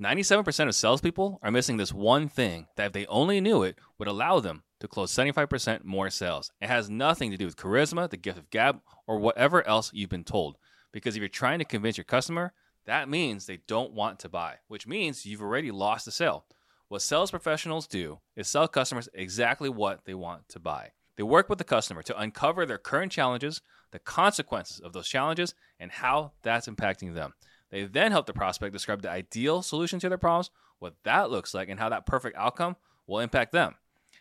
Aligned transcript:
97% 0.00 0.68
of 0.68 0.74
salespeople 0.74 1.38
are 1.42 1.50
missing 1.50 1.78
this 1.78 1.92
one 1.92 2.28
thing 2.28 2.66
that, 2.76 2.88
if 2.88 2.92
they 2.92 3.06
only 3.06 3.40
knew 3.40 3.62
it, 3.62 3.78
would 3.98 4.08
allow 4.08 4.40
them 4.40 4.62
to 4.80 4.88
close 4.88 5.10
75% 5.10 5.84
more 5.84 6.10
sales. 6.10 6.52
It 6.60 6.68
has 6.68 6.90
nothing 6.90 7.30
to 7.30 7.38
do 7.38 7.46
with 7.46 7.56
charisma, 7.56 8.10
the 8.10 8.18
gift 8.18 8.38
of 8.38 8.50
gab, 8.50 8.80
or 9.06 9.18
whatever 9.18 9.66
else 9.66 9.90
you've 9.94 10.10
been 10.10 10.24
told. 10.24 10.58
Because 10.92 11.16
if 11.16 11.20
you're 11.20 11.28
trying 11.28 11.60
to 11.60 11.64
convince 11.64 11.96
your 11.96 12.04
customer, 12.04 12.52
that 12.84 13.08
means 13.08 13.46
they 13.46 13.60
don't 13.66 13.94
want 13.94 14.18
to 14.20 14.28
buy, 14.28 14.56
which 14.68 14.86
means 14.86 15.24
you've 15.24 15.40
already 15.40 15.70
lost 15.70 16.04
the 16.04 16.10
sale. 16.10 16.44
What 16.88 17.00
sales 17.02 17.30
professionals 17.30 17.86
do 17.86 18.20
is 18.36 18.48
sell 18.48 18.68
customers 18.68 19.08
exactly 19.14 19.70
what 19.70 20.04
they 20.04 20.14
want 20.14 20.48
to 20.50 20.60
buy. 20.60 20.92
They 21.16 21.22
work 21.22 21.48
with 21.48 21.56
the 21.56 21.64
customer 21.64 22.02
to 22.02 22.20
uncover 22.20 22.66
their 22.66 22.76
current 22.76 23.10
challenges, 23.10 23.62
the 23.92 23.98
consequences 23.98 24.78
of 24.78 24.92
those 24.92 25.08
challenges, 25.08 25.54
and 25.80 25.90
how 25.90 26.32
that's 26.42 26.68
impacting 26.68 27.14
them. 27.14 27.32
They 27.70 27.84
then 27.84 28.12
help 28.12 28.26
the 28.26 28.32
prospect 28.32 28.72
describe 28.72 29.02
the 29.02 29.10
ideal 29.10 29.62
solution 29.62 29.98
to 30.00 30.08
their 30.08 30.18
problems, 30.18 30.50
what 30.78 30.94
that 31.04 31.30
looks 31.30 31.54
like, 31.54 31.68
and 31.68 31.80
how 31.80 31.88
that 31.88 32.06
perfect 32.06 32.36
outcome 32.36 32.76
will 33.06 33.20
impact 33.20 33.52
them. 33.52 33.74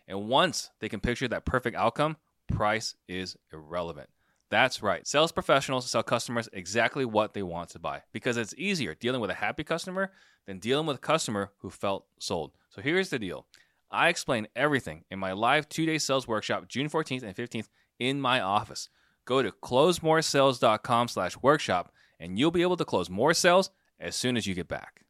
And 0.08 0.28
once 0.28 0.72
they 0.80 0.90
can 0.90 1.00
picture 1.00 1.28
that 1.28 1.46
perfect 1.46 1.76
outcome, 1.76 2.18
price 2.48 2.96
is 3.08 3.38
irrelevant. 3.52 4.10
That's 4.52 4.84
right. 4.84 5.06
Sales 5.08 5.32
professionals 5.32 5.90
sell 5.90 6.04
customers 6.04 6.48
exactly 6.54 7.04
what 7.04 7.34
they 7.34 7.44
want 7.44 7.70
to 7.70 7.80
buy 7.80 8.04
because 8.12 8.38
it's 8.38 8.54
easier 8.58 8.94
dealing 8.94 9.22
with 9.22 9.32
a 9.32 9.36
happy 9.36 9.64
customer 9.64 10.12
than 10.46 10.60
dealing 10.60 10.86
with 10.86 10.98
a 10.98 11.00
customer 11.00 11.52
who 11.60 11.70
felt 11.70 12.06
sold. 12.20 12.52
So 12.70 12.82
here's 12.82 13.10
the 13.10 13.20
deal 13.20 13.48
I 13.90 14.10
explain 14.10 14.48
everything 14.56 15.04
in 15.10 15.20
my 15.20 15.32
live 15.32 15.68
two 15.68 15.86
day 15.86 15.98
sales 15.98 16.28
workshop, 16.28 16.68
June 16.68 16.90
14th 16.90 17.24
and 17.24 17.36
15th, 17.36 17.70
in 18.00 18.22
my 18.22 18.40
office. 18.40 18.90
Go 19.26 19.42
to 19.42 19.52
closemoresales.com 19.52 21.08
slash 21.08 21.38
workshop 21.42 21.92
and 22.20 22.38
you'll 22.40 22.52
be 22.52 22.62
able 22.62 22.78
to 22.78 22.86
close 22.86 23.10
more 23.10 23.34
sales 23.34 23.70
as 24.00 24.16
soon 24.16 24.38
as 24.38 24.46
you 24.48 24.54
get 24.54 24.68
back. 24.68 25.02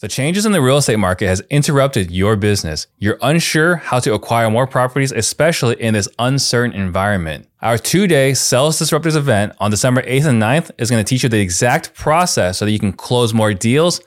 The 0.00 0.08
changes 0.08 0.44
in 0.44 0.50
the 0.50 0.60
real 0.60 0.78
estate 0.78 0.98
market 0.98 1.28
has 1.28 1.40
interrupted 1.50 2.10
your 2.10 2.34
business. 2.34 2.88
You're 2.98 3.18
unsure 3.22 3.76
how 3.76 4.00
to 4.00 4.12
acquire 4.12 4.50
more 4.50 4.66
properties, 4.66 5.12
especially 5.12 5.80
in 5.80 5.94
this 5.94 6.08
uncertain 6.18 6.74
environment. 6.74 7.48
Our 7.62 7.78
two-day 7.78 8.34
Sales 8.34 8.80
Disruptors 8.80 9.14
event 9.14 9.52
on 9.60 9.70
December 9.70 10.02
8th 10.02 10.26
and 10.26 10.42
9th 10.42 10.72
is 10.78 10.90
going 10.90 11.02
to 11.02 11.08
teach 11.08 11.22
you 11.22 11.28
the 11.28 11.40
exact 11.40 11.94
process 11.94 12.58
so 12.58 12.64
that 12.64 12.72
you 12.72 12.80
can 12.80 12.92
close 12.92 13.32
more 13.32 13.54
deals 13.54 14.00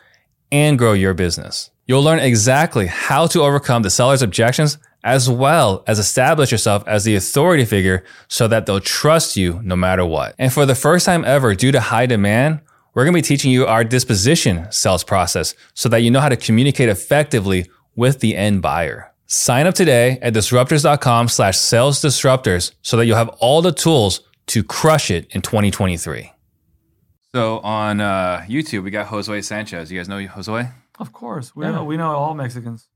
and 0.51 0.77
grow 0.77 0.91
your 0.91 1.13
business. 1.13 1.71
You'll 1.85 2.03
learn 2.03 2.19
exactly 2.19 2.87
how 2.87 3.27
to 3.27 3.41
overcome 3.41 3.81
the 3.81 3.89
seller's 3.89 4.21
objections 4.21 4.77
as 5.07 5.29
well 5.29 5.83
as 5.87 5.97
establish 5.99 6.51
yourself 6.51 6.83
as 6.85 7.05
the 7.05 7.15
authority 7.15 7.63
figure 7.63 8.03
so 8.27 8.47
that 8.49 8.65
they'll 8.65 8.81
trust 8.81 9.37
you 9.37 9.59
no 9.63 9.75
matter 9.75 10.05
what. 10.05 10.35
And 10.37 10.51
for 10.51 10.65
the 10.65 10.75
first 10.75 11.05
time 11.05 11.23
ever, 11.23 11.55
due 11.55 11.71
to 11.71 11.79
high 11.79 12.05
demand, 12.05 12.59
we're 12.93 13.05
going 13.05 13.13
to 13.13 13.17
be 13.17 13.21
teaching 13.21 13.49
you 13.51 13.65
our 13.65 13.83
disposition 13.83 14.67
sales 14.71 15.03
process 15.05 15.55
so 15.73 15.87
that 15.89 15.99
you 15.99 16.11
know 16.11 16.19
how 16.19 16.29
to 16.29 16.35
communicate 16.35 16.89
effectively 16.89 17.65
with 17.95 18.19
the 18.19 18.35
end 18.35 18.61
buyer. 18.61 19.13
Sign 19.27 19.65
up 19.65 19.75
today 19.75 20.19
at 20.21 20.33
disruptors.com 20.33 21.29
slash 21.29 21.57
sales 21.57 22.01
disruptors 22.01 22.73
so 22.81 22.97
that 22.97 23.05
you'll 23.05 23.17
have 23.17 23.29
all 23.39 23.61
the 23.61 23.71
tools 23.71 24.21
to 24.47 24.63
crush 24.63 25.09
it 25.09 25.27
in 25.31 25.41
2023. 25.41 26.31
So 27.35 27.59
on 27.59 28.01
uh, 28.01 28.45
YouTube, 28.47 28.83
we 28.83 28.91
got 28.91 29.07
Josue 29.07 29.43
Sanchez. 29.43 29.91
You 29.91 29.99
guys 29.99 30.09
know 30.09 30.17
Josue? 30.17 30.71
Of 30.99 31.13
course, 31.13 31.55
we 31.55 31.65
Yeah. 31.65 31.71
know 31.71 31.83
we 31.83 31.97
know 31.97 32.11
all 32.15 32.33
Mexicans. 32.33 32.87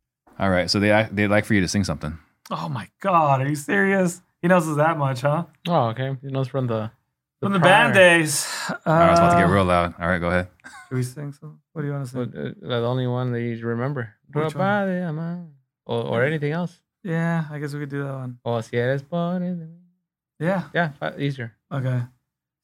All 0.41 0.49
right. 0.49 0.69
So 0.69 0.79
they 0.79 1.07
they'd 1.11 1.27
like 1.27 1.45
for 1.45 1.53
you 1.53 1.61
to 1.61 1.67
sing 1.69 1.83
something. 1.85 2.17
Oh 2.49 2.67
my 2.67 2.89
God, 2.99 3.41
are 3.41 3.47
you 3.47 3.55
serious? 3.55 4.21
He 4.41 4.47
knows 4.49 4.67
us 4.67 4.75
that 4.77 4.97
much, 4.97 5.21
huh? 5.21 5.45
Oh, 5.69 5.89
okay. 5.93 6.17
He 6.21 6.27
knows 6.31 6.47
it's 6.47 6.51
from 6.51 6.65
the 6.67 6.91
From 7.39 7.53
the 7.53 7.59
prior. 7.59 7.71
band 7.85 7.93
days. 7.93 8.45
Uh, 8.69 8.75
All 8.85 8.93
right, 8.95 9.07
I 9.07 9.09
was 9.11 9.19
about 9.19 9.33
to 9.35 9.45
get 9.45 9.49
real 9.53 9.65
loud. 9.65 9.93
All 10.01 10.07
right, 10.09 10.19
go 10.19 10.27
ahead. 10.29 10.47
Should 10.89 10.95
we 10.97 11.03
sing 11.03 11.31
some? 11.31 11.61
What 11.71 11.81
do 11.83 11.87
you 11.87 11.93
want 11.93 12.09
to 12.09 12.15
But, 12.17 12.33
sing? 12.33 12.55
uh, 12.65 12.79
the 12.81 12.85
only 12.87 13.07
one 13.07 13.31
that 13.31 13.41
you 13.41 13.55
remember. 13.65 14.13
Which 14.33 14.55
one? 14.55 14.65
Ropa 14.65 14.85
de 14.87 15.07
amar. 15.07 15.45
Or, 15.85 16.03
or 16.03 16.25
anything 16.25 16.51
else. 16.51 16.73
Yeah, 17.03 17.45
I 17.51 17.59
guess 17.59 17.73
we 17.73 17.79
could 17.81 17.89
do 17.89 18.03
that 18.03 18.13
one. 18.13 18.39
O 18.43 18.59
si 18.61 18.77
eres 18.77 19.01
pobre. 19.03 19.55
Yeah. 20.39 20.63
Yeah, 20.73 20.89
easier. 21.17 21.53
Okay. 21.71 22.01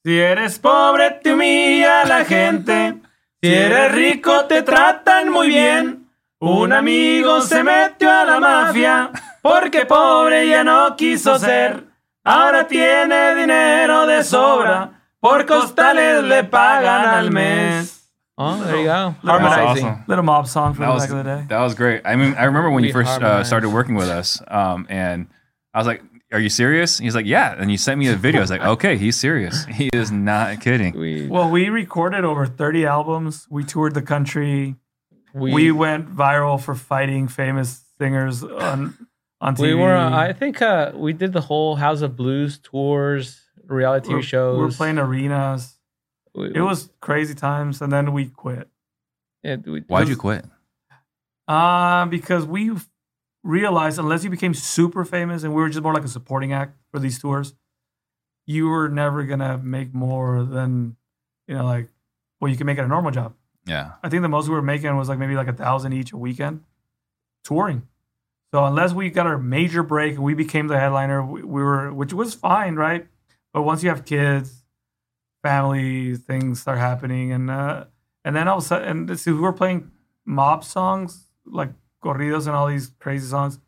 Si 0.05 0.19
eres 0.19 0.57
pobre 0.59 1.19
te 1.23 1.31
humilla 1.31 2.05
la 2.07 2.25
gente. 2.25 3.01
Si 3.41 3.53
eres 3.53 3.93
rico 3.93 4.45
te 4.47 4.61
tratan 4.63 5.31
muy 5.31 5.49
bien. 5.49 6.06
Un 6.39 6.71
amigo 6.71 7.41
se 7.41 7.63
metió 7.63 8.11
a 8.11 8.23
la 8.25 8.39
mafia 8.39 9.09
porque 9.41 9.85
pobre 9.85 10.47
ya 10.47 10.63
no 10.63 10.95
quiso 10.95 11.39
ser. 11.39 11.85
Ahora 12.23 12.67
tiene 12.67 13.35
dinero 13.35 14.05
de 14.05 14.23
sobra. 14.23 14.91
Por 15.19 15.45
costales 15.47 16.23
le 16.23 16.43
pagan 16.43 17.05
al 17.05 17.31
mes. 17.31 17.93
Oh, 18.37 18.63
there 18.63 18.77
you 18.77 18.83
go. 18.85 19.15
That 19.23 19.41
was 19.41 19.51
Harmonizing. 19.51 19.85
awesome. 19.87 20.03
Little 20.07 20.23
mob 20.23 20.47
song 20.47 20.75
from 20.75 20.83
That 20.85 20.89
the 20.89 20.93
was 20.93 21.03
back 21.03 21.11
of 21.11 21.17
the 21.17 21.23
day. 21.23 21.45
that 21.49 21.59
was 21.59 21.73
great. 21.73 22.01
I 22.05 22.15
mean, 22.15 22.35
I 22.37 22.43
remember 22.43 22.69
when 22.69 22.83
you 22.83 22.93
first 22.93 23.09
uh, 23.09 23.19
harmonized. 23.19 23.47
started 23.47 23.69
working 23.69 23.95
with 23.95 24.09
us, 24.09 24.39
um, 24.47 24.85
and 24.89 25.25
I 25.73 25.79
was 25.79 25.87
like, 25.87 26.03
"Are 26.31 26.39
you 26.39 26.49
serious?" 26.49 26.99
He's 26.99 27.15
like, 27.15 27.25
"Yeah." 27.25 27.55
And 27.57 27.71
you 27.71 27.77
sent 27.77 27.97
me 27.97 28.09
a 28.09 28.15
video. 28.15 28.41
I 28.41 28.43
was 28.43 28.51
like, 28.51 28.61
"Okay, 28.61 28.95
he's 28.95 29.15
serious. 29.19 29.65
He 29.65 29.89
is 29.91 30.11
not 30.11 30.61
kidding." 30.61 30.93
We, 30.95 31.25
Well, 31.27 31.49
we 31.49 31.69
recorded 31.69 32.23
over 32.25 32.45
30 32.45 32.85
albums. 32.85 33.47
We 33.49 33.63
toured 33.63 33.95
the 33.95 34.03
country. 34.03 34.75
We, 35.33 35.53
We, 35.53 35.71
went 35.71 36.13
viral 36.15 36.59
for 36.61 36.75
fighting 36.75 37.27
famous 37.27 37.83
singers 37.97 38.43
on 38.43 38.95
on 39.41 39.55
TV. 39.55 39.61
we 39.61 39.73
were, 39.75 39.93
uh, 39.95 40.09
I 40.15 40.33
think 40.33 40.61
uh, 40.61 40.91
we 40.95 41.13
did 41.13 41.31
the 41.33 41.41
whole 41.41 41.75
House 41.75 42.01
of 42.01 42.15
Blues 42.15 42.57
tours, 42.57 43.39
reality 43.67 44.09
We're- 44.09 44.23
shows. 44.23 44.57
We 44.57 44.63
were 44.63 44.71
playing 44.71 44.97
arenas. 44.97 45.75
We- 46.33 46.53
It 46.55 46.61
was 46.61 46.89
crazy 47.01 47.35
times, 47.35 47.81
and 47.81 47.91
then 47.91 48.13
we 48.13 48.25
quit. 48.27 48.67
it- 49.43 49.65
we- 49.67 49.81
Why'd 49.81 50.07
it 50.07 50.09
you 50.11 50.15
quit? 50.17 50.45
Uh, 51.47 52.05
because 52.07 52.45
we 52.45 52.71
realized 53.43 53.99
unless 53.99 54.23
you 54.23 54.29
became 54.29 54.53
super 54.53 55.05
famous 55.05 55.43
and 55.43 55.53
we 55.53 55.61
were 55.61 55.69
just 55.69 55.81
more 55.83 55.93
like 55.93 56.03
a 56.03 56.07
supporting 56.09 56.51
act 56.51 56.75
for 56.91 56.99
these 56.99 57.19
tours, 57.19 57.53
you 58.45 58.67
were 58.67 58.89
never 58.89 59.23
gonna 59.23 59.57
make 59.57 59.93
more 59.93 60.43
than 60.43 60.97
you 61.47 61.55
know, 61.55 61.63
like 61.63 61.89
what 62.39 62.51
you 62.51 62.57
can 62.57 62.65
make 62.65 62.77
at 62.77 62.83
a 62.83 62.87
normal 62.87 63.11
job. 63.11 63.33
Yeah, 63.67 63.91
I 64.03 64.09
think 64.09 64.21
the 64.21 64.29
most 64.29 64.47
we 64.47 64.55
were 64.55 64.61
making 64.61 64.95
was 64.97 65.09
like 65.09 65.19
maybe 65.19 65.35
like 65.35 65.47
a 65.47 65.53
thousand 65.53 65.93
each 65.93 66.13
a 66.13 66.17
weekend 66.17 66.63
touring. 67.43 67.87
So 68.53 68.63
unless 68.63 68.93
we 68.93 69.09
got 69.09 69.27
our 69.27 69.37
major 69.37 69.83
break 69.83 70.15
and 70.15 70.23
we 70.23 70.33
became 70.33 70.67
the 70.67 70.79
headliner, 70.79 71.21
we, 71.23 71.41
we 71.43 71.61
were, 71.61 71.93
which 71.93 72.13
was 72.13 72.33
fine, 72.33 72.75
right? 72.75 73.05
But 73.53 73.63
once 73.63 73.83
you 73.83 73.89
have 73.89 74.05
kids, 74.05 74.63
family 75.43 76.15
things 76.15 76.61
start 76.61 76.77
happening, 76.77 77.31
and 77.31 77.49
uh, 77.49 77.85
and 78.25 78.35
then 78.35 78.47
all 78.47 78.57
of 78.57 78.63
a 78.63 78.67
sudden, 78.67 78.87
and 78.87 79.09
this, 79.09 79.25
we 79.25 79.33
were 79.33 79.53
playing 79.53 79.91
mob 80.25 80.63
songs 80.63 81.25
like 81.45 81.71
corridos 82.03 82.47
and 82.47 82.55
all 82.55 82.67
these 82.67 82.91
crazy 82.99 83.27
songs. 83.27 83.59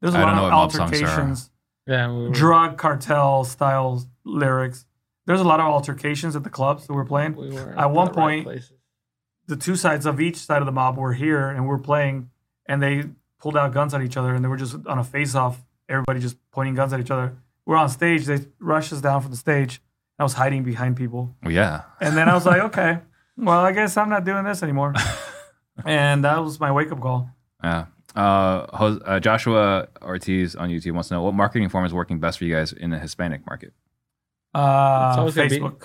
There's 0.00 0.14
a 0.14 0.18
I 0.18 0.22
lot 0.22 0.34
of 0.36 0.42
what 0.42 0.50
mob 0.50 0.72
songs 0.72 0.90
are. 1.02 1.04
altercations, 1.06 1.50
Yeah, 1.86 2.10
we 2.12 2.22
were, 2.24 2.30
drug 2.30 2.76
cartel 2.78 3.44
style 3.44 4.04
lyrics. 4.24 4.84
There's 5.26 5.40
a 5.40 5.44
lot 5.44 5.60
of 5.60 5.66
altercations 5.66 6.34
at 6.36 6.42
the 6.42 6.50
clubs 6.50 6.86
that 6.86 6.92
we're 6.92 7.04
playing 7.04 7.36
we 7.36 7.50
were 7.50 7.74
at 7.78 7.90
one 7.90 8.06
the 8.08 8.12
right 8.12 8.16
point- 8.16 8.44
places. 8.44 8.72
The 9.52 9.56
two 9.66 9.76
sides 9.76 10.04
of 10.06 10.20
each 10.26 10.36
side 10.48 10.60
of 10.62 10.66
the 10.66 10.76
mob 10.80 10.96
were 10.96 11.12
here 11.24 11.44
and 11.54 11.60
we're 11.68 11.78
playing 11.90 12.16
and 12.66 12.76
they 12.84 12.94
pulled 13.40 13.56
out 13.56 13.72
guns 13.78 13.92
at 13.94 14.00
each 14.02 14.16
other 14.20 14.32
and 14.34 14.40
they 14.44 14.48
were 14.48 14.56
just 14.64 14.74
on 14.92 14.98
a 14.98 15.04
face 15.04 15.34
off 15.42 15.54
everybody 15.88 16.18
just 16.20 16.36
pointing 16.56 16.74
guns 16.74 16.92
at 16.92 17.00
each 17.00 17.10
other. 17.10 17.26
We're 17.66 17.76
on 17.84 17.88
stage 17.88 18.24
they 18.30 18.38
rushed 18.72 18.92
us 18.92 19.00
down 19.00 19.20
from 19.22 19.30
the 19.30 19.36
stage. 19.36 19.80
I 20.18 20.22
was 20.22 20.34
hiding 20.34 20.62
behind 20.62 20.96
people. 20.96 21.22
Yeah. 21.58 21.82
and 22.00 22.16
then 22.16 22.28
i 22.28 22.34
was 22.34 22.46
like 22.46 22.60
okay 22.68 22.92
well 23.36 23.60
i 23.68 23.72
guess 23.72 23.96
i'm 23.96 24.08
not 24.16 24.24
doing 24.24 24.44
this 24.44 24.62
anymore. 24.62 24.94
And 25.86 26.22
that 26.24 26.36
was 26.44 26.60
my 26.60 26.70
wake-up 26.70 27.00
call. 27.00 27.30
Yeah. 27.64 27.86
Uh, 28.14 28.66
Jos- 28.78 29.02
uh, 29.06 29.20
Joshua 29.20 29.88
Ortiz 30.02 30.54
on 30.54 30.68
YouTube 30.68 30.92
wants 30.92 31.08
to 31.08 31.14
know 31.14 31.22
what 31.22 31.32
marketing 31.34 31.70
form 31.70 31.86
is 31.86 31.94
working 31.94 32.20
best 32.20 32.36
for 32.38 32.44
you 32.44 32.54
guys 32.54 32.72
in 32.74 32.90
the 32.90 32.98
Hispanic 32.98 33.40
market. 33.46 33.72
uh, 34.54 35.14
always 35.18 35.34
be- 35.34 35.40
facebook. 35.48 35.84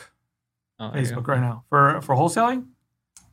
Oh, 0.80 0.92
facebook 0.94 1.26
right 1.28 1.40
now. 1.40 1.64
For 1.70 2.02
for 2.02 2.16
wholesaling 2.16 2.66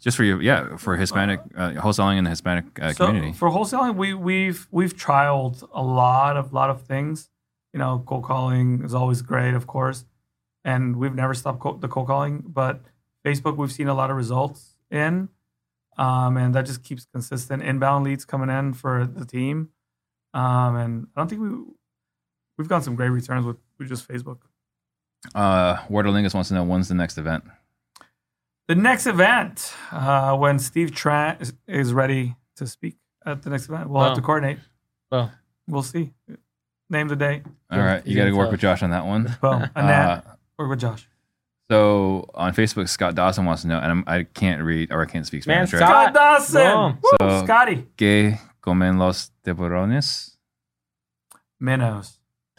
Just 0.04 0.18
for 0.18 0.24
you, 0.24 0.38
yeah, 0.38 0.76
for 0.76 0.96
Hispanic 0.96 1.40
uh, 1.56 1.70
wholesaling 1.72 2.18
in 2.18 2.24
the 2.24 2.30
Hispanic 2.30 2.66
uh, 2.78 2.92
so 2.92 3.06
community. 3.06 3.32
for 3.32 3.48
wholesaling, 3.48 3.96
we 3.96 4.12
we've 4.12 4.68
we've 4.70 4.94
trialed 4.94 5.66
a 5.72 5.82
lot 5.82 6.36
of 6.36 6.52
lot 6.52 6.68
of 6.68 6.82
things. 6.82 7.30
You 7.72 7.78
know, 7.78 8.04
cold 8.06 8.24
calling 8.24 8.84
is 8.84 8.92
always 8.92 9.22
great, 9.22 9.54
of 9.54 9.66
course, 9.66 10.04
and 10.62 10.96
we've 10.96 11.14
never 11.14 11.32
stopped 11.32 11.60
co- 11.60 11.78
the 11.78 11.88
cold 11.88 12.08
calling. 12.08 12.44
But 12.46 12.82
Facebook, 13.24 13.56
we've 13.56 13.72
seen 13.72 13.88
a 13.88 13.94
lot 13.94 14.10
of 14.10 14.16
results 14.18 14.76
in, 14.90 15.30
um, 15.96 16.36
and 16.36 16.54
that 16.54 16.66
just 16.66 16.84
keeps 16.84 17.06
consistent 17.06 17.62
inbound 17.62 18.04
leads 18.04 18.26
coming 18.26 18.50
in 18.50 18.74
for 18.74 19.06
the 19.06 19.24
team. 19.24 19.70
Um, 20.34 20.76
and 20.76 21.06
I 21.16 21.20
don't 21.22 21.28
think 21.28 21.40
we 21.40 21.48
we've 22.58 22.68
gotten 22.68 22.82
some 22.82 22.94
great 22.94 23.08
returns 23.08 23.46
with, 23.46 23.56
with 23.78 23.88
just 23.88 24.06
Facebook. 24.06 24.40
Uh, 25.34 25.76
Wardolingus 25.88 26.34
wants 26.34 26.48
to 26.48 26.54
know 26.54 26.64
when's 26.64 26.88
the 26.88 26.94
next 26.94 27.16
event. 27.16 27.44
The 28.68 28.74
next 28.74 29.06
event, 29.06 29.74
uh, 29.92 30.36
when 30.36 30.58
Steve 30.58 30.90
Trant 30.90 31.40
is, 31.42 31.52
is 31.68 31.92
ready 31.92 32.34
to 32.56 32.66
speak 32.66 32.96
at 33.26 33.42
the 33.42 33.50
next 33.50 33.66
event, 33.68 33.90
we'll 33.90 34.02
have 34.02 34.16
to 34.16 34.22
coordinate. 34.22 34.58
Well, 35.10 35.30
We'll 35.66 35.82
see. 35.82 36.12
Name 36.90 37.08
the 37.08 37.16
date. 37.16 37.42
All 37.70 37.78
Yeah, 37.78 37.84
right, 37.84 38.06
you 38.06 38.14
got 38.16 38.24
to 38.26 38.32
work 38.32 38.50
with 38.50 38.60
Josh 38.60 38.82
on 38.82 38.90
that 38.90 39.06
one. 39.06 39.34
Well, 39.42 39.68
Annette 39.76 40.08
Uh, 40.08 40.20
work 40.58 40.70
with 40.70 40.80
Josh. 40.80 41.08
So 41.70 42.28
on 42.34 42.52
Facebook, 42.54 42.88
Scott 42.90 43.14
Dawson 43.14 43.46
wants 43.46 43.62
to 43.62 43.68
know, 43.68 43.78
and 43.78 43.90
I'm, 43.90 44.04
I 44.06 44.24
can't 44.24 44.62
read 44.62 44.92
or 44.92 45.00
I 45.00 45.06
can't 45.06 45.26
speak 45.26 45.46
Man, 45.46 45.66
Spanish. 45.66 45.82
right? 45.82 45.88
Scott- 45.88 46.14
Scott 46.14 46.14
Dawson. 46.14 46.62
Boom. 46.62 46.98
Woo, 47.02 47.10
So- 47.40 47.44
Scotty. 47.46 47.86
¿Qué 47.96 48.38
comen 48.62 48.98
los 48.98 49.30
tiburones? 49.42 50.36
Minnows. 51.60 52.18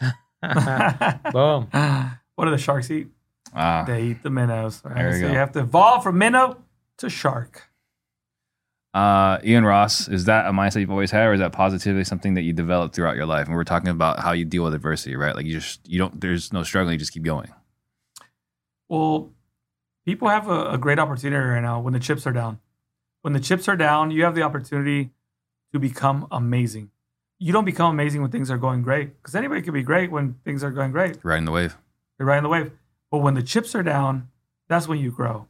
Boom. 1.32 1.68
what 2.34 2.44
do 2.44 2.50
the 2.50 2.58
sharks 2.58 2.90
eat? 2.90 3.08
Ah, 3.54 3.84
They 3.86 4.02
eat 4.04 4.22
the 4.22 4.30
minnows. 4.30 4.82
Right? 4.84 4.94
There 4.96 5.08
you 5.10 5.20
so 5.20 5.26
go. 5.26 5.32
you 5.32 5.38
have 5.38 5.52
to 5.52 5.60
evolve 5.60 6.02
from 6.02 6.18
minnow 6.18 6.58
to 6.98 7.08
shark. 7.10 7.68
uh, 8.94 9.38
Ian 9.44 9.64
Ross, 9.64 10.08
is 10.08 10.24
that 10.24 10.46
a 10.46 10.50
mindset 10.52 10.80
you've 10.80 10.90
always 10.90 11.10
had, 11.10 11.26
or 11.26 11.32
is 11.34 11.40
that 11.40 11.52
positively 11.52 12.04
something 12.04 12.34
that 12.34 12.42
you 12.42 12.52
developed 12.52 12.94
throughout 12.94 13.16
your 13.16 13.26
life? 13.26 13.46
And 13.46 13.54
we're 13.54 13.64
talking 13.64 13.88
about 13.90 14.20
how 14.20 14.32
you 14.32 14.44
deal 14.44 14.64
with 14.64 14.74
adversity, 14.74 15.16
right? 15.16 15.34
Like 15.36 15.46
you 15.46 15.52
just 15.54 15.86
you 15.88 15.98
don't. 15.98 16.20
There's 16.20 16.52
no 16.52 16.62
struggling. 16.62 16.94
You 16.94 16.98
just 16.98 17.12
keep 17.12 17.22
going. 17.24 17.52
Well, 18.88 19.32
people 20.04 20.28
have 20.28 20.48
a, 20.48 20.70
a 20.72 20.78
great 20.78 20.98
opportunity 20.98 21.36
right 21.44 21.60
now 21.60 21.80
when 21.80 21.92
the 21.92 22.00
chips 22.00 22.26
are 22.26 22.32
down. 22.32 22.60
When 23.22 23.32
the 23.32 23.40
chips 23.40 23.68
are 23.68 23.76
down, 23.76 24.10
you 24.12 24.24
have 24.24 24.34
the 24.34 24.42
opportunity 24.42 25.10
to 25.72 25.78
become 25.78 26.26
amazing. 26.30 26.90
You 27.38 27.52
don't 27.52 27.64
become 27.64 27.90
amazing 27.92 28.22
when 28.22 28.30
things 28.30 28.50
are 28.50 28.56
going 28.58 28.82
great 28.82 29.20
because 29.20 29.34
anybody 29.34 29.60
can 29.62 29.74
be 29.74 29.82
great 29.82 30.10
when 30.10 30.36
things 30.44 30.62
are 30.64 30.70
going 30.70 30.92
great. 30.92 31.18
Riding 31.22 31.44
the 31.44 31.50
wave. 31.52 31.76
You're 32.18 32.26
riding 32.28 32.44
the 32.44 32.48
wave. 32.48 32.70
But 33.10 33.18
when 33.18 33.34
the 33.34 33.42
chips 33.42 33.74
are 33.74 33.82
down, 33.82 34.28
that's 34.68 34.88
when 34.88 34.98
you 34.98 35.10
grow. 35.10 35.46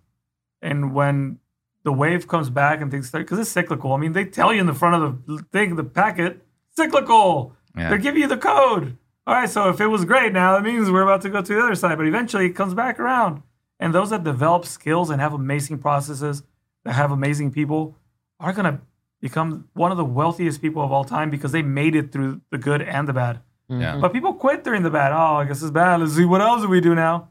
And 0.61 0.95
when 0.95 1.39
the 1.85 1.93
wave 1.93 2.27
comes 2.27 2.51
back 2.51 2.81
and 2.81 2.91
things 2.91 3.09
start, 3.09 3.25
because 3.25 3.39
it's 3.39 3.51
cyclical. 3.51 3.93
I 3.93 3.97
mean, 3.97 4.13
they 4.13 4.25
tell 4.25 4.53
you 4.53 4.61
in 4.61 4.67
the 4.67 4.75
front 4.75 5.03
of 5.03 5.27
the 5.27 5.39
thing, 5.53 5.77
the 5.77 5.85
packet, 5.85 6.45
cyclical. 6.77 7.55
Yeah. 7.77 7.91
They're 7.91 7.99
giving 7.99 8.23
you 8.23 8.29
the 8.29 8.37
code. 8.37 8.97
All 9.27 9.35
right, 9.35 9.49
so 9.49 9.69
if 9.69 9.81
it 9.81 9.87
was 9.87 10.05
great 10.05 10.33
now, 10.33 10.55
that 10.55 10.63
means 10.63 10.91
we're 10.91 11.03
about 11.03 11.23
to 11.23 11.29
go 11.29 11.43
to 11.43 11.55
the 11.55 11.61
other 11.61 11.75
side. 11.75 11.97
But 11.97 12.07
eventually 12.07 12.47
it 12.47 12.53
comes 12.53 12.75
back 12.75 13.01
around. 13.01 13.43
And 13.79 13.95
those 13.95 14.11
that 14.11 14.25
develop 14.25 14.65
skills 14.65 15.11
and 15.11 15.21
have 15.21 15.33
amazing 15.33 15.79
processes, 15.79 16.43
that 16.85 16.95
have 16.95 17.11
amazing 17.11 17.53
people, 17.53 17.97
are 18.41 18.53
going 18.53 18.73
to 18.73 18.81
become 19.21 19.69
one 19.75 19.91
of 19.91 19.97
the 19.97 20.05
wealthiest 20.05 20.61
people 20.61 20.83
of 20.83 20.93
all 20.93 21.05
time 21.05 21.31
because 21.31 21.53
they 21.53 21.63
made 21.63 21.95
it 21.95 22.13
through 22.13 22.41
the 22.51 22.59
good 22.59 22.83
and 22.83 23.09
the 23.09 23.13
bad. 23.13 23.41
Yeah. 23.69 23.99
But 24.01 24.13
people 24.13 24.35
quit 24.35 24.63
during 24.65 24.83
the 24.83 24.91
bad. 24.91 25.13
Oh, 25.13 25.37
I 25.37 25.45
guess 25.45 25.61
it's 25.63 25.71
bad. 25.71 26.01
Let's 26.01 26.15
see 26.15 26.25
what 26.25 26.41
else 26.41 26.63
do 26.63 26.69
we 26.69 26.81
do 26.81 26.95
now. 26.95 27.29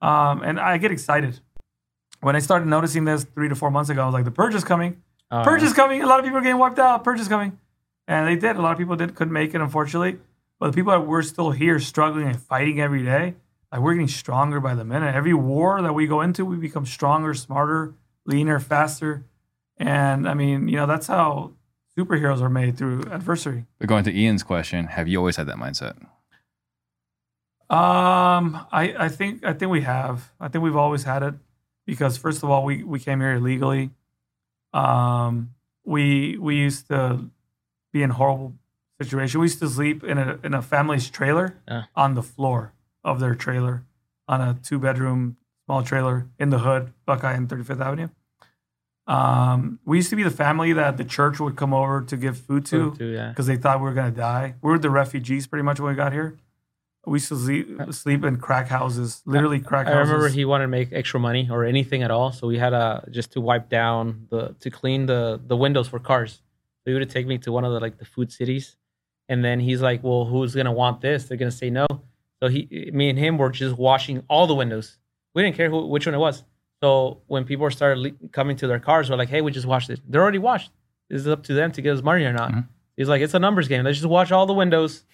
Um, 0.00 0.42
and 0.42 0.60
I 0.60 0.78
get 0.78 0.90
excited 0.90 1.40
when 2.20 2.36
I 2.36 2.38
started 2.38 2.66
noticing 2.68 3.04
this 3.04 3.24
three 3.24 3.48
to 3.48 3.54
four 3.54 3.70
months 3.70 3.90
ago. 3.90 4.02
I 4.02 4.06
was 4.06 4.12
like, 4.12 4.24
the 4.24 4.30
purge 4.30 4.54
is 4.54 4.64
coming. 4.64 5.02
Uh, 5.30 5.42
Purge 5.42 5.62
is 5.62 5.72
coming. 5.72 6.02
A 6.02 6.06
lot 6.06 6.18
of 6.18 6.24
people 6.24 6.38
are 6.38 6.42
getting 6.42 6.58
wiped 6.58 6.78
out. 6.78 7.02
Purge 7.02 7.18
is 7.18 7.28
coming, 7.28 7.58
and 8.06 8.28
they 8.28 8.36
did. 8.36 8.56
A 8.56 8.62
lot 8.62 8.72
of 8.72 8.78
people 8.78 8.94
did 8.94 9.14
couldn't 9.14 9.32
make 9.32 9.54
it, 9.54 9.60
unfortunately. 9.60 10.18
But 10.60 10.66
the 10.66 10.72
people 10.72 10.92
that 10.92 11.06
were 11.06 11.22
still 11.22 11.50
here, 11.50 11.80
struggling 11.80 12.28
and 12.28 12.40
fighting 12.40 12.80
every 12.80 13.02
day, 13.02 13.34
like 13.72 13.80
we're 13.80 13.94
getting 13.94 14.06
stronger 14.06 14.60
by 14.60 14.74
the 14.74 14.84
minute. 14.84 15.14
Every 15.14 15.34
war 15.34 15.82
that 15.82 15.92
we 15.92 16.06
go 16.06 16.20
into, 16.20 16.44
we 16.44 16.56
become 16.56 16.86
stronger, 16.86 17.34
smarter, 17.34 17.94
leaner, 18.26 18.60
faster. 18.60 19.24
And 19.76 20.28
I 20.28 20.34
mean, 20.34 20.68
you 20.68 20.76
know, 20.76 20.86
that's 20.86 21.08
how 21.08 21.52
superheroes 21.98 22.40
are 22.40 22.48
made 22.48 22.76
through 22.76 23.02
adversity. 23.10 23.64
But 23.78 23.88
going 23.88 24.04
to 24.04 24.16
Ian's 24.16 24.42
question, 24.42 24.86
have 24.86 25.08
you 25.08 25.18
always 25.18 25.36
had 25.36 25.46
that 25.48 25.56
mindset? 25.56 25.96
Um, 27.70 28.66
I, 28.72 28.94
I 28.98 29.08
think 29.08 29.44
I 29.44 29.52
think 29.52 29.70
we 29.70 29.82
have. 29.82 30.32
I 30.38 30.48
think 30.48 30.62
we've 30.62 30.76
always 30.76 31.04
had 31.04 31.22
it 31.22 31.34
because 31.86 32.16
first 32.16 32.42
of 32.42 32.50
all, 32.50 32.64
we, 32.64 32.84
we 32.84 32.98
came 32.98 33.20
here 33.20 33.32
illegally. 33.34 33.90
Um, 34.72 35.54
we 35.84 36.36
we 36.38 36.56
used 36.56 36.88
to 36.88 37.30
be 37.92 38.02
in 38.02 38.10
horrible 38.10 38.54
situation. 39.00 39.40
We 39.40 39.46
used 39.46 39.60
to 39.60 39.68
sleep 39.68 40.04
in 40.04 40.18
a 40.18 40.38
in 40.42 40.54
a 40.54 40.62
family's 40.62 41.08
trailer 41.08 41.58
on 41.96 42.14
the 42.14 42.22
floor 42.22 42.74
of 43.02 43.20
their 43.20 43.34
trailer 43.34 43.84
on 44.28 44.40
a 44.40 44.58
two 44.62 44.78
bedroom 44.78 45.36
small 45.64 45.82
trailer 45.82 46.26
in 46.38 46.50
the 46.50 46.58
hood, 46.58 46.92
Buckeye 47.06 47.34
and 47.34 47.48
35th 47.48 47.80
Avenue. 47.80 48.08
Um, 49.06 49.80
we 49.84 49.98
used 49.98 50.10
to 50.10 50.16
be 50.16 50.22
the 50.22 50.30
family 50.30 50.72
that 50.72 50.96
the 50.96 51.04
church 51.04 51.38
would 51.38 51.56
come 51.56 51.74
over 51.74 52.00
to 52.02 52.16
give 52.16 52.38
food 52.38 52.64
to 52.66 52.94
Too, 52.94 53.04
yeah. 53.04 53.28
because 53.28 53.46
they 53.46 53.56
thought 53.56 53.78
we 53.78 53.84
were 53.84 53.94
gonna 53.94 54.10
die. 54.10 54.54
We 54.62 54.70
were 54.70 54.78
the 54.78 54.90
refugees 54.90 55.46
pretty 55.46 55.62
much 55.62 55.78
when 55.78 55.90
we 55.90 55.96
got 55.96 56.12
here. 56.12 56.38
We 57.06 57.16
used 57.16 57.28
to 57.28 57.36
sleep, 57.36 57.68
sleep 57.92 58.24
in 58.24 58.38
crack 58.38 58.68
houses, 58.68 59.22
literally 59.26 59.60
crack 59.60 59.86
houses. 59.86 59.94
I 59.94 59.98
houses. 59.98 60.12
remember 60.12 60.28
he 60.34 60.44
wanted 60.44 60.64
to 60.64 60.68
make 60.68 60.92
extra 60.92 61.20
money 61.20 61.48
or 61.50 61.64
anything 61.64 62.02
at 62.02 62.10
all, 62.10 62.32
so 62.32 62.46
we 62.46 62.56
had 62.58 62.72
uh, 62.72 63.00
just 63.10 63.32
to 63.32 63.40
wipe 63.40 63.68
down 63.68 64.26
the 64.30 64.54
to 64.60 64.70
clean 64.70 65.06
the 65.06 65.40
the 65.46 65.56
windows 65.56 65.88
for 65.88 65.98
cars. 65.98 66.40
So 66.84 66.90
he 66.90 66.94
would 66.98 67.10
take 67.10 67.26
me 67.26 67.38
to 67.38 67.52
one 67.52 67.64
of 67.64 67.72
the 67.72 67.80
like 67.80 67.98
the 67.98 68.04
food 68.04 68.32
cities, 68.32 68.76
and 69.28 69.44
then 69.44 69.60
he's 69.60 69.82
like, 69.82 70.02
"Well, 70.02 70.24
who's 70.24 70.54
gonna 70.54 70.72
want 70.72 71.00
this?" 71.02 71.24
They're 71.24 71.36
gonna 71.38 71.50
say 71.50 71.70
no. 71.70 71.86
So 72.42 72.48
he, 72.48 72.90
me 72.92 73.08
and 73.10 73.18
him 73.18 73.38
were 73.38 73.50
just 73.50 73.76
washing 73.76 74.22
all 74.28 74.46
the 74.46 74.54
windows. 74.54 74.98
We 75.34 75.42
didn't 75.42 75.56
care 75.56 75.68
who, 75.70 75.86
which 75.86 76.06
one 76.06 76.14
it 76.14 76.18
was. 76.18 76.42
So 76.82 77.22
when 77.26 77.44
people 77.44 77.70
started 77.70 77.98
le- 78.00 78.28
coming 78.32 78.56
to 78.58 78.66
their 78.66 78.78
cars, 78.80 79.08
we're 79.10 79.16
like, 79.16 79.28
"Hey, 79.30 79.40
we 79.42 79.50
just 79.50 79.66
washed 79.66 79.90
it. 79.90 80.00
They're 80.08 80.22
already 80.22 80.38
washed. 80.38 80.70
Is 81.10 81.26
it 81.26 81.32
up 81.32 81.42
to 81.44 81.54
them 81.54 81.70
to 81.72 81.82
get 81.82 81.94
us 81.96 82.02
money 82.02 82.24
or 82.24 82.32
not?" 82.32 82.52
Mhm. 82.52 82.68
He's 82.96 83.08
like, 83.08 83.20
"It's 83.22 83.34
a 83.34 83.38
numbers 83.38 83.68
game. 83.68 83.84
Let's 83.84 83.98
just 83.98 84.08
wash 84.08 84.30
all 84.32 84.46
the 84.46 84.52
windows, 84.54 85.04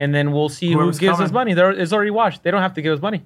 and 0.00 0.14
then 0.14 0.32
we'll 0.32 0.48
see 0.48 0.72
Whoever's 0.72 0.98
who 0.98 1.06
gives 1.06 1.20
us 1.20 1.30
money. 1.32 1.54
They're, 1.54 1.70
it's 1.70 1.92
already 1.92 2.10
washed. 2.10 2.42
They 2.42 2.50
don't 2.50 2.62
have 2.62 2.74
to 2.74 2.82
give 2.82 2.92
us 2.92 3.00
money." 3.02 3.18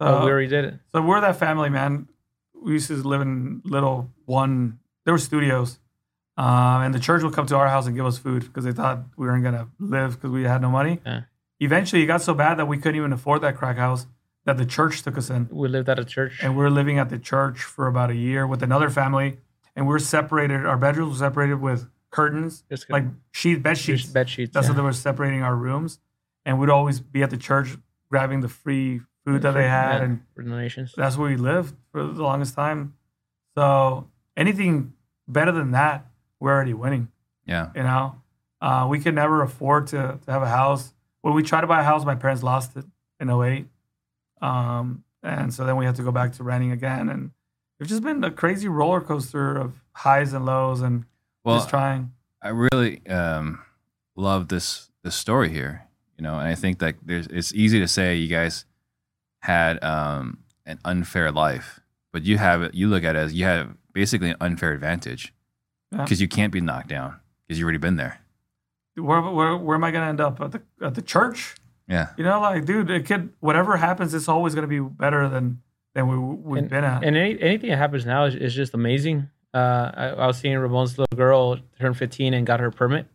So, 0.00 0.06
Oh, 0.08 0.24
we 0.24 0.30
already 0.30 0.48
did 0.48 0.64
it. 0.66 0.74
so 0.92 1.00
we're 1.02 1.20
that 1.20 1.36
family, 1.36 1.70
man. 1.70 2.08
We 2.54 2.72
used 2.72 2.88
to 2.88 2.94
live 2.96 3.20
in 3.22 3.62
little 3.64 4.10
one. 4.26 4.78
There 5.04 5.14
were 5.14 5.18
studios, 5.18 5.78
um, 6.36 6.82
and 6.82 6.94
the 6.94 6.98
church 6.98 7.22
would 7.22 7.32
come 7.32 7.46
to 7.46 7.56
our 7.56 7.68
house 7.68 7.86
and 7.86 7.94
give 7.96 8.04
us 8.06 8.18
food 8.18 8.42
because 8.42 8.64
they 8.64 8.72
thought 8.72 9.04
we 9.16 9.26
weren't 9.26 9.44
gonna 9.44 9.68
live 9.78 10.14
because 10.14 10.30
we 10.30 10.42
had 10.44 10.60
no 10.60 10.70
money. 10.70 11.00
Yeah. 11.06 11.22
Eventually, 11.60 12.02
it 12.02 12.06
got 12.06 12.20
so 12.22 12.34
bad 12.34 12.58
that 12.58 12.66
we 12.68 12.76
couldn't 12.76 12.96
even 12.96 13.12
afford 13.12 13.40
that 13.42 13.56
crack 13.56 13.76
house 13.78 14.06
that 14.44 14.58
the 14.58 14.66
church 14.66 15.02
took 15.02 15.16
us 15.16 15.30
in. 15.30 15.48
We 15.50 15.68
lived 15.68 15.88
at 15.88 15.98
a 15.98 16.04
church. 16.04 16.38
and 16.42 16.54
we 16.56 16.62
were 16.62 16.70
living 16.70 16.98
at 16.98 17.08
the 17.08 17.18
church 17.18 17.62
for 17.62 17.86
about 17.86 18.10
a 18.10 18.14
year 18.14 18.46
with 18.46 18.62
another 18.62 18.90
family, 18.90 19.38
and 19.74 19.86
we 19.86 19.90
were 19.92 19.98
separated. 19.98 20.66
Our 20.66 20.76
bedrooms 20.76 21.12
were 21.20 21.26
separated 21.26 21.60
with 21.60 21.88
curtains, 22.16 22.64
Just 22.70 22.88
like 22.90 23.04
sheet 23.32 23.62
bed 23.62 23.76
sheets. 23.78 24.02
just 24.02 24.14
bed 24.14 24.28
sheets. 24.28 24.52
That's 24.54 24.66
yeah. 24.66 24.70
what 24.70 24.76
they 24.76 24.82
were 24.82 24.92
separating 25.08 25.42
our 25.42 25.54
rooms, 25.54 26.00
and 26.46 26.58
we'd 26.58 26.70
always 26.70 26.98
be 27.00 27.22
at 27.22 27.30
the 27.30 27.36
church 27.36 27.68
grabbing 28.10 28.40
the 28.40 28.48
free 28.48 29.00
food 29.24 29.42
that 29.42 29.52
they 29.52 29.68
had, 29.68 29.98
Yeah, 29.98 30.04
and 30.04 30.20
donations. 30.36 30.94
that's 30.96 31.16
where 31.18 31.28
we 31.28 31.36
lived 31.36 31.74
for 31.92 32.02
the 32.02 32.22
longest 32.22 32.54
time. 32.54 32.94
So 33.56 34.08
anything 34.36 34.92
better 35.28 35.52
than 35.52 35.72
that, 35.72 36.06
we're 36.40 36.52
already 36.52 36.74
winning. 36.74 37.08
Yeah. 37.44 37.70
You 37.74 37.82
know, 37.82 38.04
uh, 38.60 38.86
we 38.88 38.98
could 39.00 39.14
never 39.14 39.42
afford 39.42 39.88
to, 39.88 40.18
to 40.24 40.30
have 40.30 40.42
a 40.42 40.48
house. 40.48 40.94
When 41.22 41.34
we 41.34 41.42
tried 41.42 41.62
to 41.62 41.66
buy 41.66 41.80
a 41.80 41.84
house, 41.84 42.04
my 42.04 42.14
parents 42.14 42.42
lost 42.42 42.76
it 42.76 42.84
in 43.20 43.28
08. 43.30 43.66
Um, 44.40 45.04
and 45.22 45.52
so 45.52 45.64
then 45.66 45.76
we 45.76 45.84
had 45.84 45.96
to 45.96 46.02
go 46.02 46.12
back 46.12 46.32
to 46.34 46.42
renting 46.44 46.70
again. 46.72 47.08
And 47.08 47.30
it's 47.80 47.88
just 47.90 48.02
been 48.02 48.22
a 48.24 48.30
crazy 48.30 48.68
roller 48.68 49.00
coaster 49.00 49.56
of 49.56 49.74
highs 49.92 50.32
and 50.32 50.44
lows 50.46 50.80
and 50.82 51.04
Well, 51.46 51.56
just 51.56 51.68
trying. 51.70 52.12
I 52.42 52.48
really 52.48 53.06
um, 53.08 53.62
love 54.16 54.48
this 54.48 54.90
this 55.02 55.14
story 55.14 55.48
here, 55.50 55.86
you 56.18 56.22
know, 56.22 56.38
and 56.38 56.48
I 56.48 56.54
think 56.54 56.78
that 56.80 56.96
there's 57.02 57.26
it's 57.28 57.54
easy 57.54 57.78
to 57.80 57.88
say 57.88 58.16
you 58.16 58.28
guys 58.28 58.64
had 59.40 59.82
um, 59.82 60.38
an 60.64 60.78
unfair 60.84 61.30
life, 61.32 61.80
but 62.12 62.24
you 62.24 62.38
have 62.38 62.62
it. 62.62 62.74
You 62.74 62.88
look 62.88 63.04
at 63.04 63.16
it 63.16 63.18
as 63.18 63.32
you 63.34 63.44
have 63.44 63.74
basically 63.92 64.30
an 64.30 64.36
unfair 64.40 64.72
advantage 64.72 65.32
Yeah. 65.92 66.02
because 66.02 66.20
you 66.20 66.28
can't 66.28 66.52
be 66.52 66.60
knocked 66.60 66.88
down 66.88 67.20
because 67.46 67.58
you've 67.58 67.64
already 67.66 67.78
been 67.78 67.96
there. 67.96 68.20
Where, 68.96 69.20
where, 69.22 69.56
where 69.56 69.76
am 69.76 69.84
I 69.84 69.90
going 69.90 70.02
to 70.04 70.08
end 70.08 70.20
up? 70.20 70.40
At 70.40 70.52
the, 70.52 70.62
at 70.82 70.94
the 70.94 71.02
church? 71.02 71.54
Yeah, 71.88 72.08
You 72.16 72.24
know, 72.24 72.40
like, 72.40 72.64
dude, 72.64 72.90
it 72.90 73.06
could, 73.06 73.32
whatever 73.40 73.76
happens, 73.76 74.12
it's 74.12 74.26
always 74.28 74.54
going 74.56 74.68
to 74.68 74.68
be 74.68 74.80
better 74.80 75.28
than, 75.28 75.62
than 75.94 76.08
we, 76.08 76.18
we've 76.18 76.62
And- 76.62 76.70
been 76.70 76.82
at. 76.82 77.04
And 77.04 77.16
any, 77.16 77.40
anything 77.40 77.70
that 77.70 77.76
happens 77.76 78.04
now 78.04 78.24
is, 78.24 78.34
is 78.34 78.54
just 78.54 78.74
amazing. 78.74 79.28
Uh, 79.56 79.90
I, 79.94 80.04
I 80.08 80.26
was 80.26 80.36
seeing 80.38 80.56
Ramon's 80.58 80.98
little 80.98 81.16
girl 81.16 81.58
turn 81.80 81.94
15 81.94 82.34
and 82.34 82.46
got 82.46 82.60
her 82.60 82.70
permit. 82.70 83.06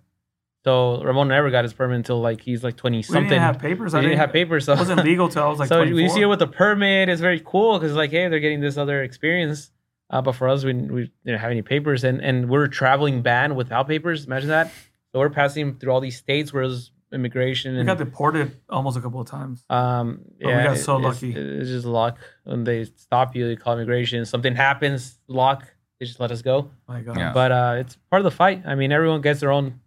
So 0.63 1.03
Ramon 1.03 1.27
never 1.27 1.49
got 1.51 1.63
his 1.65 1.73
permit 1.73 1.97
until 1.97 2.19
like 2.21 2.41
he's 2.41 2.63
like 2.63 2.77
20 2.77 2.97
we 2.97 3.03
something. 3.03 3.23
didn't 3.29 3.41
have 3.41 3.59
papers. 3.59 3.93
He 3.93 3.99
I 3.99 4.01
didn't 4.01 4.17
have 4.17 4.31
papers. 4.31 4.65
So 4.65 4.73
It 4.73 4.79
wasn't 4.79 5.03
legal 5.03 5.27
till 5.29 5.43
I 5.43 5.47
was 5.49 5.59
like 5.59 5.69
so 5.73 5.77
24. 5.77 5.95
we 5.95 6.09
see 6.09 6.21
it 6.21 6.25
with 6.27 6.39
the 6.39 6.47
permit. 6.47 7.09
It's 7.09 7.21
very 7.21 7.39
cool 7.43 7.77
because 7.79 7.95
like, 7.95 8.11
hey, 8.11 8.27
they're 8.27 8.39
getting 8.39 8.59
this 8.61 8.77
other 8.77 9.03
experience. 9.03 9.71
Uh, 10.09 10.21
but 10.21 10.33
for 10.33 10.49
us, 10.49 10.63
we, 10.63 10.73
we 10.73 11.11
didn't 11.25 11.39
have 11.39 11.51
any 11.51 11.61
papers, 11.61 12.03
and 12.03 12.19
and 12.21 12.49
we're 12.49 12.67
traveling 12.67 13.21
ban 13.21 13.55
without 13.55 13.87
papers. 13.87 14.25
Imagine 14.25 14.49
that. 14.49 14.67
So 15.13 15.19
we're 15.19 15.29
passing 15.29 15.75
through 15.77 15.91
all 15.93 16.01
these 16.01 16.17
states 16.17 16.51
where 16.51 16.67
there's 16.67 16.91
immigration 17.13 17.77
we 17.77 17.83
got 17.83 17.97
deported 17.97 18.57
almost 18.69 18.97
a 18.97 19.01
couple 19.01 19.19
of 19.21 19.27
times. 19.27 19.63
um, 19.69 20.21
But 20.41 20.47
we 20.47 20.63
got 20.63 20.77
so 20.77 20.95
it- 20.95 20.99
it's- 20.99 21.15
lucky. 21.23 21.33
It's, 21.33 21.69
just 21.69 21.85
luck. 21.85 22.17
When 22.43 22.63
they 22.65 22.85
stop 22.85 23.35
you, 23.35 23.47
they 23.47 23.55
call 23.55 23.73
immigration. 23.75 24.25
Something 24.25 24.55
happens, 24.55 25.17
luck. 25.27 25.65
They 26.01 26.07
just 26.07 26.19
let 26.19 26.31
us 26.31 26.41
go. 26.41 26.71
My 26.87 27.01
God. 27.01 27.15
Yeah. 27.15 27.31
But 27.31 27.51
uh, 27.51 27.75
it's 27.77 27.95
part 28.09 28.21
of 28.21 28.23
the 28.23 28.35
fight. 28.35 28.63
I 28.65 28.73
mean, 28.73 28.91
everyone 28.91 29.21
gets 29.21 29.39
their 29.39 29.51
own, 29.51 29.81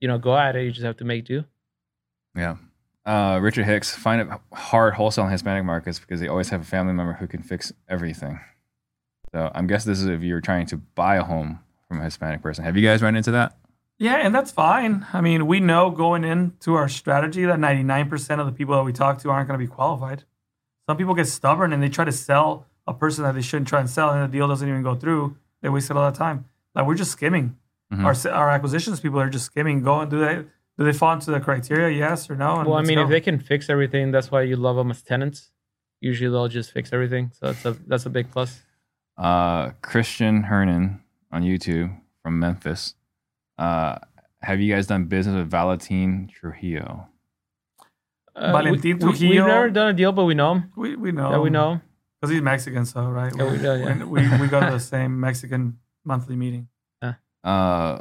you 0.00 0.06
know, 0.06 0.16
go 0.16 0.38
at 0.38 0.54
it. 0.54 0.62
You 0.62 0.70
just 0.70 0.84
have 0.84 0.98
to 0.98 1.04
make 1.04 1.24
do. 1.24 1.44
yeah. 2.36 2.54
Uh, 3.04 3.40
Richard 3.42 3.64
Hicks 3.64 3.92
find 3.92 4.20
it 4.20 4.28
hard 4.52 4.94
wholesale 4.94 5.24
in 5.24 5.32
Hispanic 5.32 5.64
markets 5.64 5.98
because 5.98 6.20
they 6.20 6.28
always 6.28 6.50
have 6.50 6.60
a 6.60 6.64
family 6.64 6.92
member 6.92 7.14
who 7.14 7.26
can 7.26 7.42
fix 7.42 7.72
everything. 7.88 8.38
So 9.32 9.50
I'm 9.52 9.66
guessing 9.66 9.90
this 9.90 9.98
is 9.98 10.06
if 10.06 10.22
you're 10.22 10.40
trying 10.40 10.66
to 10.66 10.76
buy 10.76 11.16
a 11.16 11.24
home 11.24 11.58
from 11.88 12.00
a 12.00 12.04
Hispanic 12.04 12.40
person. 12.40 12.62
Have 12.62 12.76
you 12.76 12.86
guys 12.86 13.02
run 13.02 13.16
into 13.16 13.32
that? 13.32 13.58
Yeah, 13.98 14.18
and 14.18 14.32
that's 14.32 14.52
fine. 14.52 15.04
I 15.12 15.20
mean, 15.20 15.48
we 15.48 15.58
know 15.58 15.90
going 15.90 16.22
into 16.22 16.74
our 16.76 16.88
strategy 16.88 17.44
that 17.46 17.58
99% 17.58 18.38
of 18.38 18.46
the 18.46 18.52
people 18.52 18.76
that 18.76 18.84
we 18.84 18.92
talk 18.92 19.18
to 19.22 19.30
aren't 19.30 19.48
going 19.48 19.58
to 19.58 19.66
be 19.66 19.68
qualified. 19.68 20.22
some 20.88 20.96
people 20.96 21.14
get 21.14 21.26
stubborn 21.26 21.72
and 21.72 21.82
they 21.82 21.88
try 21.88 22.04
to 22.04 22.12
sell 22.12 22.68
a 22.86 22.94
person 22.94 23.24
that 23.24 23.34
they 23.34 23.42
shouldn't 23.42 23.68
try 23.68 23.80
and 23.80 23.88
sell, 23.90 24.10
and 24.10 24.22
the 24.22 24.36
deal 24.36 24.48
doesn't 24.48 24.68
even 24.68 24.82
go 24.82 24.94
through. 24.94 25.36
They 25.62 25.68
wasted 25.68 25.96
a 25.96 26.00
lot 26.00 26.08
of 26.08 26.18
time. 26.18 26.46
Like 26.74 26.86
we're 26.86 26.94
just 26.96 27.12
skimming. 27.12 27.56
Mhm. 27.92 28.04
Our 28.04 28.32
our 28.32 28.50
acquisitions 28.50 29.00
people 29.00 29.20
are 29.20 29.28
just 29.30 29.44
skimming. 29.46 29.82
Going, 29.82 30.08
do 30.08 30.18
they 30.18 30.44
do 30.78 30.84
they 30.84 30.92
fall 30.92 31.12
into 31.12 31.30
the 31.30 31.40
criteria? 31.40 31.96
Yes 31.96 32.28
or 32.30 32.36
no? 32.36 32.58
And 32.60 32.68
Well, 32.68 32.78
I 32.78 32.82
mean, 32.82 32.96
go. 32.96 33.04
if 33.04 33.08
they 33.10 33.20
can 33.20 33.38
fix 33.38 33.68
everything, 33.70 34.10
that's 34.10 34.30
why 34.30 34.42
you 34.42 34.56
love 34.56 34.76
them 34.76 34.90
as 34.90 35.02
tenants. 35.02 35.50
Usually, 36.00 36.30
they'll 36.30 36.48
just 36.48 36.72
fix 36.72 36.92
everything, 36.92 37.30
so 37.34 37.46
that's 37.52 37.64
a 37.64 37.72
that's 37.86 38.06
a 38.06 38.10
big 38.10 38.30
plus. 38.30 38.62
Uh, 39.16 39.70
Christian 39.82 40.42
Hernan 40.44 41.00
on 41.30 41.42
YouTube 41.42 41.94
from 42.22 42.38
Memphis. 42.40 42.94
Uh, 43.58 43.98
have 44.40 44.58
you 44.60 44.74
guys 44.74 44.86
done 44.88 45.04
business 45.04 45.36
with 45.36 45.50
Valentin 45.50 46.28
Trujillo? 46.32 47.06
Uh, 48.34 48.50
Valentin 48.52 48.80
we, 48.82 48.94
we, 48.94 48.98
Trujillo. 49.00 49.30
we've 49.44 49.46
never 49.54 49.70
done 49.70 49.88
a 49.90 49.92
deal, 49.92 50.10
but 50.12 50.24
we 50.24 50.34
know 50.34 50.52
him. 50.54 50.72
we 50.76 50.96
we 50.96 51.12
know 51.12 51.30
Yeah, 51.30 51.38
we 51.38 51.50
know. 51.50 51.80
Him. 52.22 52.28
because 52.28 52.32
he's 52.34 52.42
Mexican, 52.42 52.86
so 52.86 53.08
right. 53.08 53.32
Yeah, 53.36 53.50
we- 53.50 53.58
yeah, 53.58 53.74
yeah. 53.74 54.04
we, 54.04 54.28
we 54.38 54.48
go 54.48 54.60
to 54.60 54.70
the 54.70 54.78
same 54.94 55.18
Mexican 55.20 55.78
monthly 56.04 56.36
meeting. 56.36 56.68
Uh, 57.44 58.00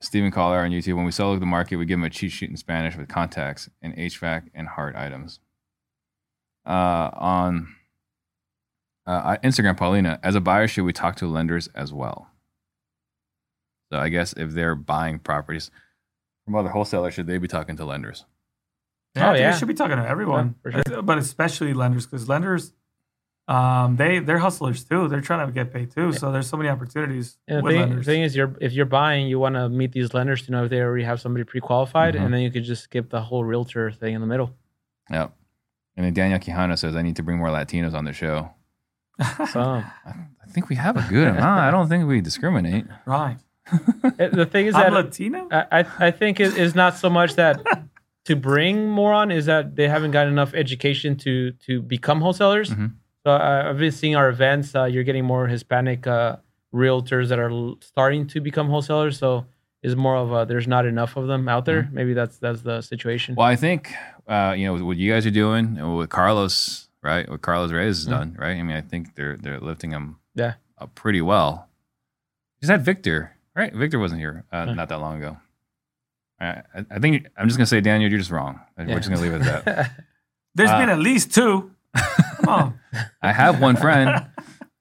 Stephen 0.00 0.30
Collar 0.30 0.60
on 0.60 0.70
YouTube. 0.70 0.94
When 0.94 1.04
we 1.04 1.10
sell 1.10 1.36
the 1.36 1.44
market, 1.44 1.76
we 1.76 1.84
give 1.86 1.98
him 1.98 2.04
a 2.04 2.10
cheat 2.10 2.30
sheet 2.30 2.50
in 2.50 2.56
Spanish 2.56 2.96
with 2.96 3.08
contacts 3.08 3.68
and 3.82 3.96
HVAC 3.96 4.44
and 4.54 4.68
hard 4.68 4.94
items. 4.94 5.40
Uh, 6.64 7.10
on 7.14 7.74
uh, 9.06 9.36
Instagram, 9.38 9.76
Paulina, 9.76 10.20
as 10.22 10.36
a 10.36 10.40
buyer, 10.40 10.68
should 10.68 10.84
we 10.84 10.92
talk 10.92 11.16
to 11.16 11.26
lenders 11.26 11.66
as 11.74 11.92
well? 11.92 12.28
So 13.92 13.98
I 13.98 14.08
guess 14.08 14.32
if 14.34 14.50
they're 14.52 14.76
buying 14.76 15.18
properties 15.18 15.72
from 16.44 16.54
other 16.54 16.68
wholesalers, 16.68 17.14
should 17.14 17.26
they 17.26 17.38
be 17.38 17.48
talking 17.48 17.76
to 17.76 17.84
lenders? 17.84 18.24
Yeah, 19.16 19.30
Oh, 19.30 19.34
yeah. 19.34 19.52
we 19.52 19.58
should 19.58 19.66
be 19.68 19.74
talking 19.74 19.96
to 19.96 20.06
everyone, 20.08 20.54
Yeah, 20.64 20.82
for 20.84 21.02
but 21.02 21.18
especially 21.18 21.74
lenders 21.74 22.06
because 22.06 22.28
lenders, 22.28 22.72
um, 23.54 23.96
they 23.96 24.20
they're 24.20 24.38
hustlers 24.38 24.84
too. 24.84 25.08
They're 25.08 25.20
trying 25.30 25.44
to 25.46 25.52
get 25.52 25.72
paid 25.72 25.90
too. 25.90 26.12
So 26.12 26.30
there's 26.32 26.48
so 26.48 26.56
many 26.56 26.68
opportunities 26.68 27.36
And 27.48 27.58
the 27.58 27.62
with 27.64 27.72
thing, 27.72 27.80
lenders. 27.80 28.06
thing 28.06 28.22
is, 28.22 28.36
you're 28.36 28.54
if 28.60 28.72
you're 28.72 28.86
buying, 29.00 29.26
you 29.26 29.38
want 29.40 29.56
to 29.56 29.68
meet 29.68 29.92
these 29.92 30.14
lenders 30.14 30.40
to 30.46 30.52
know 30.52 30.64
if 30.64 30.70
they 30.70 30.80
already 30.80 31.04
have 31.04 31.20
somebody 31.20 31.44
pre-qualified, 31.44 32.14
Mhm. 32.14 32.20
and 32.24 32.34
then 32.34 32.40
you 32.42 32.50
could 32.50 32.64
just 32.64 32.82
skip 32.84 33.10
the 33.10 33.20
whole 33.28 33.44
realtor 33.44 33.90
thing 33.90 34.14
in 34.14 34.20
the 34.20 34.26
middle. 34.34 34.54
Yep. 35.10 35.28
And 35.96 36.06
then 36.06 36.14
Daniel 36.14 36.38
Quijano 36.38 36.78
says, 36.78 36.94
I 36.96 37.02
need 37.02 37.16
to 37.16 37.22
bring 37.22 37.38
more 37.38 37.48
Latinos 37.48 37.94
on 37.94 38.04
the 38.04 38.12
show. 38.12 38.50
So 39.52 39.60
I, 39.60 39.84
I 40.06 40.46
think 40.52 40.68
we 40.68 40.76
have 40.76 40.96
a 40.96 41.04
good 41.10 41.28
amount. 41.28 41.60
I 41.60 41.70
don't 41.70 41.88
think 41.88 42.06
we 42.08 42.20
discriminate. 42.20 42.86
right. 43.06 43.36
the 44.16 44.46
thing 44.50 44.66
is 44.66 44.74
I'm 44.74 44.94
that 44.94 45.04
Latino. 45.06 45.48
I, 45.50 45.80
I 45.80 46.06
I 46.06 46.10
think 46.12 46.40
it 46.40 46.56
is 46.56 46.74
not 46.74 46.96
so 46.96 47.10
much 47.10 47.34
that 47.34 47.60
to 48.26 48.36
bring 48.36 48.88
more 48.88 49.12
on 49.12 49.30
is 49.30 49.46
that 49.46 49.76
they 49.76 49.88
haven't 49.88 50.12
got 50.12 50.26
enough 50.28 50.54
education 50.54 51.16
to 51.24 51.52
to 51.66 51.82
become 51.82 52.20
wholesalers. 52.20 52.70
Mhm. 52.70 52.92
So 53.30 53.34
I, 53.36 53.68
I've 53.68 53.78
been 53.78 53.92
seeing 53.92 54.16
our 54.16 54.28
events. 54.28 54.74
Uh, 54.74 54.84
you're 54.84 55.04
getting 55.04 55.24
more 55.24 55.46
Hispanic 55.46 56.04
uh, 56.06 56.36
realtors 56.74 57.28
that 57.28 57.38
are 57.38 57.50
l- 57.50 57.78
starting 57.80 58.26
to 58.28 58.40
become 58.40 58.68
wholesalers. 58.68 59.18
So 59.18 59.46
it's 59.82 59.94
more 59.94 60.16
of 60.16 60.32
a 60.32 60.44
there's 60.46 60.66
not 60.66 60.84
enough 60.84 61.16
of 61.16 61.28
them 61.28 61.48
out 61.48 61.64
there. 61.64 61.88
Maybe 61.92 62.12
that's 62.12 62.38
that's 62.38 62.62
the 62.62 62.80
situation. 62.80 63.36
Well, 63.36 63.46
I 63.46 63.54
think, 63.56 63.92
uh, 64.26 64.54
you 64.58 64.66
know, 64.66 64.84
what 64.84 64.96
you 64.96 65.12
guys 65.12 65.26
are 65.26 65.30
doing, 65.30 65.76
and 65.78 65.94
what 65.96 66.10
Carlos, 66.10 66.88
right? 67.02 67.28
What 67.30 67.40
Carlos 67.40 67.70
Reyes 67.70 67.98
has 67.98 68.06
done, 68.06 68.36
right? 68.38 68.56
I 68.56 68.62
mean, 68.64 68.76
I 68.76 68.80
think 68.80 69.14
they're 69.14 69.36
they're 69.36 69.60
lifting 69.60 69.92
him 69.92 70.16
Yeah. 70.34 70.54
up 70.76 70.94
pretty 70.96 71.22
well. 71.22 71.68
Just 72.60 72.70
had 72.72 72.82
Victor, 72.84 73.36
right? 73.54 73.72
Victor 73.72 74.00
wasn't 74.00 74.20
here 74.20 74.44
uh, 74.50 74.66
Huh. 74.66 74.74
not 74.74 74.88
that 74.88 74.98
long 74.98 75.18
ago. 75.22 75.36
I, 76.40 76.46
I 76.74 76.84
I 76.90 76.98
think 76.98 77.28
I'm 77.36 77.46
just 77.46 77.58
gonna 77.58 77.66
say, 77.66 77.80
Daniel, 77.80 78.10
you're 78.10 78.18
just 78.18 78.32
wrong. 78.32 78.58
We're 78.76 78.96
just 78.96 79.08
gonna 79.08 79.20
leave 79.22 79.34
it 79.34 79.42
at 79.42 79.64
that. 79.64 80.04
There's 80.56 80.70
uh, 80.70 80.78
been 80.80 80.90
at 80.90 80.98
least 80.98 81.32
two. 81.32 81.70
I 83.22 83.32
have 83.32 83.60
one 83.60 83.76
friend. 83.76 84.08
I 84.10 84.24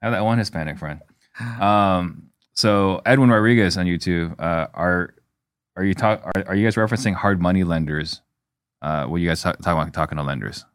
have 0.02 0.12
that 0.14 0.24
one 0.24 0.38
Hispanic 0.38 0.78
friend. 0.78 1.00
Um, 1.60 2.30
so 2.54 3.02
Edwin 3.06 3.30
Rodriguez 3.30 3.78
on 3.78 3.86
YouTube, 3.86 4.36
uh, 4.40 4.68
are 4.74 5.14
are 5.76 5.84
you 5.84 5.94
talk 5.94 6.22
are, 6.26 6.44
are 6.48 6.56
you 6.56 6.66
guys 6.66 6.76
referencing 6.76 7.14
hard 7.16 7.42
money 7.42 7.64
lenders? 7.64 8.22
Uh, 8.82 9.06
what 9.06 9.18
you 9.22 9.28
guys 9.28 9.42
talk, 9.42 9.58
talking 9.60 9.82
about 9.82 9.94
talking 9.94 10.18
to 10.18 10.24
lenders? 10.24 10.66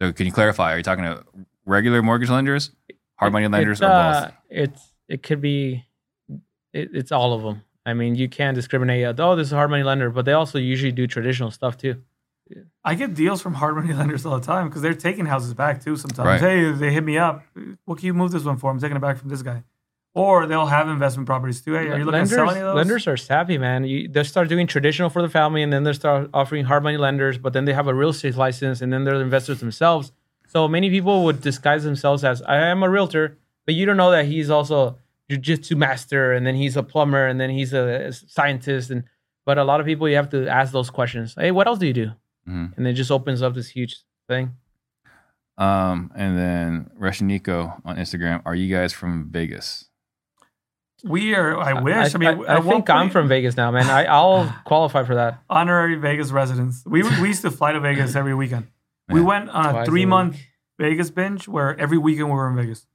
So 0.00 0.12
can 0.12 0.26
you 0.26 0.32
clarify? 0.32 0.74
Are 0.74 0.76
you 0.78 0.82
talking 0.82 1.04
to 1.04 1.24
regular 1.66 2.02
mortgage 2.02 2.30
lenders, 2.30 2.70
hard 3.16 3.32
money 3.32 3.48
lenders, 3.48 3.82
or 3.82 3.86
uh, 3.86 4.22
both? 4.26 4.32
It's 4.48 4.92
it 5.08 5.22
could 5.22 5.40
be, 5.40 5.84
it, 6.72 6.90
it's 6.94 7.12
all 7.12 7.32
of 7.34 7.42
them. 7.42 7.62
I 7.84 7.94
mean, 7.94 8.14
you 8.14 8.28
can't 8.28 8.54
discriminate. 8.54 9.04
uh, 9.04 9.14
Oh, 9.18 9.36
this 9.36 9.48
is 9.48 9.52
a 9.52 9.56
hard 9.56 9.70
money 9.70 9.82
lender, 9.82 10.10
but 10.10 10.24
they 10.24 10.32
also 10.32 10.58
usually 10.58 10.92
do 10.92 11.06
traditional 11.06 11.50
stuff 11.50 11.76
too. 11.76 11.96
I 12.84 12.94
get 12.94 13.14
deals 13.14 13.42
from 13.42 13.54
hard 13.54 13.76
money 13.76 13.92
lenders 14.00 14.24
all 14.26 14.38
the 14.38 14.44
time 14.46 14.68
because 14.68 14.82
they're 14.82 14.94
taking 14.94 15.26
houses 15.26 15.54
back 15.54 15.82
too. 15.84 15.96
Sometimes, 15.96 16.26
Right. 16.26 16.40
hey, 16.40 16.72
they 16.72 16.92
hit 16.92 17.04
me 17.04 17.18
up. 17.18 17.44
What 17.84 17.98
can 17.98 18.06
you 18.06 18.14
move 18.14 18.30
this 18.32 18.44
one 18.44 18.56
for? 18.56 18.70
I'm 18.70 18.78
taking 18.80 18.96
it 18.96 19.00
back 19.00 19.18
from 19.18 19.28
this 19.28 19.42
guy. 19.42 19.62
Or 20.12 20.46
they'll 20.46 20.66
have 20.66 20.88
investment 20.88 21.26
properties 21.26 21.60
too. 21.60 21.74
Hey, 21.74 21.80
are 21.88 21.98
you 21.98 22.04
looking 22.04 22.12
lenders, 22.12 22.30
to 22.30 22.34
sell 22.34 22.50
any 22.50 22.58
of 22.60 22.66
those? 22.66 22.74
lenders 22.76 23.06
are 23.06 23.16
savvy, 23.16 23.58
man. 23.58 23.84
You, 23.84 24.08
they 24.08 24.24
start 24.24 24.48
doing 24.48 24.66
traditional 24.66 25.08
for 25.08 25.22
the 25.22 25.28
family, 25.28 25.62
and 25.62 25.72
then 25.72 25.84
they 25.84 25.92
start 25.92 26.28
offering 26.34 26.64
hard 26.64 26.82
money 26.82 26.96
lenders. 26.96 27.38
But 27.38 27.52
then 27.52 27.64
they 27.64 27.72
have 27.72 27.86
a 27.86 27.94
real 27.94 28.08
estate 28.08 28.34
license, 28.34 28.80
and 28.82 28.92
then 28.92 29.04
they're 29.04 29.14
investors 29.20 29.60
themselves. 29.60 30.10
So 30.48 30.66
many 30.66 30.90
people 30.90 31.22
would 31.24 31.40
disguise 31.40 31.84
themselves 31.84 32.24
as 32.24 32.42
I 32.42 32.56
am 32.56 32.82
a 32.82 32.90
realtor, 32.90 33.38
but 33.66 33.76
you 33.76 33.86
don't 33.86 33.96
know 33.96 34.10
that 34.10 34.24
he's 34.24 34.50
also 34.50 34.98
jujitsu 35.30 35.76
master, 35.76 36.32
and 36.32 36.44
then 36.44 36.56
he's 36.56 36.76
a 36.76 36.82
plumber, 36.82 37.24
and 37.28 37.40
then 37.40 37.50
he's 37.50 37.72
a 37.72 38.12
scientist. 38.12 38.90
And 38.90 39.04
but 39.46 39.58
a 39.58 39.64
lot 39.64 39.78
of 39.78 39.86
people, 39.86 40.08
you 40.08 40.16
have 40.16 40.30
to 40.30 40.48
ask 40.48 40.72
those 40.72 40.90
questions. 40.90 41.36
Hey, 41.38 41.52
what 41.52 41.68
else 41.68 41.78
do 41.78 41.86
you 41.86 41.92
do? 41.92 42.10
Mhm. 42.50 42.76
And 42.76 42.86
it 42.86 42.94
just 42.94 43.10
opens 43.10 43.42
up 43.42 43.54
this 43.54 43.68
huge 43.68 43.96
thing. 44.28 44.56
Um, 45.58 46.10
and 46.14 46.38
then 46.38 46.90
Russian 46.96 47.26
Nico 47.26 47.80
on 47.84 47.96
Instagram. 47.96 48.42
Are 48.44 48.54
you 48.54 48.74
guys 48.74 48.92
from 48.92 49.30
Vegas? 49.30 49.86
We 51.04 51.34
are. 51.34 51.58
I 51.58 51.80
wish. 51.80 52.14
I, 52.14 52.18
mean, 52.18 52.28
I, 52.28 52.56
at 52.56 52.64
one 52.64 52.76
think 52.76 52.90
I'm 52.90 53.10
from 53.10 53.28
Vegas 53.28 53.56
now, 53.56 53.70
man. 53.70 53.86
I, 53.86 54.04
I'll 54.04 54.54
qualify 54.64 55.04
for 55.04 55.14
that. 55.14 55.42
honorary 55.48 55.96
Vegas 55.96 56.30
residents. 56.30 56.82
We 56.86 57.02
we 57.02 57.28
used 57.28 57.42
to 57.42 57.50
fly 57.50 57.72
to 57.72 57.80
Vegas 57.80 58.14
every 58.16 58.34
weekend. 58.34 58.68
We 59.08 59.20
went 59.20 59.48
on 59.50 59.66
a 59.66 59.70
Twice 59.72 59.82
a 59.88 59.90
three 59.90 60.06
month 60.06 60.34
week. 60.34 60.46
Vegas 60.78 61.10
binge 61.10 61.48
where 61.48 61.78
every 61.78 61.98
weekend 61.98 62.28
we 62.28 62.34
were 62.34 62.48
in 62.48 62.56
Vegas, 62.56 62.86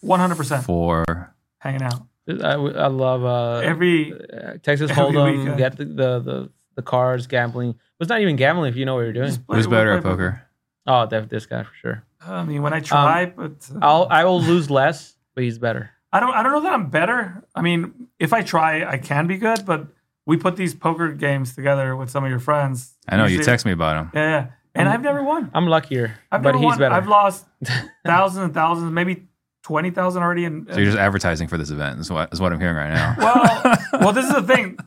one 0.00 0.18
hundred 0.20 0.36
percent 0.36 0.64
For 0.64 1.34
hanging 1.58 1.82
out. 1.82 2.02
I, 2.28 2.52
I 2.54 2.86
love 2.86 3.24
uh, 3.24 3.56
Every 3.64 4.12
uh, 4.12 4.54
Texas 4.62 4.90
every 4.90 5.02
Hold'em, 5.02 5.38
weekend. 5.38 5.58
get 5.58 5.76
the, 5.76 5.84
the 5.84 6.20
the 6.20 6.50
the 6.74 6.82
cards, 6.82 7.26
gambling. 7.26 7.74
It's 8.00 8.08
not 8.08 8.20
even 8.20 8.36
gambling 8.36 8.70
if 8.70 8.76
you 8.76 8.84
know 8.84 8.94
what 8.94 9.02
you're 9.02 9.12
doing. 9.12 9.32
who's 9.48 9.66
better 9.66 9.92
at 9.92 10.02
poker? 10.02 10.42
Oh, 10.86 11.06
def- 11.06 11.28
this 11.28 11.46
guy 11.46 11.62
for 11.62 11.74
sure. 11.80 12.04
I 12.26 12.44
mean, 12.44 12.62
when 12.62 12.72
I 12.72 12.80
try, 12.80 13.26
but 13.26 13.52
uh, 13.74 13.78
I'll 13.82 14.06
I 14.10 14.24
will 14.24 14.40
lose 14.42 14.70
less, 14.70 15.14
but 15.34 15.44
he's 15.44 15.58
better. 15.58 15.90
I 16.12 16.20
don't. 16.20 16.34
I 16.34 16.42
don't 16.42 16.52
know 16.52 16.60
that 16.62 16.72
I'm 16.72 16.90
better. 16.90 17.44
I 17.54 17.62
mean, 17.62 18.08
if 18.18 18.32
I 18.32 18.42
try, 18.42 18.84
I 18.84 18.98
can 18.98 19.26
be 19.26 19.36
good. 19.38 19.64
But 19.64 19.86
we 20.26 20.36
put 20.36 20.56
these 20.56 20.74
poker 20.74 21.12
games 21.12 21.54
together 21.54 21.96
with 21.96 22.10
some 22.10 22.22
of 22.24 22.30
your 22.30 22.38
friends. 22.40 22.94
I 23.08 23.16
know 23.16 23.24
you 23.24 23.30
Usually- 23.36 23.44
text 23.46 23.64
me 23.66 23.72
about 23.72 23.96
him. 23.96 24.10
Yeah, 24.14 24.28
yeah. 24.28 24.46
And 24.74 24.88
I've 24.88 25.02
never 25.02 25.22
won. 25.22 25.50
I'm 25.54 25.66
luckier, 25.66 26.14
I've 26.30 26.42
but 26.42 26.50
never 26.52 26.58
he's 26.58 26.64
won. 26.66 26.78
better. 26.78 26.94
I've 26.94 27.08
lost 27.08 27.44
thousands 28.06 28.44
and 28.44 28.54
thousands, 28.54 28.90
maybe 28.92 29.26
twenty 29.62 29.90
thousand 29.90 30.22
already. 30.22 30.44
In, 30.44 30.66
So 30.70 30.76
you're 30.76 30.86
just 30.86 30.98
advertising 30.98 31.46
for 31.48 31.58
this 31.58 31.70
event. 31.70 32.00
Is 32.00 32.10
what 32.10 32.32
is 32.32 32.40
what 32.40 32.52
I'm 32.52 32.60
hearing 32.60 32.76
right 32.76 32.92
now. 32.92 33.14
well, 33.18 33.76
well, 34.00 34.12
this 34.12 34.26
is 34.26 34.32
the 34.34 34.42
thing. 34.42 34.78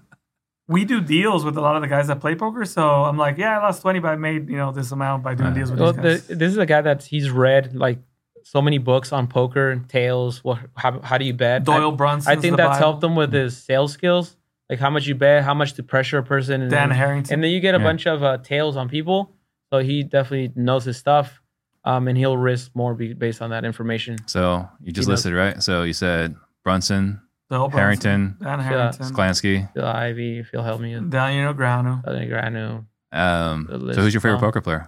We 0.67 0.83
do 0.85 0.99
deals 0.99 1.45
with 1.45 1.57
a 1.57 1.61
lot 1.61 1.75
of 1.75 1.81
the 1.83 1.87
guys 1.87 2.07
that 2.07 2.19
play 2.19 2.33
poker, 2.35 2.65
so 2.65 3.03
I'm 3.03 3.17
like, 3.17 3.37
yeah, 3.37 3.59
I 3.59 3.61
lost 3.61 3.81
twenty, 3.83 3.99
but 3.99 4.09
I 4.09 4.15
made 4.15 4.49
you 4.49 4.57
know 4.57 4.71
this 4.71 4.91
amount 4.91 5.23
by 5.23 5.35
doing 5.35 5.51
Uh, 5.51 5.53
deals 5.53 5.69
with 5.71 5.79
well, 5.79 5.93
these 5.93 6.01
the, 6.25 6.33
guys. 6.33 6.39
this 6.39 6.51
is 6.51 6.57
a 6.57 6.65
guy 6.65 6.81
that 6.81 7.03
he's 7.03 7.29
read 7.29 7.75
like 7.75 7.99
so 8.43 8.61
many 8.61 8.79
books 8.79 9.11
on 9.13 9.27
poker 9.27 9.69
and 9.71 9.87
tails. 9.87 10.43
What 10.43 10.59
how, 10.75 10.99
how 11.01 11.17
do 11.19 11.25
you 11.25 11.33
bet? 11.33 11.63
Doyle 11.65 11.91
Brunson. 11.91 12.31
I 12.35 12.41
think 12.41 12.57
that's 12.57 12.79
helped 12.79 13.03
him 13.03 13.15
with 13.15 13.31
his 13.31 13.55
sales 13.57 13.91
skills, 13.93 14.35
like 14.69 14.79
how 14.79 14.89
much 14.89 15.05
you 15.05 15.13
bet, 15.13 15.43
how 15.43 15.53
much 15.53 15.73
to 15.73 15.83
pressure 15.83 16.17
a 16.17 16.23
person, 16.23 16.61
and 16.61 16.71
Dan 16.71 16.89
then, 16.89 16.97
Harrington. 16.97 17.33
and 17.35 17.43
then 17.43 17.51
you 17.51 17.59
get 17.59 17.75
a 17.75 17.77
Yeah. 17.77 17.83
bunch 17.83 18.07
of 18.07 18.23
uh, 18.23 18.37
tails 18.39 18.75
on 18.75 18.89
people. 18.89 19.31
So 19.71 19.79
he 19.79 20.01
definitely 20.03 20.51
knows 20.55 20.85
his 20.85 20.97
stuff, 20.97 21.41
um, 21.83 22.07
and 22.07 22.17
he'll 22.17 22.37
risk 22.37 22.71
more 22.75 22.93
be, 22.95 23.13
based 23.13 23.41
on 23.41 23.49
that 23.51 23.65
information. 23.65 24.17
So 24.27 24.67
you 24.81 24.91
just 24.91 25.05
He 25.07 25.11
knows. 25.11 25.17
listed 25.25 25.33
right. 25.33 25.61
So 25.61 25.83
you 25.83 25.93
said 25.93 26.35
Brunson, 26.63 27.19
Doyle 27.49 27.67
Brunson, 27.69 27.79
Harrington, 27.79 28.37
Dan 28.41 28.59
Yeah. 28.59 28.65
Harrington, 28.65 29.05
Sklansky. 29.05 29.73
Phil 29.73 29.85
Ivey, 29.85 30.43
Phil 30.43 30.63
help 30.63 30.81
me, 30.81 30.99
Daniel 31.09 31.53
Grano. 31.53 32.01
Granu. 32.05 32.85
Um, 33.11 33.67
so 33.93 34.01
who's 34.01 34.13
your 34.13 34.21
favorite 34.21 34.33
long. 34.35 34.41
poker 34.41 34.61
player? 34.61 34.87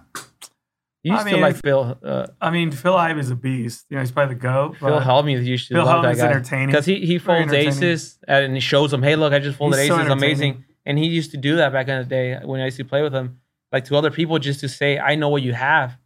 You 1.04 1.12
I 1.12 1.16
used 1.16 1.26
mean, 1.26 1.34
to 1.36 1.40
like 1.40 1.54
if- 1.54 1.60
Phil. 1.62 1.98
Uh, 2.02 2.26
I 2.40 2.50
mean, 2.50 2.72
Phil 2.72 2.94
Ivey's 2.96 3.30
a 3.30 3.36
beast. 3.36 3.86
You 3.88 3.96
know, 3.96 4.00
he's 4.02 4.10
probably 4.10 4.34
the 4.34 4.40
goat. 4.40 4.76
Phil 4.78 4.88
but 4.90 5.02
Hellmuth 5.04 5.44
used 5.44 5.68
to 5.68 5.74
Phil 5.74 5.84
love 5.84 6.02
that 6.02 6.16
guy 6.16 6.26
entertaining. 6.26 6.66
because 6.66 6.84
he 6.86 7.06
he 7.06 7.18
folds 7.18 7.52
aces 7.52 8.18
and 8.26 8.54
he 8.54 8.60
shows 8.60 8.90
them, 8.90 9.02
hey, 9.02 9.14
look, 9.14 9.32
I 9.32 9.38
just 9.38 9.56
folded 9.56 9.78
He's 9.78 9.88
so 9.88 9.98
aces, 10.00 10.10
amazing. 10.10 10.64
And 10.84 10.98
he 10.98 11.06
used 11.06 11.30
to 11.30 11.36
do 11.36 11.56
that 11.56 11.72
back 11.72 11.86
in 11.88 11.98
the 11.98 12.04
day 12.04 12.38
when 12.44 12.60
I 12.60 12.64
used 12.66 12.78
to 12.78 12.84
play 12.84 13.02
with 13.02 13.12
him, 13.14 13.38
like 13.70 13.84
to 13.86 13.96
other 13.96 14.10
people, 14.10 14.38
just 14.38 14.60
to 14.60 14.68
say, 14.68 14.98
I 14.98 15.14
know 15.14 15.28
what 15.28 15.42
you 15.42 15.52
have. 15.52 15.96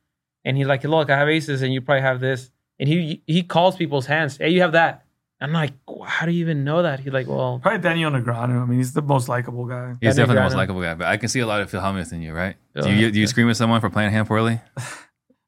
And 0.44 0.56
he's 0.56 0.66
like, 0.66 0.84
look, 0.84 1.08
I 1.08 1.16
have 1.16 1.28
aces, 1.28 1.62
and 1.62 1.72
you 1.72 1.80
probably 1.80 2.02
have 2.02 2.20
this. 2.20 2.50
And 2.78 2.88
he 2.88 3.22
he 3.26 3.42
calls 3.42 3.76
people's 3.76 4.06
hands, 4.06 4.36
hey, 4.36 4.50
you 4.50 4.60
have 4.60 4.72
that. 4.72 5.04
I'm 5.42 5.52
like, 5.52 5.72
how 6.06 6.26
do 6.26 6.32
you 6.32 6.40
even 6.40 6.64
know 6.64 6.82
that? 6.82 7.00
He's 7.00 7.12
like, 7.12 7.26
well, 7.26 7.58
Probably 7.62 7.80
Daniel 7.80 8.10
Negreanu. 8.10 8.62
I 8.62 8.64
mean, 8.64 8.78
he's 8.78 8.92
the 8.92 9.02
most 9.02 9.28
likable 9.28 9.66
guy. 9.66 9.90
He's 10.00 10.14
Daniel 10.14 10.14
definitely 10.14 10.34
the 10.36 10.42
most 10.42 10.54
likable 10.56 10.82
guy, 10.82 10.94
but 10.94 11.06
I 11.08 11.16
can 11.16 11.28
see 11.28 11.40
a 11.40 11.46
lot 11.46 11.60
of 11.60 11.70
Phil 11.70 11.80
Hellmuth 11.80 12.12
in 12.12 12.22
you, 12.22 12.32
right? 12.32 12.56
Phil 12.74 12.84
Do 12.84 12.92
you, 12.92 13.10
do 13.10 13.20
you 13.20 13.26
scream 13.26 13.48
at 13.50 13.56
someone 13.56 13.80
for 13.80 13.90
playing 13.90 14.08
a 14.08 14.12
hand 14.12 14.28
poorly? 14.28 14.60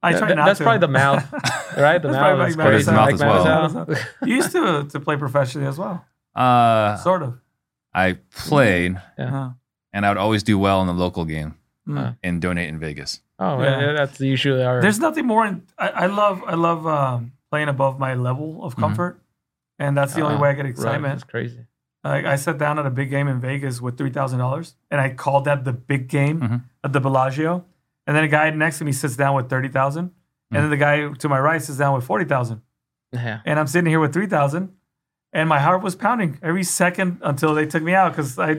I 0.02 0.12
try 0.12 0.28
that- 0.28 0.34
not 0.34 0.46
that's 0.46 0.58
to. 0.58 0.64
probably 0.64 0.80
the 0.80 0.88
mouth, 0.88 1.32
right? 1.78 2.00
The 2.02 2.08
That's 2.08 2.20
mouth 2.20 2.54
probably 2.56 2.76
is 2.76 2.86
Mike. 2.86 3.18
Mouth 3.18 3.64
as 3.64 3.74
well. 3.74 3.96
you 4.28 4.34
used 4.36 4.52
to 4.52 4.84
to 4.90 5.00
play 5.00 5.16
professionally 5.16 5.66
as 5.66 5.78
well, 5.78 6.04
Uh, 6.34 6.96
sort 6.98 7.22
of. 7.22 7.38
I 7.94 8.18
played, 8.34 9.00
Yeah. 9.18 9.36
Uh, 9.46 9.50
and 9.92 10.04
I 10.04 10.08
would 10.10 10.18
always 10.18 10.42
do 10.42 10.58
well 10.58 10.80
in 10.82 10.88
the 10.88 10.92
local 10.92 11.24
game 11.24 11.54
mm. 11.88 12.16
And 12.22 12.42
donate 12.42 12.68
in 12.68 12.78
Vegas. 12.80 13.20
Oh, 13.38 13.62
Yeah. 13.62 13.80
yeah. 13.80 13.92
that's 13.92 14.20
usually 14.20 14.62
our. 14.62 14.82
There's 14.82 14.98
nothing 14.98 15.26
more. 15.26 15.46
In, 15.46 15.62
I, 15.78 15.88
I 15.88 16.06
love 16.06 16.42
I 16.46 16.54
love 16.54 16.86
um, 16.86 17.32
playing 17.50 17.68
above 17.68 17.98
my 17.98 18.14
level 18.14 18.62
of 18.64 18.74
Mhm. 18.74 18.80
comfort, 18.80 19.20
and 19.78 19.96
that's 19.96 20.14
the 20.14 20.22
only 20.22 20.36
Uh, 20.36 20.40
way 20.40 20.48
I 20.50 20.52
get 20.54 20.62
right, 20.62 20.70
excitement. 20.70 21.14
That's 21.14 21.24
crazy. 21.24 21.66
Like 22.02 22.24
I 22.26 22.36
sat 22.36 22.58
down 22.58 22.78
at 22.78 22.86
a 22.86 22.90
big 22.90 23.08
game 23.10 23.28
in 23.28 23.40
Vegas 23.40 23.80
with 23.80 23.96
three 23.96 24.10
thousand 24.10 24.38
dollars, 24.38 24.76
and 24.90 25.00
I 25.00 25.10
called 25.14 25.44
that 25.46 25.64
the 25.64 25.72
big 25.72 26.08
game 26.08 26.40
Mhm. 26.40 26.62
at 26.84 26.92
the 26.92 27.00
Bellagio. 27.00 27.64
And 28.06 28.14
then 28.14 28.24
a 28.24 28.28
guy 28.28 28.50
next 28.50 28.78
to 28.78 28.84
me 28.84 28.92
sits 28.92 29.16
down 29.16 29.34
with 29.34 29.48
thirty 29.48 29.68
thousand, 29.68 30.10
and 30.50 30.62
then 30.62 30.70
the 30.70 30.76
guy 30.76 31.08
to 31.08 31.28
my 31.28 31.38
right 31.38 31.62
sits 31.62 31.78
down 31.78 31.94
with 31.94 32.04
forty 32.04 32.26
thousand, 32.26 32.60
Yeah. 33.12 33.40
and 33.46 33.58
I'm 33.58 33.66
sitting 33.66 33.88
here 33.88 34.00
with 34.00 34.12
three 34.12 34.26
thousand, 34.26 34.70
and 35.32 35.48
my 35.48 35.58
heart 35.60 35.82
was 35.82 35.94
pounding 35.96 36.38
every 36.42 36.62
second 36.64 37.18
until 37.22 37.54
they 37.54 37.64
took 37.66 37.82
me 37.82 37.94
out 37.94 38.12
because 38.12 38.38
I 38.38 38.50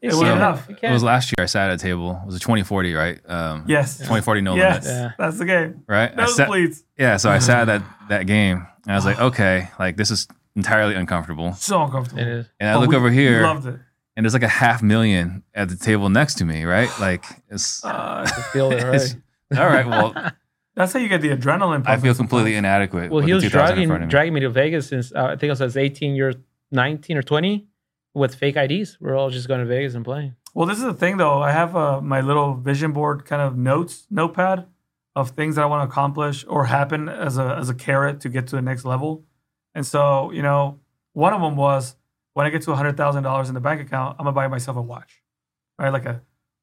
it 0.00 0.06
wasn't 0.06 0.22
can't- 0.26 0.36
enough. 0.36 0.70
It 0.70 0.92
was 0.92 1.02
last 1.02 1.32
year. 1.36 1.42
I 1.42 1.46
sat 1.46 1.70
at 1.70 1.74
a 1.74 1.82
table. 1.82 2.20
It 2.22 2.26
was 2.26 2.36
a 2.36 2.40
2040, 2.40 2.94
right? 2.94 3.18
Um, 3.28 3.64
Yes, 3.66 3.98
2040 3.98 4.40
no 4.42 4.54
yes, 4.54 4.84
limit, 4.86 5.00
Yeah. 5.00 5.10
that's 5.18 5.38
the 5.38 5.44
game. 5.44 5.82
right? 5.88 6.12
I 6.16 6.26
sat, 6.26 6.48
Nosebleeds, 6.48 6.82
yeah, 6.96 7.16
so 7.16 7.30
I 7.30 7.38
sat 7.40 7.68
at 7.68 7.82
that 8.08 8.26
game, 8.26 8.64
and 8.84 8.92
I 8.92 8.94
was 8.94 9.04
like, 9.04 9.20
okay, 9.20 9.68
like 9.80 9.96
this 9.96 10.12
is 10.12 10.28
entirely 10.56 10.94
uncomfortable. 10.94 11.52
so 11.54 11.82
uncomfortable. 11.82 12.22
It 12.22 12.28
is. 12.28 12.46
And 12.60 12.70
I 12.70 12.74
But 12.74 12.80
look 12.86 12.94
over 12.94 13.10
here, 13.10 13.42
Loved 13.42 13.66
it. 13.66 13.78
and 14.16 14.24
there's 14.24 14.34
like 14.34 14.42
a 14.42 14.48
half 14.48 14.82
million 14.82 15.42
at 15.54 15.68
the 15.68 15.76
table 15.76 16.08
next 16.08 16.34
to 16.38 16.44
me, 16.44 16.64
right? 16.64 16.88
Like 17.00 17.24
it's 17.48 17.84
Uh, 17.84 18.24
I 18.26 18.42
feel 18.52 18.70
it 18.72 18.78
It's- 18.94 19.16
right. 19.50 19.60
all 19.60 19.66
right. 19.68 19.86
Well, 19.86 20.32
that's 20.76 20.92
how 20.92 20.98
you 21.00 21.08
get 21.08 21.20
the 21.20 21.30
adrenaline. 21.30 21.86
I 21.86 21.96
feel 21.98 22.14
completely 22.14 22.52
sometimes. 22.54 22.58
inadequate. 22.58 23.10
Well, 23.10 23.16
with 23.16 23.24
he 23.26 23.30
the 23.32 23.34
was 23.36 23.44
2000 23.44 23.52
in 23.52 23.68
dragging 23.74 23.88
front 23.88 24.02
of 24.02 24.06
me. 24.08 24.10
dragging 24.10 24.34
me 24.34 24.40
to 24.40 24.50
Vegas 24.50 24.88
since 24.88 25.12
uh, 25.14 25.24
I 25.32 25.36
think 25.36 25.50
I 25.50 25.64
was 25.64 25.76
18 25.76 26.14
years, 26.14 26.34
19 26.70 27.16
or 27.18 27.22
20, 27.22 27.66
with 28.14 28.34
fake 28.34 28.56
IDs. 28.56 28.98
We're 29.00 29.16
all 29.16 29.30
just 29.30 29.48
going 29.48 29.60
to 29.60 29.66
Vegas 29.66 29.94
and 29.94 30.04
playing. 30.04 30.34
Well, 30.54 30.66
this 30.66 30.78
is 30.78 30.84
the 30.84 30.92
thing 30.94 31.16
though. 31.16 31.40
I 31.42 31.50
have 31.52 31.74
uh, 31.76 32.00
my 32.02 32.20
little 32.20 32.54
vision 32.54 32.92
board 32.92 33.24
kind 33.24 33.40
of 33.42 33.56
notes 33.56 34.06
notepad 34.10 34.66
of 35.16 35.30
things 35.30 35.56
that 35.56 35.62
I 35.62 35.66
want 35.66 35.86
to 35.88 35.92
accomplish 35.92 36.44
or 36.48 36.66
happen 36.66 37.08
as 37.08 37.36
a 37.38 37.56
as 37.58 37.68
a 37.70 37.74
carrot 37.74 38.20
to 38.20 38.28
get 38.30 38.46
to 38.48 38.56
the 38.56 38.62
next 38.62 38.84
level. 38.86 39.24
And 39.74 39.86
so, 39.86 40.30
you 40.32 40.42
know, 40.42 40.80
one 41.12 41.32
of 41.32 41.40
them 41.40 41.56
was 41.56 41.96
when 42.34 42.46
I 42.46 42.50
get 42.50 42.62
to 42.62 42.74
hundred 42.74 42.96
thousand 42.96 43.22
dollars 43.22 43.48
in 43.48 43.54
the 43.54 43.60
bank 43.60 43.80
account, 43.80 44.16
I'm 44.18 44.24
gonna 44.24 44.34
buy 44.34 44.48
myself 44.48 44.76
a 44.76 44.82
watch, 44.82 45.22
right? 45.78 45.90
Like 45.90 46.06
a 46.06 46.22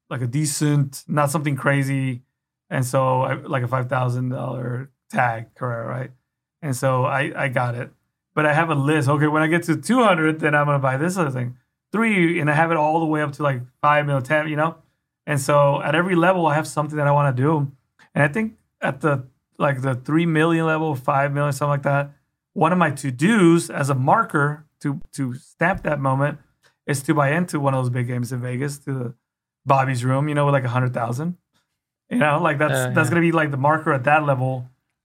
like 0.10 0.22
a 0.22 0.28
decent, 0.28 1.04
not 1.08 1.30
something 1.30 1.56
crazy. 1.56 2.22
And 2.70 2.86
so, 2.86 3.22
I, 3.22 3.34
like 3.34 3.64
a 3.64 3.68
five 3.68 3.90
thousand 3.90 4.30
dollar 4.30 4.92
tag 5.12 5.56
Carrera, 5.56 5.88
right? 5.88 6.12
And 6.62 6.76
so 6.76 7.06
I 7.06 7.32
I 7.36 7.48
got 7.50 7.76
it, 7.76 7.92
but 8.36 8.46
I 8.46 8.54
have 8.54 8.70
a 8.70 8.76
list. 8.76 9.10
Okay, 9.10 9.28
when 9.28 9.42
I 9.42 9.48
get 9.48 9.64
to 9.64 9.76
two 9.76 10.04
hundred, 10.04 10.40
then 10.40 10.56
I'm 10.56 10.66
gonna 10.66 10.80
buy 10.80 10.98
this 10.98 11.18
other 11.18 11.32
thing 11.32 11.56
three 11.92 12.40
and 12.40 12.50
I 12.50 12.54
have 12.54 12.72
it 12.72 12.78
all 12.78 13.00
the 13.00 13.06
way 13.06 13.22
up 13.22 13.34
to 13.34 13.44
like 13.44 13.62
five 13.82 14.06
mil, 14.06 14.22
ten, 14.22 14.48
you 14.48 14.56
know? 14.56 14.78
And 15.26 15.40
so 15.40 15.82
at 15.82 15.96
every 15.96 16.16
level 16.16 16.48
I 16.48 16.56
have 16.56 16.68
something 16.68 16.98
that 16.98 17.08
I 17.08 17.12
want 17.12 17.36
to 17.36 17.42
do. 17.42 17.72
And 18.14 18.24
I 18.24 18.28
think 18.28 18.56
at 18.82 19.02
the 19.02 19.26
like 19.58 19.82
the 19.82 19.96
three 19.96 20.26
million 20.26 20.66
level, 20.66 20.96
five 20.96 21.34
million, 21.34 21.54
something 21.54 21.70
like 21.70 21.84
that, 21.84 22.12
one 22.64 22.72
of 22.74 22.78
my 22.78 22.92
to-dos 22.92 23.70
as 23.70 23.90
a 23.90 23.96
marker 23.96 24.66
to 24.82 25.00
to 25.18 25.34
stamp 25.36 25.84
that 25.84 26.00
moment 26.00 26.40
is 26.86 27.02
to 27.04 27.14
buy 27.14 27.32
into 27.32 27.60
one 27.60 27.74
of 27.74 27.80
those 27.84 27.90
big 27.98 28.08
games 28.08 28.32
in 28.32 28.40
Vegas 28.42 28.78
to 28.86 28.92
the 29.00 29.14
Bobby's 29.66 30.04
room, 30.04 30.28
you 30.30 30.36
know, 30.36 30.46
with 30.46 30.54
like 30.54 30.64
a 30.72 30.74
hundred 30.78 30.94
thousand. 30.94 31.38
You 32.10 32.18
know, 32.18 32.42
like 32.42 32.58
that's 32.58 32.74
Uh, 32.74 32.90
that's 32.96 33.08
yeah. 33.08 33.10
gonna 33.12 33.22
be 33.22 33.32
like 33.32 33.52
the 33.52 33.58
marker 33.70 33.94
at 33.94 34.04
that 34.06 34.26
level. 34.26 34.52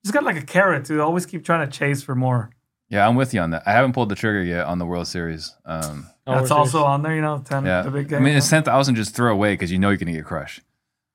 Just 0.04 0.14
got 0.14 0.24
like 0.24 0.36
a 0.44 0.46
carrot 0.54 0.84
to 0.86 1.00
always 1.00 1.26
keep 1.26 1.44
trying 1.44 1.68
to 1.68 1.78
chase 1.78 2.02
for 2.02 2.14
more. 2.14 2.50
Yeah, 2.88 3.06
I'm 3.08 3.16
with 3.16 3.32
you 3.34 3.40
on 3.40 3.50
that. 3.50 3.62
I 3.66 3.72
haven't 3.72 3.92
pulled 3.94 4.08
the 4.10 4.14
trigger 4.14 4.42
yet 4.42 4.66
on 4.66 4.78
the 4.78 4.86
World 4.86 5.06
Series. 5.08 5.54
Um, 5.64 6.06
Oh, 6.26 6.36
that's 6.36 6.50
we're 6.50 6.56
also 6.56 6.78
serious. 6.78 6.86
on 6.88 7.02
there, 7.02 7.14
you 7.14 7.20
know, 7.20 7.42
ten 7.44 7.66
yeah, 7.66 7.82
the 7.82 7.90
big 7.90 8.12
I 8.12 8.18
mean, 8.18 8.34
it's 8.36 8.48
ten 8.48 8.62
thousand 8.62 8.94
just 8.96 9.14
throw 9.14 9.30
away 9.30 9.52
because 9.54 9.70
you 9.70 9.78
know 9.78 9.90
you're 9.90 9.98
gonna 9.98 10.12
get 10.20 10.24
crushed, 10.24 10.60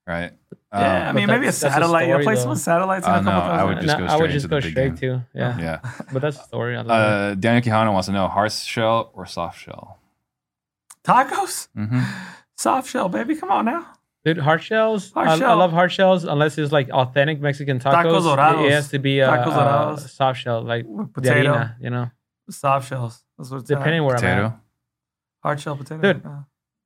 right? 0.10 0.32
yeah, 0.74 1.06
I 1.06 1.10
Um, 1.10 1.15
mean, 1.15 1.28
maybe 1.28 1.38
a 1.48 1.52
that's- 1.52 1.60
that's 1.62 1.72
a 1.76 1.80
satellite. 1.80 2.08
You 2.08 2.13
story, 2.13 2.24
play 2.26 2.36
though. 2.36 2.41
some 2.41 2.56
satellites 2.56 3.06
in 3.08 3.12
Uh, 3.13 3.15
a 3.15 3.24
couple 3.24 3.32
no, 3.32 3.39
I 3.60 3.63
would 3.63 3.76
just 3.82 3.88
No, 3.88 3.98
go 3.98 4.06
I 4.13 4.15
would 4.17 4.30
straight 4.30 4.32
just 4.34 4.45
into 4.45 4.56
go 4.56 4.60
the 4.60 4.67
big 4.67 4.72
straight 4.98 5.10
game. 5.10 5.22
to 5.34 5.39
yeah. 5.39 5.58
yeah. 5.60 5.91
But 6.13 6.22
that's 6.24 6.38
the 6.38 6.43
story. 6.43 6.76
I 6.78 6.82
love 6.82 6.89
Uh, 6.91 7.36
Daniel 7.36 7.62
Quijano 7.63 7.93
wants 7.93 8.08
to 8.08 8.12
know 8.13 8.28
hard 8.28 8.52
shell 8.52 9.12
or 9.13 9.26
soft 9.26 9.60
shell. 9.60 9.98
Tacos, 11.04 11.69
hmm 11.74 12.02
soft 12.58 12.89
shell, 12.89 13.10
baby. 13.10 13.36
Come 13.36 13.52
on 13.52 13.65
now. 13.65 13.86
Dude, 14.26 14.38
hard 14.38 14.62
shells. 14.62 15.12
Hard 15.13 15.30
I, 15.30 15.52
I 15.52 15.54
love 15.54 15.72
hard 15.72 15.91
shells 15.93 16.26
unless 16.26 16.58
it's 16.58 16.74
like 16.74 16.89
authentic 16.89 17.39
Mexican 17.39 17.80
tacos. 17.80 18.04
Tacos 18.04 18.24
dorados. 18.24 18.65
It 18.65 18.72
has 18.74 18.89
to 18.89 19.00
be 19.00 19.22
a, 19.22 19.28
Tacos 19.30 20.04
a 20.04 20.08
soft 20.10 20.41
shell, 20.41 20.62
like 20.62 20.86
With 20.88 21.13
potato, 21.13 21.54
harina, 21.54 21.76
you 21.80 21.89
know. 21.89 22.12
soft 22.50 22.89
shells. 22.89 23.24
That's 23.38 23.50
what 23.50 23.60
it's 23.62 23.69
Depending 23.69 24.02
at. 24.02 24.06
where 24.06 24.17
I'm 24.17 24.45
at. 24.45 24.60
Hard 25.41 25.60
shell 25.62 25.78
potato. 25.78 26.02
Dude. 26.02 26.22
Yeah. 26.26 26.39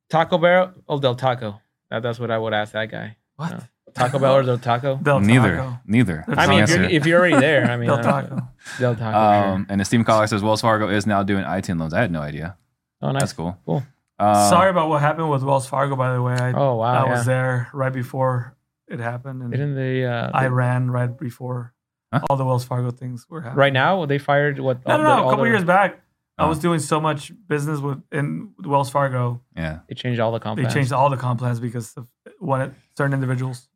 Taco 0.08 0.38
Bell 0.38 0.74
or 0.86 1.00
Del 1.00 1.16
Taco? 1.16 1.60
That, 1.90 2.02
that's 2.02 2.18
what 2.18 2.30
I 2.30 2.38
would 2.38 2.52
ask 2.54 2.72
that 2.72 2.90
guy. 2.90 3.16
What? 3.36 3.50
No. 3.52 3.60
Taco 3.94 4.18
Bell 4.18 4.36
or 4.36 4.42
Del 4.42 4.58
Taco? 4.58 4.96
Del 5.02 5.20
Neither. 5.20 5.56
Taco. 5.56 5.78
Neither. 5.86 6.24
There's 6.26 6.38
I 6.38 6.46
mean, 6.48 6.62
if 6.64 6.70
you're, 6.70 6.82
if 6.84 7.06
you're 7.06 7.18
already 7.20 7.36
there, 7.38 7.70
I 7.70 7.76
mean, 7.76 7.88
Del 7.88 7.98
uh, 7.98 8.02
Taco. 8.02 8.48
Del 8.80 8.96
Taco. 8.96 9.16
Um, 9.18 9.60
sure. 9.66 9.66
and 9.72 9.86
Stephen 9.86 10.04
Collar 10.04 10.26
says 10.26 10.42
Wells 10.42 10.60
Fargo 10.62 10.88
is 10.88 11.06
now 11.06 11.22
doing 11.22 11.44
ITIN 11.44 11.78
loans. 11.78 11.94
I 11.94 12.00
had 12.00 12.10
no 12.10 12.20
idea. 12.20 12.56
Oh, 13.02 13.12
nice. 13.12 13.20
That's 13.20 13.32
cool. 13.34 13.56
Cool. 13.64 13.82
Uh, 14.18 14.48
Sorry 14.50 14.70
about 14.70 14.88
what 14.88 15.00
happened 15.00 15.30
with 15.30 15.42
Wells 15.42 15.66
Fargo, 15.68 15.94
by 15.96 16.12
the 16.12 16.22
way. 16.22 16.34
I, 16.34 16.52
Oh 16.52 16.76
wow. 16.76 17.04
I 17.04 17.06
yeah. 17.06 17.12
was 17.12 17.26
there 17.26 17.68
right 17.72 17.92
before 17.92 18.56
it 18.88 18.98
happened, 19.00 19.42
and 19.42 19.50
Didn't 19.50 19.74
they? 19.74 20.04
Uh, 20.04 20.30
I 20.32 20.46
ran 20.46 20.90
right 20.90 21.16
before 21.16 21.72
Huh? 22.12 22.20
all 22.30 22.36
the 22.36 22.44
Wells 22.44 22.64
Fargo 22.64 22.90
things 22.92 23.26
were 23.28 23.40
happening. 23.40 23.58
right 23.58 23.72
now 23.72 24.06
they 24.06 24.18
fired 24.18 24.60
what? 24.60 24.86
No, 24.86 24.92
all 24.94 24.98
no, 24.98 25.04
the- 25.04 25.16
no. 25.16 25.26
A 25.26 25.30
couple 25.30 25.44
the- 25.44 25.50
years 25.50 25.64
back, 25.64 26.00
I 26.36 26.44
Oh. 26.44 26.48
was 26.48 26.58
doing 26.58 26.80
so 26.80 27.00
much 27.00 27.32
business 27.48 27.80
with 27.80 28.02
in 28.10 28.50
Wells 28.64 28.90
Fargo. 28.90 29.40
Yeah. 29.56 29.80
They 29.88 29.94
changed 29.94 30.20
all 30.20 30.32
the 30.32 30.40
comp 30.40 30.56
They 30.56 30.62
comp. 30.64 30.74
changed 30.74 30.92
all 30.92 31.08
the 31.10 31.16
comp 31.16 31.38
plans 31.38 31.60
because 31.60 31.94
of 31.96 32.08
one 32.38 32.74
certain 32.96 33.14
individuals. 33.14 33.68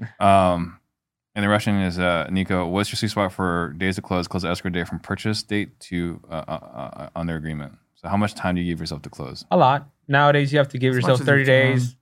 Um, 0.18 0.78
and 1.34 1.44
the 1.44 1.48
Russian 1.48 1.76
is 1.76 1.98
uh, 1.98 2.26
Nico. 2.30 2.66
What's 2.66 2.90
your 2.90 2.96
sweet 2.96 3.10
spot 3.10 3.32
for 3.32 3.74
days 3.78 3.96
to 3.96 4.02
close? 4.02 4.26
Close 4.26 4.42
the 4.42 4.48
escrow 4.48 4.70
date 4.70 4.88
from 4.88 4.98
purchase 4.98 5.42
date 5.42 5.78
to 5.80 6.20
uh, 6.30 6.34
uh, 6.48 6.52
uh, 6.52 7.08
on 7.14 7.26
their 7.26 7.36
agreement. 7.36 7.76
So 7.94 8.08
how 8.08 8.16
much 8.16 8.34
time 8.34 8.54
do 8.54 8.62
you 8.62 8.72
give 8.72 8.80
yourself 8.80 9.02
to 9.02 9.10
close? 9.10 9.44
a 9.50 9.56
lot. 9.56 9.88
Nowadays, 10.08 10.52
you 10.52 10.58
have 10.58 10.68
to 10.70 10.78
give 10.78 10.90
As 10.90 10.96
yourself 10.96 11.20
much 11.20 11.28
as 11.28 11.28
you 11.28 11.32
30 11.32 11.44
days, 11.44 11.96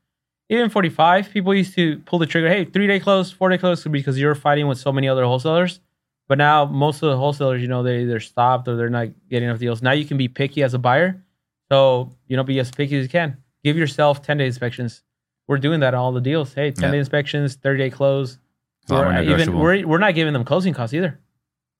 even 0.49 0.71
45. 0.71 1.31
People 1.31 1.53
used 1.55 1.75
to 1.75 1.99
pull 2.07 2.19
the 2.21 2.27
trigger, 2.27 2.49
hey, 2.49 2.65
three 2.65 2.87
day 2.87 3.01
close, 3.01 3.31
four 3.33 3.49
day 3.51 3.59
close, 3.59 3.85
because 3.85 4.19
you're 4.19 4.35
fighting 4.37 4.67
with 4.69 4.79
so 4.79 4.93
many 4.93 5.09
other 5.09 5.25
wholesalers. 5.25 5.81
But 6.29 6.39
now, 6.39 6.67
most 6.67 7.03
of 7.03 7.09
the 7.11 7.17
wholesalers, 7.17 7.63
you 7.63 7.69
know, 7.69 7.83
they 7.83 8.03
either 8.03 8.21
stopped 8.21 8.69
or 8.69 8.77
they're 8.77 8.91
not 8.91 9.09
getting 9.31 9.49
enough 9.49 9.59
deals. 9.61 9.81
Now 9.83 9.93
you 9.93 10.05
can 10.05 10.19
be 10.19 10.29
picky 10.29 10.63
as 10.63 10.75
a 10.75 10.79
buyer. 10.79 11.25
So, 11.71 12.13
you 12.27 12.37
know, 12.37 12.45
be 12.45 12.59
as 12.61 12.71
picky 12.71 12.97
as 12.99 13.05
you 13.05 13.09
can. 13.09 13.39
Give 13.65 13.77
yourself 13.77 14.23
10 14.23 14.37
day 14.39 14.47
inspections. 14.47 15.03
We're 15.47 15.59
doing 15.59 15.81
that 15.81 15.95
on 15.95 16.01
all 16.01 16.13
the 16.13 16.21
deals. 16.21 16.53
Hey, 16.53 16.71
10 16.71 16.93
day 16.93 16.99
inspections, 16.99 17.55
30 17.57 17.79
day 17.79 17.91
close. 17.91 18.39
It's 18.83 18.91
a 18.91 18.95
lot 18.95 19.07
We're, 19.07 19.23
even, 19.39 19.59
we're, 19.59 19.87
we're 19.87 19.99
not 19.99 20.15
giving 20.15 20.33
them 20.35 20.45
closing 20.45 20.75
costs 20.75 20.95
either 20.95 21.19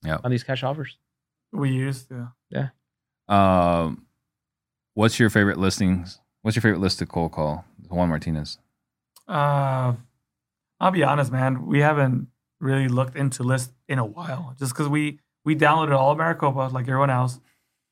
Yep. 0.05 0.21
on 0.25 0.31
these 0.31 0.45
cash 0.45 0.63
offers. 0.63 0.97
We 1.53 1.71
used 1.71 2.09
to. 2.09 2.33
Yeah. 2.51 2.69
Um, 3.29 4.07
what's 4.95 5.19
your 5.19 5.29
favorite 5.31 5.59
listings? 5.59 6.21
What's 6.43 6.57
your 6.57 6.63
favorite 6.63 6.81
list 6.81 6.99
to 7.01 7.07
cold 7.07 7.33
call? 7.33 7.65
Juan 7.91 8.09
Martinez. 8.09 8.59
Uh, 9.27 9.95
I'll 10.81 10.91
be 10.91 11.03
honest, 11.03 11.33
man. 11.33 11.67
We 11.67 11.81
haven't 11.81 12.29
really 12.61 12.89
looked 12.89 13.17
into 13.17 13.43
list 13.43 13.73
in 13.89 13.99
a 13.99 14.05
while, 14.05 14.55
just 14.59 14.73
because 14.73 14.89
we 14.89 15.19
we 15.45 15.57
downloaded 15.57 15.97
all 15.97 16.13
of 16.13 16.19
Maricopa 16.19 16.71
like 16.73 16.85
everyone 16.89 17.11
else, 17.11 17.41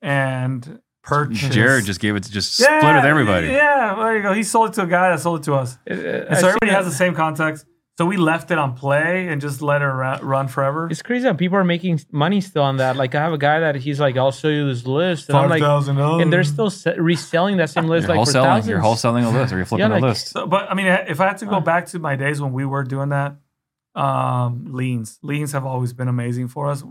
and 0.02 0.80
purchased. 1.02 1.52
Jared 1.52 1.84
just 1.84 2.00
gave 2.00 2.16
it 2.16 2.24
to 2.24 2.30
just 2.30 2.54
split 2.54 2.82
with 2.82 3.04
everybody. 3.04 3.48
Yeah, 3.48 3.94
there 3.96 4.16
you 4.16 4.22
go. 4.22 4.32
He 4.32 4.42
sold 4.42 4.70
it 4.70 4.72
to 4.74 4.82
a 4.82 4.86
guy 4.86 5.10
that 5.10 5.20
sold 5.20 5.40
it 5.40 5.44
to 5.44 5.54
us, 5.54 5.78
Uh, 5.90 5.94
and 5.94 6.38
so 6.38 6.48
everybody 6.48 6.70
has 6.72 6.84
the 6.84 6.92
same 6.92 7.14
context. 7.14 7.64
So 7.98 8.04
we 8.04 8.18
left 8.18 8.50
it 8.50 8.58
on 8.58 8.74
play 8.74 9.26
and 9.28 9.40
just 9.40 9.62
let 9.62 9.80
it 9.80 9.86
ra- 9.86 10.18
run 10.20 10.48
forever. 10.48 10.86
It's 10.90 11.00
crazy 11.00 11.26
how 11.26 11.32
people 11.32 11.56
are 11.56 11.64
making 11.64 11.98
money 12.12 12.42
still 12.42 12.62
on 12.62 12.76
that. 12.76 12.96
Like 12.96 13.14
I 13.14 13.22
have 13.22 13.32
a 13.32 13.38
guy 13.38 13.60
that 13.60 13.74
he's 13.76 13.98
like, 13.98 14.18
I'll 14.18 14.32
show 14.32 14.48
you 14.48 14.68
this 14.68 14.86
list, 14.86 15.30
and 15.30 15.38
I'm 15.38 15.48
like, 15.48 15.62
thousand 15.62 15.96
and 15.98 16.30
they're 16.30 16.44
still 16.44 16.68
se- 16.68 16.98
reselling 16.98 17.56
that 17.56 17.70
same 17.70 17.86
list 17.86 18.06
You're 18.06 18.16
like 18.18 18.26
for 18.26 18.32
wholesaling. 18.32 18.44
thousands. 18.44 18.68
You're 18.68 18.80
wholesaling 18.82 19.24
a 19.24 19.30
list, 19.30 19.52
or 19.54 19.56
you're 19.56 19.64
flipping 19.64 19.88
like- 19.88 20.02
a 20.02 20.06
list. 20.08 20.28
So, 20.28 20.46
but 20.46 20.70
I 20.70 20.74
mean, 20.74 20.88
if 20.88 21.20
I 21.22 21.28
had 21.28 21.38
to 21.38 21.46
go 21.46 21.58
back 21.60 21.86
to 21.86 21.98
my 21.98 22.16
days 22.16 22.38
when 22.38 22.52
we 22.52 22.66
were 22.66 22.84
doing 22.84 23.08
that, 23.10 23.36
um, 23.96 24.66
liens, 24.72 25.18
liens 25.22 25.52
have 25.52 25.64
always 25.64 25.92
been 25.92 26.08
amazing 26.08 26.48
for 26.48 26.68
us. 26.70 26.84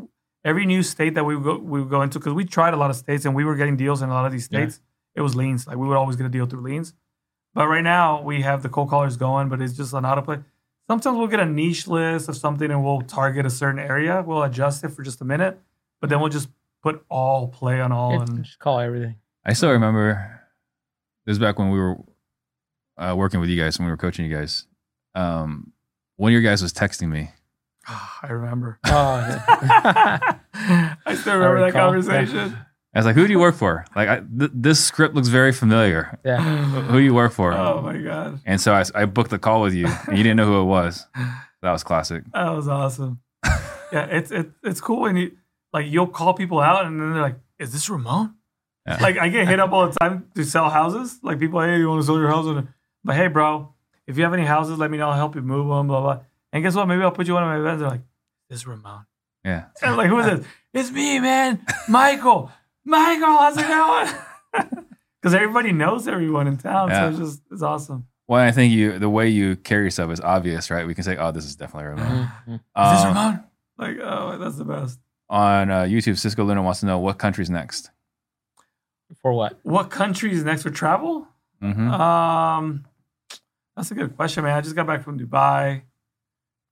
Every 0.43 0.65
new 0.65 0.83
state 0.83 1.13
that 1.15 1.23
we 1.23 1.35
would 1.35 1.43
go, 1.43 1.57
we 1.57 1.79
would 1.79 1.89
go 1.89 2.01
into, 2.01 2.19
because 2.19 2.33
we 2.33 2.45
tried 2.45 2.73
a 2.73 2.77
lot 2.77 2.89
of 2.89 2.95
states 2.95 3.25
and 3.25 3.33
we 3.35 3.45
were 3.45 3.55
getting 3.55 3.77
deals 3.77 4.01
in 4.01 4.09
a 4.09 4.13
lot 4.13 4.25
of 4.25 4.31
these 4.31 4.47
Yeah. 4.51 4.59
states. 4.59 4.81
It 5.15 5.21
was 5.21 5.35
liens, 5.35 5.65
like 5.67 5.77
we 5.77 5.87
would 5.87 5.97
always 5.97 6.15
get 6.17 6.25
a 6.25 6.29
deal 6.29 6.45
through 6.45 6.61
liens. 6.61 6.93
But 7.53 7.67
right 7.67 7.83
now 7.83 8.21
we 8.21 8.41
have 8.41 8.63
the 8.63 8.69
cold 8.69 8.89
callers 8.89 9.15
going, 9.17 9.47
but 9.49 9.61
it's 9.61 9.73
just 9.73 9.93
on 9.93 10.03
how 10.03 10.15
to 10.15 10.21
play. 10.21 10.39
Sometimes 10.87 11.17
we'll 11.17 11.27
get 11.27 11.39
a 11.39 11.45
niche 11.45 11.87
list 11.87 12.27
of 12.29 12.35
something 12.35 12.69
and 12.69 12.83
we'll 12.83 13.01
target 13.01 13.45
a 13.45 13.49
certain 13.49 13.79
area. 13.79 14.21
We'll 14.25 14.43
adjust 14.43 14.83
it 14.83 14.89
for 14.89 15.03
just 15.03 15.21
a 15.21 15.25
minute, 15.25 15.59
but 16.01 16.09
then 16.09 16.19
we'll 16.19 16.29
just 16.29 16.49
put 16.83 17.03
all 17.09 17.47
play 17.47 17.79
on 17.81 17.91
all. 17.91 18.13
It's- 18.13 18.29
And 18.29 18.43
just 18.43 18.59
call 18.59 18.79
everything. 18.79 19.15
I 19.45 19.53
still 19.53 19.71
remember 19.71 20.41
this 21.25 21.33
is 21.33 21.39
back 21.39 21.57
when 21.57 21.69
we 21.71 21.79
were 21.79 21.97
uh, 22.97 23.15
working 23.17 23.39
with 23.39 23.49
you 23.49 23.59
guys 23.61 23.79
when 23.79 23.85
we 23.85 23.91
were 23.91 23.97
coaching 23.97 24.25
you 24.29 24.35
guys. 24.35 24.67
Um, 25.15 25.71
one 26.17 26.29
of 26.29 26.33
your 26.33 26.41
guys 26.41 26.61
was 26.61 26.73
texting 26.73 27.09
me, 27.09 27.31
ah, 27.87 28.19
I 28.23 28.27
remember. 28.27 28.79
Oh, 28.85 28.91
yeah. 28.91 30.19
I 31.05 31.15
still 31.15 31.35
remember 31.35 31.59
that 31.59 31.65
recall, 31.67 31.95
yeah. 31.95 32.01
conversation. 32.01 32.57
I 32.93 32.99
was 32.99 33.05
like, 33.05 33.15
who 33.15 33.27
do 33.27 33.33
you 33.33 33.39
work 33.39 33.55
for? 33.55 33.85
Like, 33.95 34.07
I, 34.07 34.15
th- 34.39 34.51
this 34.53 34.81
script 34.83 35.15
looks 35.15 35.27
very 35.27 35.51
familiar. 35.51 36.17
yeah. 36.23 36.41
Who 36.41 36.93
do 36.99 37.03
you 37.03 37.13
work 37.13 37.33
for? 37.33 37.51
Oh 37.53 37.81
my 37.81 37.97
god, 37.97 38.39
And 38.45 38.59
so 38.61 38.73
I, 38.73 38.85
I 38.95 39.03
booked 39.05 39.31
the 39.31 39.39
call 39.39 39.61
with 39.61 39.73
you, 39.73 39.87
and 40.07 40.17
you 40.17 40.23
didn't 40.23 40.37
know 40.37 40.45
who 40.45 40.61
it 40.61 40.65
was. 40.65 41.05
That 41.61 41.71
was 41.71 41.83
classic. 41.83 42.23
that 42.33 42.49
was 42.51 42.67
awesome. 42.69 43.19
yeah, 43.91 44.05
it's 44.05 44.31
it, 44.31 44.49
it's 44.63 44.79
cool 44.79 45.01
when 45.01 45.17
you 45.17 45.35
like 45.73 45.87
you'll 45.87 46.07
call 46.07 46.33
people 46.33 46.59
out 46.61 46.85
and 46.85 46.99
then 47.01 47.11
they're 47.13 47.21
like, 47.21 47.39
"Is 47.59 47.73
this 47.73 47.89
Ramon?" 47.89 48.35
Yeah. 48.87 48.97
Like 49.01 49.17
I 49.17 49.27
get 49.29 49.47
hit 49.47 49.59
up 49.59 49.71
all 49.73 49.89
the 49.89 49.97
time 49.99 50.27
to 50.35 50.43
sell 50.45 50.69
houses. 50.69 51.19
Like 51.21 51.37
people, 51.39 51.59
hey, 51.61 51.77
you 51.79 51.89
want 51.89 52.01
to 52.01 52.05
sell 52.05 52.17
your 52.17 52.29
house? 52.29 52.45
And- 52.45 52.67
But 53.03 53.15
hey, 53.17 53.27
bro, 53.27 53.73
if 54.07 54.17
you 54.17 54.23
have 54.23 54.33
any 54.33 54.45
houses, 54.45 54.77
let 54.77 54.89
me 54.91 54.97
know. 54.97 55.09
I'll 55.09 55.15
help 55.17 55.35
you 55.35 55.41
move 55.41 55.67
them. 55.67 55.87
Blah 55.87 56.01
blah. 56.01 56.19
And 56.53 56.63
guess 56.63 56.75
what? 56.75 56.87
Maybe 56.87 57.01
I'll 57.03 57.11
put 57.11 57.27
you 57.27 57.35
on 57.37 57.43
one 57.45 57.55
of 57.55 57.61
my 57.63 57.67
events. 57.69 57.81
They're 57.81 57.89
like, 57.89 58.01
"This 58.49 58.59
is 58.59 58.67
Ramon." 58.67 59.05
Yeah. 59.43 59.65
And 59.81 59.91
I'm 59.91 59.97
like, 59.97 60.09
who 60.09 60.19
is 60.19 60.25
this? 60.39 60.47
It's 60.73 60.91
me, 60.91 61.19
man. 61.19 61.65
Michael. 61.87 62.51
Michael, 62.83 63.37
how's 63.37 63.57
it 63.57 63.67
going? 63.67 64.09
Because 65.21 65.33
everybody 65.33 65.71
knows 65.71 66.07
everyone 66.07 66.45
in 66.45 66.55
town, 66.57 66.89
Yeah. 66.89 67.01
so 67.01 67.09
it's 67.09 67.17
just 67.17 67.41
it's 67.51 67.61
awesome. 67.63 68.05
Well, 68.27 68.41
I 68.43 68.51
think 68.51 68.71
you 68.73 68.99
the 68.99 69.09
way 69.09 69.27
you 69.27 69.55
carry 69.55 69.85
yourself 69.85 70.11
is 70.11 70.21
obvious, 70.21 70.69
right? 70.69 70.85
We 70.85 70.93
can 70.93 71.03
say, 71.03 71.17
"Oh, 71.17 71.31
this 71.31 71.45
is 71.45 71.55
definitely 71.55 71.89
Ramon." 71.89 72.31
Mhm. 72.47 72.53
Is 72.53 72.59
this 72.75 73.01
Um, 73.01 73.07
Ramon? 73.07 73.43
Like, 73.79 73.97
oh, 74.03 74.37
that's 74.37 74.57
the 74.57 74.65
best. 74.65 74.99
on 75.27 75.71
uh, 75.71 75.81
YouTube, 75.81 76.19
Cisco 76.19 76.43
Luna 76.43 76.61
wants 76.61 76.81
to 76.81 76.85
know 76.85 76.99
what 76.99 77.17
country's 77.17 77.49
next. 77.49 77.89
For 79.23 79.33
what? 79.33 79.59
What 79.63 79.89
country 79.89 80.31
is 80.31 80.43
next 80.43 80.61
for 80.61 80.69
travel? 80.69 81.27
hmm 81.59 81.89
Um, 81.89 82.85
that's 83.75 83.91
a 83.91 83.95
good 83.95 84.15
question, 84.15 84.43
man. 84.43 84.57
I 84.57 84.61
just 84.61 84.75
got 84.75 84.87
back 84.87 85.03
from 85.03 85.19
Dubai 85.19 85.83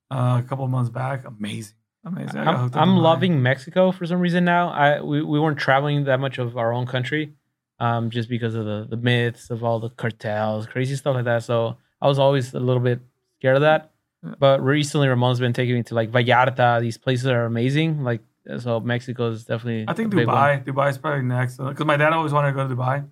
uh, 0.09 0.41
a 0.43 0.47
couple 0.47 0.65
of 0.65 0.71
months 0.71 0.89
back. 0.89 1.25
Amazing, 1.25 1.75
amazing. 2.05 2.39
I'm, 2.39 2.71
I'm 2.73 2.97
loving 2.97 3.41
Mexico 3.41 3.91
for 3.91 4.05
some 4.05 4.19
reason 4.19 4.45
now. 4.45 4.69
I 4.69 5.01
we, 5.01 5.21
we 5.21 5.39
weren't 5.39 5.57
traveling 5.57 6.05
that 6.05 6.19
much 6.19 6.37
of 6.37 6.57
our 6.57 6.71
own 6.71 6.85
country, 6.85 7.33
um, 7.79 8.09
just 8.09 8.29
because 8.29 8.55
of 8.55 8.65
the 8.65 8.87
the 8.89 8.97
myths 8.97 9.49
of 9.49 9.63
all 9.63 9.79
the 9.79 9.89
cartels, 9.89 10.67
crazy 10.67 10.95
stuff 10.95 11.15
like 11.15 11.25
that. 11.25 11.43
So 11.43 11.77
I 12.01 12.07
was 12.07 12.19
always 12.19 12.53
a 12.53 12.59
little 12.59 12.81
bit 12.81 12.99
scared 13.39 13.55
of 13.55 13.61
that. 13.61 13.91
Yeah. 14.23 14.35
But 14.39 14.63
recently, 14.63 15.07
Ramon's 15.07 15.39
been 15.39 15.53
taking 15.53 15.75
me 15.75 15.83
to 15.83 15.95
like 15.95 16.11
Vallarta. 16.11 16.79
These 16.79 16.97
places 16.97 17.27
are 17.27 17.45
amazing. 17.45 18.03
Like 18.03 18.21
so, 18.59 18.79
Mexico 18.79 19.31
is 19.31 19.45
definitely. 19.45 19.85
I 19.87 19.93
think 19.93 20.13
a 20.13 20.15
big 20.15 20.27
one. 20.27 20.35
Dubai. 20.35 20.63
Dubai 20.63 20.89
is 20.89 20.97
probably 20.97 21.23
next 21.23 21.57
because 21.57 21.85
my 21.85 21.97
dad 21.97 22.13
always 22.13 22.33
wanted 22.33 22.49
to 22.51 22.55
go 22.55 22.67
to 22.67 22.75
Dubai, 22.75 23.05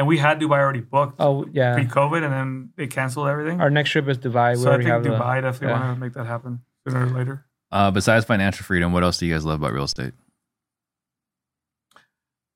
and 0.00 0.06
we 0.08 0.16
had 0.16 0.40
Dubai 0.40 0.58
already 0.64 0.80
booked 0.94 1.16
Oh 1.26 1.34
yeah, 1.52 1.74
pre-COVID, 1.74 2.22
and 2.26 2.32
then 2.38 2.48
they 2.76 2.86
canceled 2.86 3.28
everything. 3.32 3.60
our 3.60 3.68
next 3.78 3.90
trip 3.90 4.08
is 4.12 4.16
Dubai. 4.26 4.48
We 4.56 4.62
so 4.62 4.68
I 4.68 4.68
already 4.68 4.84
think 4.84 4.94
have 4.94 5.04
the- 5.04 5.10
Dubai 5.10 5.34
definitely 5.42 5.68
yeah. 5.68 5.80
want 5.80 5.96
to 5.96 6.00
make 6.04 6.14
that 6.14 6.26
happen 6.34 6.60
sooner 6.88 7.02
or 7.06 7.10
later. 7.18 7.36
Uh, 7.70 7.90
besides 7.98 8.24
financial 8.24 8.64
freedom, 8.64 8.92
what 8.94 9.02
else 9.06 9.18
do 9.18 9.26
you 9.26 9.34
guys 9.34 9.44
love 9.44 9.60
about 9.60 9.72
real 9.74 9.84
estate? 9.84 10.14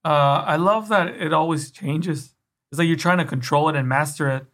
Uh, 0.04 0.42
I 0.54 0.56
love 0.56 0.88
that 0.88 1.08
it 1.26 1.32
always 1.32 1.70
changes. 1.70 2.34
It's 2.70 2.78
like 2.78 2.88
you're 2.88 2.96
trying 2.96 3.18
to 3.18 3.24
control 3.24 3.68
it 3.68 3.76
and 3.76 3.88
master 3.88 4.28
it, 4.30 4.46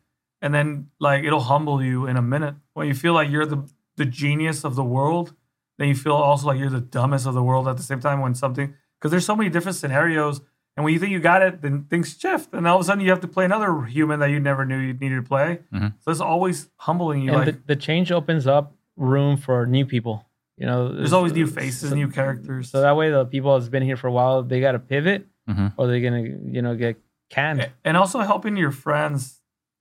and 0.42 0.52
then 0.54 0.88
like 1.00 1.24
it'll 1.24 1.40
humble 1.54 1.82
you 1.82 2.06
in 2.06 2.16
a 2.16 2.22
minute. 2.22 2.54
When 2.74 2.86
you 2.88 2.94
feel 2.94 3.14
like 3.14 3.30
you're 3.30 3.46
the 3.46 3.68
the 3.96 4.04
genius 4.04 4.64
of 4.64 4.74
the 4.74 4.84
world, 4.84 5.34
then 5.78 5.88
you 5.88 5.94
feel 5.94 6.14
also 6.14 6.46
like 6.46 6.58
you're 6.58 6.70
the 6.80 6.80
dumbest 6.80 7.26
of 7.26 7.34
the 7.34 7.42
world 7.42 7.66
at 7.68 7.76
the 7.76 7.82
same 7.82 8.00
time. 8.00 8.20
When 8.20 8.34
something 8.34 8.74
because 8.98 9.10
there's 9.10 9.26
so 9.26 9.34
many 9.34 9.50
different 9.50 9.76
scenarios, 9.76 10.40
and 10.80 10.84
when 10.84 10.94
you 10.94 10.98
think 10.98 11.12
you 11.12 11.20
got 11.20 11.42
it, 11.42 11.60
then 11.62 11.84
things 11.84 12.16
shift, 12.18 12.52
and 12.54 12.66
all 12.66 12.76
of 12.76 12.80
a 12.80 12.84
sudden 12.84 13.04
you 13.04 13.10
have 13.10 13.20
to 13.20 13.28
play 13.28 13.44
another 13.44 13.82
human 13.84 14.18
that 14.20 14.30
you 14.30 14.40
never 14.40 14.64
knew 14.64 14.78
you 14.78 14.94
needed 14.94 15.16
to 15.16 15.22
play. 15.22 15.60
Mhm. 15.72 15.92
So 16.00 16.10
it's 16.10 16.20
always 16.20 16.70
humbling 16.76 17.22
you. 17.22 17.32
and 17.32 17.38
like 17.46 17.54
the, 17.66 17.74
the 17.74 17.76
change 17.76 18.10
opens 18.10 18.46
up 18.46 18.74
room 18.96 19.36
for 19.36 19.66
new 19.66 19.84
people. 19.84 20.26
You 20.56 20.66
know, 20.66 20.88
there's 20.92 21.12
always 21.12 21.32
new 21.32 21.46
faces, 21.46 21.92
new 21.92 22.08
characters. 22.08 22.70
So 22.70 22.80
that 22.80 22.96
way, 22.96 23.10
the 23.10 23.24
people 23.26 23.56
that's 23.58 23.68
been 23.70 23.82
here 23.82 23.96
for 23.96 24.08
a 24.08 24.12
while, 24.12 24.42
they 24.42 24.60
got 24.60 24.72
to 24.72 24.78
pivot, 24.78 25.26
Mhm. 25.48 25.72
or 25.76 25.86
they're 25.86 26.00
gonna, 26.00 26.22
you 26.56 26.62
know, 26.62 26.74
get 26.76 26.96
canned. 27.30 27.70
and 27.84 27.96
also 27.96 28.20
helping 28.20 28.56
your 28.56 28.72
friends 28.72 29.40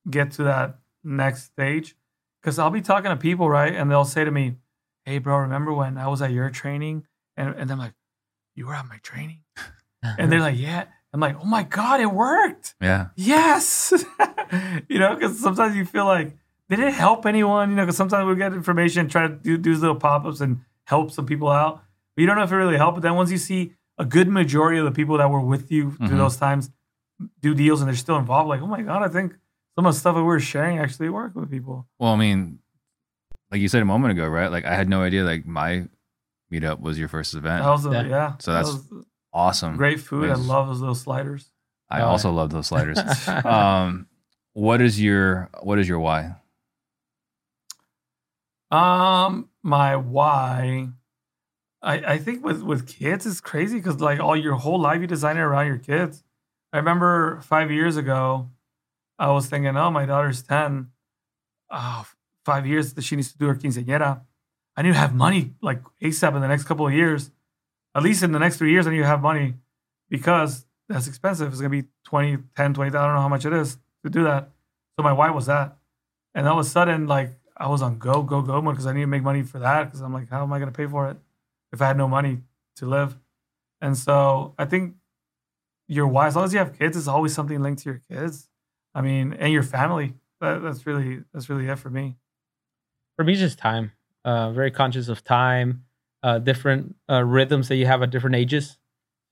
get 0.10 0.32
to 0.34 0.44
that 0.44 0.80
next 1.04 1.44
stage 1.46 1.96
because 2.42 2.60
i'll 2.60 2.70
be 2.70 2.82
talking 2.82 3.10
to 3.10 3.16
people 3.18 3.50
right 3.50 3.74
and 3.74 3.90
they'll 3.90 4.06
say 4.06 4.24
to 4.26 4.32
me 4.32 4.56
hey 5.06 5.18
bro 5.18 5.38
remember 5.38 5.72
when 5.74 5.98
i 5.98 6.08
was 6.08 6.22
at 6.22 6.32
your 6.32 6.50
training 6.50 7.06
and, 7.38 7.56
and 7.56 7.72
i'm 7.72 7.78
like 7.80 7.94
you 8.56 8.66
were 8.68 8.74
at 8.76 8.86
my 8.88 8.98
training 8.98 9.40
and 10.04 10.32
they're 10.32 10.40
like 10.40 10.58
yeah 10.58 10.86
i'm 11.14 11.20
like 11.20 11.36
oh 11.42 11.46
my 11.46 11.64
god 11.64 12.00
it 12.02 12.12
worked 12.12 12.76
Yeah. 12.82 13.08
yes 13.16 13.94
you 14.90 15.00
know 15.00 15.16
because 15.16 15.40
sometimes 15.40 15.76
you 15.76 15.86
feel 15.86 16.06
like 16.06 16.36
they 16.68 16.76
did 16.76 16.88
it 16.88 16.94
help 16.94 17.26
anyone 17.26 17.70
you 17.72 17.76
know 17.76 17.84
because 17.84 17.98
sometimes 17.98 18.28
we 18.28 18.36
get 18.36 18.54
information 18.54 19.02
and 19.02 19.12
try 19.12 19.28
to 19.28 19.34
do, 19.36 19.58
do 19.58 19.72
these 19.74 19.82
little 19.82 19.96
pop-ups 19.96 20.40
and 20.42 20.62
help 20.86 21.12
some 21.12 21.26
people 21.26 21.50
out 21.50 21.84
but 22.16 22.22
you 22.22 22.28
don't 22.28 22.38
know 22.38 22.44
if 22.44 22.52
it 22.52 22.56
really 22.56 22.78
helped 22.78 22.96
but 22.96 23.02
then 23.04 23.16
once 23.16 23.32
you 23.32 23.38
see 23.38 23.74
a 23.98 24.06
good 24.06 24.28
majority 24.30 24.78
of 24.80 24.86
the 24.86 24.92
people 24.92 25.18
that 25.18 25.30
were 25.30 25.42
with 25.42 25.72
you 25.72 25.92
through 25.92 26.08
Mhm. 26.10 26.18
those 26.18 26.38
times 26.38 26.70
do 27.42 27.54
deals 27.54 27.82
and 27.82 27.88
they're 27.90 27.96
still 27.98 28.18
involved 28.18 28.48
like 28.48 28.62
oh 28.62 28.68
my 28.68 28.82
god 28.82 29.04
i 29.04 29.08
think 29.10 29.34
some 29.76 29.86
of 29.86 29.94
the 29.94 30.00
stuff 30.00 30.16
that 30.16 30.22
we 30.22 30.28
were 30.28 30.40
sharing 30.40 30.78
actually 30.80 31.10
worked 31.10 31.36
with 31.36 31.50
people 31.52 31.88
Well, 32.00 32.14
I 32.14 32.18
mean, 32.18 32.60
like 33.52 33.62
you 33.62 33.68
said 33.70 33.82
a 33.82 33.86
moment 33.86 34.12
ago, 34.12 34.28
right? 34.28 34.52
Like 34.52 34.66
I 34.66 34.76
had 34.76 34.90
no 34.90 35.02
idea. 35.02 35.24
Like 35.24 35.46
my 35.46 35.88
meetup 36.52 36.82
was 36.82 37.00
your 37.00 37.08
first 37.08 37.34
event. 37.34 37.64
that 37.64 37.70
was 37.70 37.86
a, 37.86 37.92
Yeah. 37.92 38.02
yeah. 38.04 38.34
So 38.40 38.52
that 38.52 38.58
that's 38.66 38.74
was 38.74 39.06
awesome. 39.34 39.78
great 39.78 40.00
food 40.00 40.30
i 40.30 40.36
love 40.36 40.68
those 40.68 40.80
little 40.80 40.96
sliders 40.96 41.52
I 41.92 42.02
Oh, 42.02 42.10
also 42.10 42.32
love 42.32 42.52
those 42.52 42.68
sliders. 42.68 43.00
um, 43.28 44.06
what 44.54 44.80
is 44.80 45.02
your 45.02 45.50
what 45.64 45.80
is 45.80 45.90
your 45.90 45.98
why? 46.00 46.36
Um, 48.72 49.50
my 49.64 49.96
why. 49.96 50.90
I 51.82 51.94
I 52.14 52.18
think 52.18 52.44
with 52.46 52.62
with 52.62 52.88
kids 52.88 53.26
it's 53.26 53.42
crazy 53.42 53.78
because 53.78 54.00
like 54.00 54.20
all 54.20 54.36
your 54.36 54.56
whole 54.56 54.80
life 54.80 55.02
you 55.02 55.08
design 55.08 55.38
it 55.38 55.42
around 55.42 55.68
your 55.68 55.78
kids. 55.80 56.24
I 56.72 56.78
remember 56.78 57.42
five 57.42 57.72
years 57.72 57.98
ago, 57.98 58.52
I 59.18 59.32
was 59.32 59.48
thinking, 59.48 59.76
oh, 59.76 59.90
my 59.90 60.06
daughter's 60.06 60.44
ten. 60.44 60.90
Oh, 61.72 62.06
five 62.46 62.68
years 62.68 62.94
that 62.94 63.04
she 63.04 63.16
needs 63.16 63.32
to 63.32 63.38
do 63.40 63.48
her 63.48 63.56
quinceañera. 63.56 64.22
I 64.76 64.82
need 64.84 64.90
to 64.94 64.98
have 65.00 65.16
money 65.16 65.56
like 65.62 65.82
ASAP 66.04 66.36
in 66.36 66.42
the 66.42 66.48
next 66.48 66.66
couple 66.66 66.86
of 66.86 66.94
years. 66.94 67.32
At 67.96 68.04
least 68.04 68.24
in 68.24 68.32
the 68.32 68.40
next 68.40 68.58
three 68.58 68.72
years, 68.72 68.88
I 68.88 68.92
need 68.92 69.00
to 69.00 69.06
have 69.06 69.22
money 69.22 69.56
because 70.10 70.66
that's 70.88 71.08
expensive. 71.08 71.52
It's 71.52 71.62
gonna 71.62 71.70
be 71.70 71.86
20, 72.06 72.38
10, 72.56 72.74
20, 72.74 72.90
I 72.90 72.92
don't 72.92 73.16
know 73.16 73.22
how 73.22 73.30
much 73.30 73.46
it 73.46 73.54
is 73.54 73.78
to 74.04 74.10
do 74.10 74.24
that. 74.24 74.50
So 74.98 75.04
my 75.04 75.14
why 75.14 75.30
was 75.32 75.46
that. 75.48 75.78
And 76.36 76.48
all 76.48 76.60
of 76.60 76.66
a 76.66 76.70
sudden, 76.70 77.08
like 77.08 77.32
I 77.58 77.68
was 77.68 77.82
on 77.82 77.98
go, 77.98 78.24
go, 78.24 78.42
go 78.42 78.62
mode 78.62 78.76
because 78.76 78.86
I 78.86 78.94
need 78.94 79.02
to 79.02 79.08
make 79.08 79.24
money 79.24 79.44
for 79.44 79.60
that. 79.60 79.86
Because 79.86 80.02
I'm 80.02 80.14
like, 80.14 80.30
how 80.30 80.44
am 80.44 80.54
I 80.54 80.60
going 80.60 80.72
to 80.72 80.76
pay 80.76 80.88
for 80.88 81.10
it 81.10 81.18
if 81.72 81.82
I 81.82 81.88
had 81.88 81.98
no 81.98 82.08
money 82.08 82.40
to 82.78 82.86
live? 82.86 83.18
And 83.82 83.98
so 83.98 84.54
I 84.58 84.66
think 84.66 84.96
your 85.88 86.08
why, 86.08 86.28
as 86.28 86.36
long 86.36 86.46
as 86.46 86.54
you 86.54 86.60
have 86.60 86.78
kids, 86.78 86.96
is 86.96 87.08
always 87.08 87.34
something 87.34 87.62
linked 87.62 87.84
to 87.84 87.90
your 87.90 88.02
kids. 88.10 88.50
I 88.94 89.02
mean, 89.02 89.34
and 89.34 89.52
your 89.52 89.64
family. 89.64 90.14
That, 90.42 90.62
that's 90.62 90.86
really 90.88 91.24
that's 91.34 91.50
really 91.50 91.68
it 91.68 91.78
for 91.78 91.90
me. 91.90 92.16
For 93.18 93.26
me, 93.26 93.34
it's 93.34 93.42
just 93.42 93.60
time. 93.60 93.92
Uh, 94.24 94.52
very 94.52 94.72
conscious 94.72 95.10
of 95.10 95.24
time, 95.24 95.84
uh, 96.24 96.40
different 96.40 96.96
uh, 97.10 97.24
rhythms 97.24 97.68
that 97.70 97.76
you 97.76 97.86
have 97.86 98.02
at 98.02 98.10
different 98.10 98.36
ages. 98.36 98.78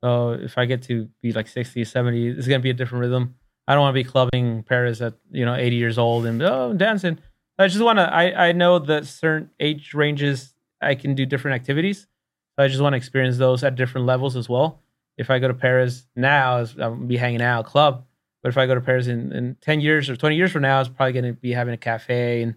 So 0.03 0.31
if 0.31 0.57
I 0.57 0.65
get 0.65 0.83
to 0.83 1.09
be 1.21 1.33
like 1.33 1.47
60, 1.47 1.83
70, 1.83 2.27
it's 2.29 2.47
gonna 2.47 2.59
be 2.59 2.69
a 2.69 2.73
different 2.73 3.01
rhythm. 3.01 3.35
I 3.67 3.73
don't 3.73 3.81
want 3.81 3.95
to 3.95 4.03
be 4.03 4.09
clubbing 4.09 4.63
Paris 4.63 5.01
at 5.01 5.15
you 5.31 5.43
know 5.45 5.55
80 5.55 5.75
years 5.75 5.97
old 5.97 6.25
and 6.25 6.41
oh 6.41 6.73
dancing. 6.73 7.19
I 7.59 7.67
just 7.67 7.83
want 7.83 7.99
to. 7.99 8.03
I 8.03 8.49
I 8.49 8.51
know 8.51 8.79
that 8.79 9.05
certain 9.05 9.49
age 9.59 9.93
ranges 9.93 10.53
I 10.81 10.95
can 10.95 11.15
do 11.15 11.25
different 11.25 11.55
activities. 11.55 12.07
So 12.55 12.63
I 12.63 12.67
just 12.67 12.81
want 12.81 12.93
to 12.93 12.97
experience 12.97 13.37
those 13.37 13.63
at 13.63 13.75
different 13.75 14.07
levels 14.07 14.35
as 14.35 14.47
well. 14.47 14.81
If 15.17 15.29
I 15.29 15.39
go 15.39 15.47
to 15.47 15.53
Paris 15.53 16.07
now, 16.15 16.57
I'm 16.59 16.75
gonna 16.75 17.05
be 17.05 17.17
hanging 17.17 17.41
out 17.41 17.65
club. 17.65 18.05
But 18.43 18.49
if 18.49 18.57
I 18.57 18.65
go 18.65 18.75
to 18.75 18.81
Paris 18.81 19.07
in, 19.07 19.31
in 19.31 19.57
10 19.61 19.81
years 19.81 20.09
or 20.09 20.15
20 20.15 20.35
years 20.35 20.51
from 20.51 20.61
now, 20.61 20.79
it's 20.79 20.89
probably 20.89 21.13
going 21.13 21.25
to 21.25 21.33
be 21.33 21.51
having 21.51 21.73
a 21.73 21.77
cafe 21.77 22.43
and 22.43 22.55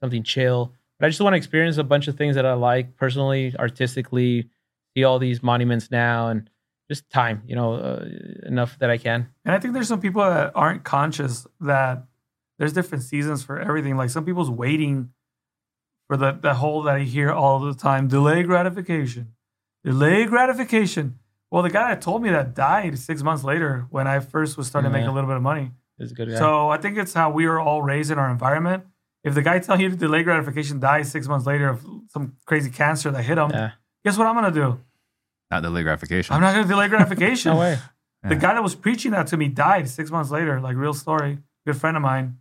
something 0.00 0.22
chill. 0.22 0.72
But 1.02 1.08
I 1.08 1.10
just 1.10 1.20
want 1.20 1.32
to 1.32 1.36
experience 1.36 1.78
a 1.78 1.82
bunch 1.82 2.06
of 2.06 2.16
things 2.16 2.36
that 2.36 2.46
I 2.46 2.52
like 2.52 2.94
personally, 2.94 3.52
artistically, 3.58 4.48
see 4.94 5.02
all 5.02 5.18
these 5.18 5.42
monuments 5.42 5.90
now 5.90 6.28
and 6.28 6.48
just 6.88 7.10
time, 7.10 7.42
you 7.44 7.56
know, 7.56 7.74
uh, 7.74 8.04
enough 8.46 8.78
that 8.78 8.88
I 8.88 8.98
can. 8.98 9.28
And 9.44 9.52
I 9.52 9.58
think 9.58 9.74
there's 9.74 9.88
some 9.88 10.00
people 10.00 10.22
that 10.22 10.52
aren't 10.54 10.84
conscious 10.84 11.44
that 11.58 12.04
there's 12.60 12.72
different 12.72 13.02
seasons 13.02 13.42
for 13.42 13.58
everything. 13.58 13.96
Like 13.96 14.10
some 14.10 14.24
people's 14.24 14.48
waiting 14.48 15.10
for 16.06 16.16
the 16.16 16.38
the 16.40 16.54
whole 16.54 16.84
that 16.84 16.94
I 16.94 17.00
hear 17.00 17.32
all 17.32 17.58
the 17.58 17.74
time: 17.74 18.06
delay 18.06 18.44
gratification, 18.44 19.32
delay 19.84 20.24
gratification. 20.26 21.18
Well, 21.50 21.64
the 21.64 21.70
guy 21.70 21.88
that 21.88 22.00
told 22.00 22.22
me 22.22 22.30
that 22.30 22.54
died 22.54 22.96
six 22.96 23.24
months 23.24 23.42
later 23.42 23.88
when 23.90 24.06
I 24.06 24.20
first 24.20 24.56
was 24.56 24.68
starting 24.68 24.92
to 24.92 24.96
make 24.96 25.08
a 25.08 25.10
little 25.10 25.28
bit 25.28 25.36
of 25.36 25.42
money. 25.42 25.72
A 25.98 26.06
good 26.06 26.28
guy. 26.28 26.36
So 26.36 26.68
I 26.68 26.76
think 26.76 26.96
it's 26.96 27.12
how 27.12 27.30
we 27.30 27.48
were 27.48 27.58
all 27.58 27.82
raised 27.82 28.12
in 28.12 28.18
our 28.18 28.30
environment. 28.30 28.84
If 29.24 29.34
the 29.34 29.42
guy 29.42 29.58
telling 29.60 29.82
you 29.82 29.90
to 29.90 29.96
delay 29.96 30.22
gratification 30.24 30.80
dies 30.80 31.10
six 31.10 31.28
months 31.28 31.46
later 31.46 31.68
of 31.68 31.84
some 32.08 32.34
crazy 32.44 32.70
cancer 32.70 33.10
that 33.10 33.22
hit 33.22 33.38
him, 33.38 33.50
yeah. 33.50 33.72
guess 34.04 34.18
what 34.18 34.26
I'm 34.26 34.34
gonna 34.34 34.50
do? 34.50 34.80
Not 35.50 35.62
delay 35.62 35.82
gratification. 35.82 36.34
I'm 36.34 36.40
not 36.40 36.54
gonna 36.54 36.66
delay 36.68 36.88
gratification. 36.88 37.52
No 37.54 37.60
way. 37.60 37.78
The 38.24 38.34
Yeah. 38.34 38.40
guy 38.40 38.54
that 38.54 38.62
was 38.62 38.74
preaching 38.76 39.10
that 39.12 39.26
to 39.28 39.36
me 39.36 39.48
died 39.48 39.88
six 39.88 40.10
months 40.10 40.30
later, 40.30 40.60
like 40.60 40.76
real 40.76 40.94
story, 40.94 41.38
good 41.66 41.76
friend 41.76 41.96
of 41.96 42.02
mine. 42.02 42.38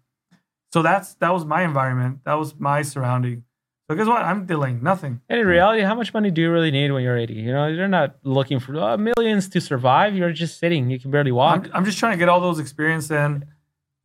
So 0.73 0.81
that's 0.81 1.15
that 1.15 1.33
was 1.33 1.43
my 1.43 1.63
environment. 1.63 2.19
That 2.23 2.35
was 2.35 2.55
my 2.59 2.81
surrounding. 2.83 3.43
So 3.89 3.95
guess 3.97 4.07
what? 4.07 4.21
I'm 4.21 4.45
delaying 4.45 4.81
nothing. 4.81 5.21
And 5.27 5.39
in 5.39 5.45
reality, 5.47 5.81
how 5.81 5.95
much 5.95 6.13
money 6.13 6.31
do 6.31 6.39
you 6.41 6.51
really 6.51 6.71
need 6.71 6.91
when 6.91 7.03
you're 7.03 7.17
80? 7.17 7.33
You 7.33 7.51
know, 7.51 7.67
you're 7.67 7.87
not 7.89 8.15
looking 8.23 8.59
for 8.59 8.79
uh, 8.79 8.95
millions 8.95 9.49
to 9.49 9.59
survive. 9.59 10.15
You're 10.15 10.31
just 10.31 10.59
sitting. 10.59 10.89
You 10.89 10.97
can 10.99 11.11
barely 11.11 11.31
walk. 11.33 11.65
I'm, 11.65 11.71
I'm 11.77 11.85
just 11.85 11.97
trying 11.97 12.13
to 12.13 12.17
get 12.17 12.29
all 12.29 12.39
those 12.39 12.59
experience 12.59 13.11
in, 13.11 13.43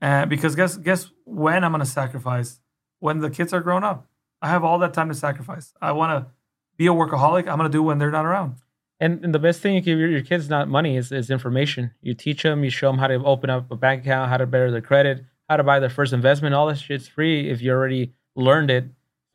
and 0.00 0.28
because 0.28 0.56
guess 0.56 0.76
guess 0.76 1.10
when 1.24 1.62
I'm 1.62 1.70
gonna 1.72 1.84
sacrifice 1.86 2.58
when 3.06 3.20
the 3.20 3.30
kids 3.30 3.52
are 3.52 3.60
grown 3.60 3.84
up. 3.84 4.08
I 4.42 4.48
have 4.48 4.64
all 4.64 4.80
that 4.80 4.92
time 4.92 5.06
to 5.10 5.14
sacrifice. 5.14 5.72
I 5.80 5.92
want 5.92 6.10
to 6.10 6.32
be 6.76 6.88
a 6.88 6.90
workaholic. 6.90 7.46
I'm 7.46 7.56
gonna 7.56 7.68
do 7.68 7.80
when 7.80 7.98
they're 7.98 8.10
not 8.10 8.24
around. 8.26 8.56
And, 8.98 9.24
and 9.24 9.32
the 9.32 9.38
best 9.38 9.60
thing 9.60 9.76
you 9.76 9.80
give 9.80 9.96
your, 9.96 10.08
your 10.08 10.22
kids 10.22 10.48
not 10.48 10.68
money 10.68 10.96
is, 10.96 11.12
is 11.12 11.30
information. 11.30 11.92
You 12.02 12.14
teach 12.14 12.42
them, 12.42 12.64
you 12.64 12.70
show 12.70 12.90
them 12.90 12.98
how 12.98 13.06
to 13.06 13.22
open 13.24 13.48
up 13.48 13.70
a 13.70 13.76
bank 13.76 14.02
account, 14.02 14.28
how 14.28 14.38
to 14.38 14.46
better 14.46 14.72
their 14.72 14.80
credit, 14.80 15.24
how 15.48 15.56
to 15.56 15.62
buy 15.62 15.78
their 15.78 15.88
first 15.88 16.12
investment. 16.12 16.56
All 16.56 16.66
this 16.66 16.80
shit's 16.80 17.06
free 17.06 17.48
if 17.48 17.62
you 17.62 17.70
already 17.70 18.12
learned 18.34 18.72
it. 18.72 18.86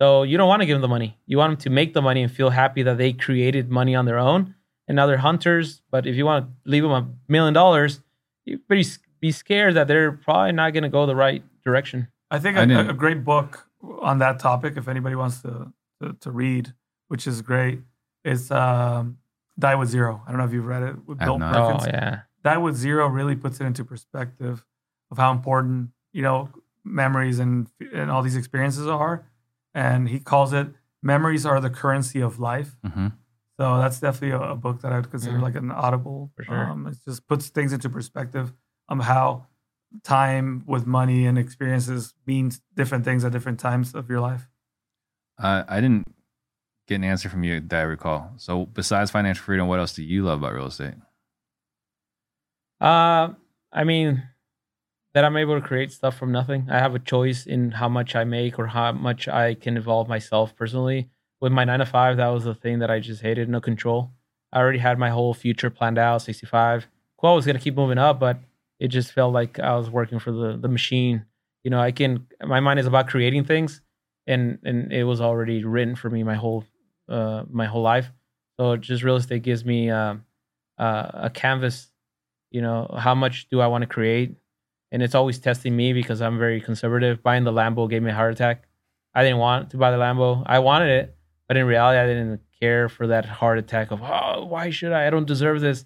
So 0.01 0.23
you 0.23 0.35
don't 0.35 0.49
want 0.49 0.63
to 0.63 0.65
give 0.65 0.75
them 0.75 0.81
the 0.81 0.89
money. 0.89 1.17
You 1.25 1.37
want 1.37 1.51
them 1.51 1.61
to 1.61 1.69
make 1.69 1.93
the 1.93 2.01
money 2.01 2.23
and 2.23 2.31
feel 2.31 2.49
happy 2.49 2.83
that 2.83 2.97
they 2.97 3.13
created 3.13 3.69
money 3.69 3.95
on 3.95 4.03
their 4.03 4.19
own. 4.19 4.53
And 4.89 4.97
now 4.97 5.07
they're 5.07 5.17
hunters. 5.17 5.81
But 5.89 6.05
if 6.05 6.17
you 6.17 6.25
want 6.25 6.45
to 6.45 6.69
leave 6.69 6.83
them 6.83 6.91
a 6.91 7.07
million 7.29 7.53
dollars, 7.53 8.01
you 8.43 8.59
better 8.67 8.83
be 9.21 9.31
scared 9.31 9.75
that 9.75 9.87
they're 9.87 10.11
probably 10.11 10.51
not 10.51 10.73
going 10.73 10.83
to 10.83 10.89
go 10.89 11.05
the 11.05 11.15
right 11.15 11.41
direction. 11.63 12.09
I 12.31 12.39
think 12.39 12.57
I 12.57 12.63
a- 12.63 12.87
a, 12.87 12.89
a 12.89 12.93
great 12.93 13.23
book 13.23 13.67
on 14.01 14.17
that 14.19 14.39
topic, 14.39 14.77
if 14.77 14.87
anybody 14.87 15.15
wants 15.15 15.41
to 15.43 15.71
to, 16.01 16.13
to 16.21 16.31
read, 16.31 16.73
which 17.09 17.27
is 17.27 17.41
great, 17.43 17.81
is 18.23 18.49
um, 18.51 19.17
Die 19.59 19.75
with 19.75 19.89
Zero. 19.89 20.23
I 20.25 20.31
don't 20.31 20.39
know 20.39 20.45
if 20.45 20.53
you've 20.53 20.65
read 20.65 20.83
it 20.89 20.95
with 21.07 21.19
I 21.21 21.25
have 21.25 21.27
Bill 21.27 21.39
not. 21.39 21.53
Perkins. 21.53 21.83
Oh, 21.83 21.89
yeah. 21.97 22.19
Die 22.43 22.57
with 22.57 22.75
Zero 22.75 23.07
really 23.07 23.35
puts 23.35 23.59
it 23.61 23.65
into 23.65 23.83
perspective 23.85 24.65
of 25.11 25.17
how 25.17 25.31
important 25.31 25.89
you 26.13 26.23
know 26.23 26.49
memories 26.83 27.37
and 27.39 27.67
and 27.93 28.09
all 28.09 28.21
these 28.23 28.37
experiences 28.37 28.87
are, 28.87 29.25
and 29.75 30.09
he 30.09 30.19
calls 30.19 30.53
it 30.53 30.67
memories 31.03 31.45
are 31.45 31.59
the 31.59 31.69
currency 31.69 32.21
of 32.21 32.39
life. 32.39 32.77
hmm 32.85 33.07
So 33.59 33.77
that's 33.77 33.99
definitely 33.99 34.31
a, 34.39 34.51
a 34.51 34.55
book 34.55 34.81
that 34.81 34.91
I 34.93 34.95
would 34.99 35.11
consider 35.11 35.37
Mhm. 35.37 35.41
like 35.47 35.55
an 35.63 35.69
audible. 35.71 36.31
For 36.35 36.43
sure. 36.45 36.65
Um, 36.71 36.87
it 36.87 36.97
just 37.05 37.27
puts 37.27 37.49
things 37.49 37.73
into 37.73 37.89
perspective 37.89 38.53
of 38.89 38.99
how 39.13 39.45
time 40.03 40.63
with 40.65 40.85
money 40.85 41.25
and 41.25 41.37
experiences 41.37 42.13
means 42.25 42.61
different 42.75 43.05
things 43.05 43.23
at 43.25 43.31
different 43.31 43.59
times 43.59 43.93
of 43.93 44.09
your 44.09 44.19
life. 44.19 44.47
Uh, 45.37 45.63
I 45.67 45.81
didn't 45.81 46.07
get 46.87 46.95
an 46.95 47.03
answer 47.03 47.29
from 47.29 47.43
you 47.43 47.59
that 47.59 47.79
I 47.79 47.83
recall. 47.83 48.31
So 48.37 48.65
besides 48.65 49.11
financial 49.11 49.43
freedom, 49.43 49.67
what 49.67 49.79
else 49.79 49.93
do 49.93 50.03
you 50.03 50.23
love 50.23 50.39
about 50.39 50.53
real 50.53 50.67
estate? 50.67 50.93
Uh, 52.79 53.29
I 53.71 53.83
mean, 53.83 54.23
that 55.13 55.25
I'm 55.25 55.37
able 55.37 55.59
to 55.59 55.65
create 55.65 55.91
stuff 55.91 56.17
from 56.17 56.31
nothing. 56.31 56.67
I 56.69 56.79
have 56.79 56.95
a 56.95 56.99
choice 56.99 57.45
in 57.45 57.71
how 57.71 57.89
much 57.89 58.15
I 58.15 58.23
make 58.23 58.57
or 58.57 58.67
how 58.67 58.91
much 58.93 59.27
I 59.27 59.55
can 59.55 59.75
involve 59.75 60.07
myself 60.07 60.55
personally. 60.55 61.09
With 61.41 61.51
my 61.51 61.63
nine 61.63 61.79
to 61.79 61.85
five, 61.85 62.17
that 62.17 62.27
was 62.27 62.43
the 62.43 62.53
thing 62.53 62.79
that 62.79 62.91
I 62.91 62.99
just 62.99 63.21
hated 63.21 63.49
no 63.49 63.59
control. 63.59 64.11
I 64.53 64.59
already 64.59 64.79
had 64.79 64.99
my 64.99 65.09
whole 65.09 65.33
future 65.33 65.69
planned 65.69 65.97
out 65.97 66.21
65. 66.21 66.87
Qual 67.17 67.35
was 67.35 67.45
going 67.45 67.57
to 67.57 67.61
keep 67.61 67.75
moving 67.75 67.97
up, 67.97 68.19
but 68.19 68.39
it 68.81 68.87
just 68.87 69.13
felt 69.13 69.31
like 69.31 69.59
I 69.59 69.75
was 69.75 69.89
working 69.89 70.17
for 70.17 70.31
the, 70.31 70.57
the 70.57 70.67
machine. 70.67 71.25
You 71.63 71.69
know, 71.69 71.79
I 71.79 71.91
can, 71.91 72.25
my 72.43 72.59
mind 72.59 72.79
is 72.79 72.87
about 72.87 73.07
creating 73.07 73.45
things 73.45 73.81
and, 74.25 74.57
and 74.63 74.91
it 74.91 75.03
was 75.03 75.21
already 75.21 75.63
written 75.63 75.95
for 75.95 76.09
me 76.09 76.23
my 76.23 76.33
whole, 76.33 76.65
uh, 77.07 77.43
my 77.47 77.67
whole 77.67 77.83
life. 77.83 78.11
So 78.59 78.75
just 78.77 79.03
real 79.03 79.17
estate 79.17 79.43
gives 79.43 79.63
me, 79.63 79.91
um, 79.91 80.25
uh, 80.79 81.11
a 81.13 81.29
canvas 81.29 81.91
you 82.49 82.61
know 82.61 82.93
how 82.97 83.15
much 83.15 83.47
do 83.49 83.61
i 83.61 83.67
want 83.67 83.83
to 83.83 83.87
create? 83.87 84.35
And 84.91 85.01
it's 85.01 85.15
always 85.15 85.39
testing 85.39 85.75
me 85.75 85.93
because 85.93 86.21
i'm 86.21 86.37
very 86.37 86.59
conservative. 86.59 87.23
Buying 87.23 87.43
the 87.43 87.51
lambo 87.51 87.89
gave 87.89 88.01
me 88.03 88.11
a 88.11 88.13
heart 88.13 88.33
attack. 88.33 88.67
I 89.13 89.23
didn't 89.23 89.37
want 89.37 89.69
to 89.69 89.77
buy 89.77 89.91
the 89.91 89.97
lambo. 89.97 90.43
I 90.45 90.59
wanted 90.59 90.89
it 90.89 91.15
but 91.47 91.57
in 91.57 91.65
reality 91.65 91.99
i 91.99 92.07
didn't 92.07 92.39
care 92.61 92.87
for 92.87 93.07
that 93.07 93.25
heart 93.25 93.59
attack 93.59 93.91
of 93.91 94.01
oh 94.01 94.45
why 94.45 94.69
should 94.69 94.93
i? 94.93 95.05
I 95.05 95.09
don't 95.09 95.27
deserve 95.27 95.61
this 95.61 95.85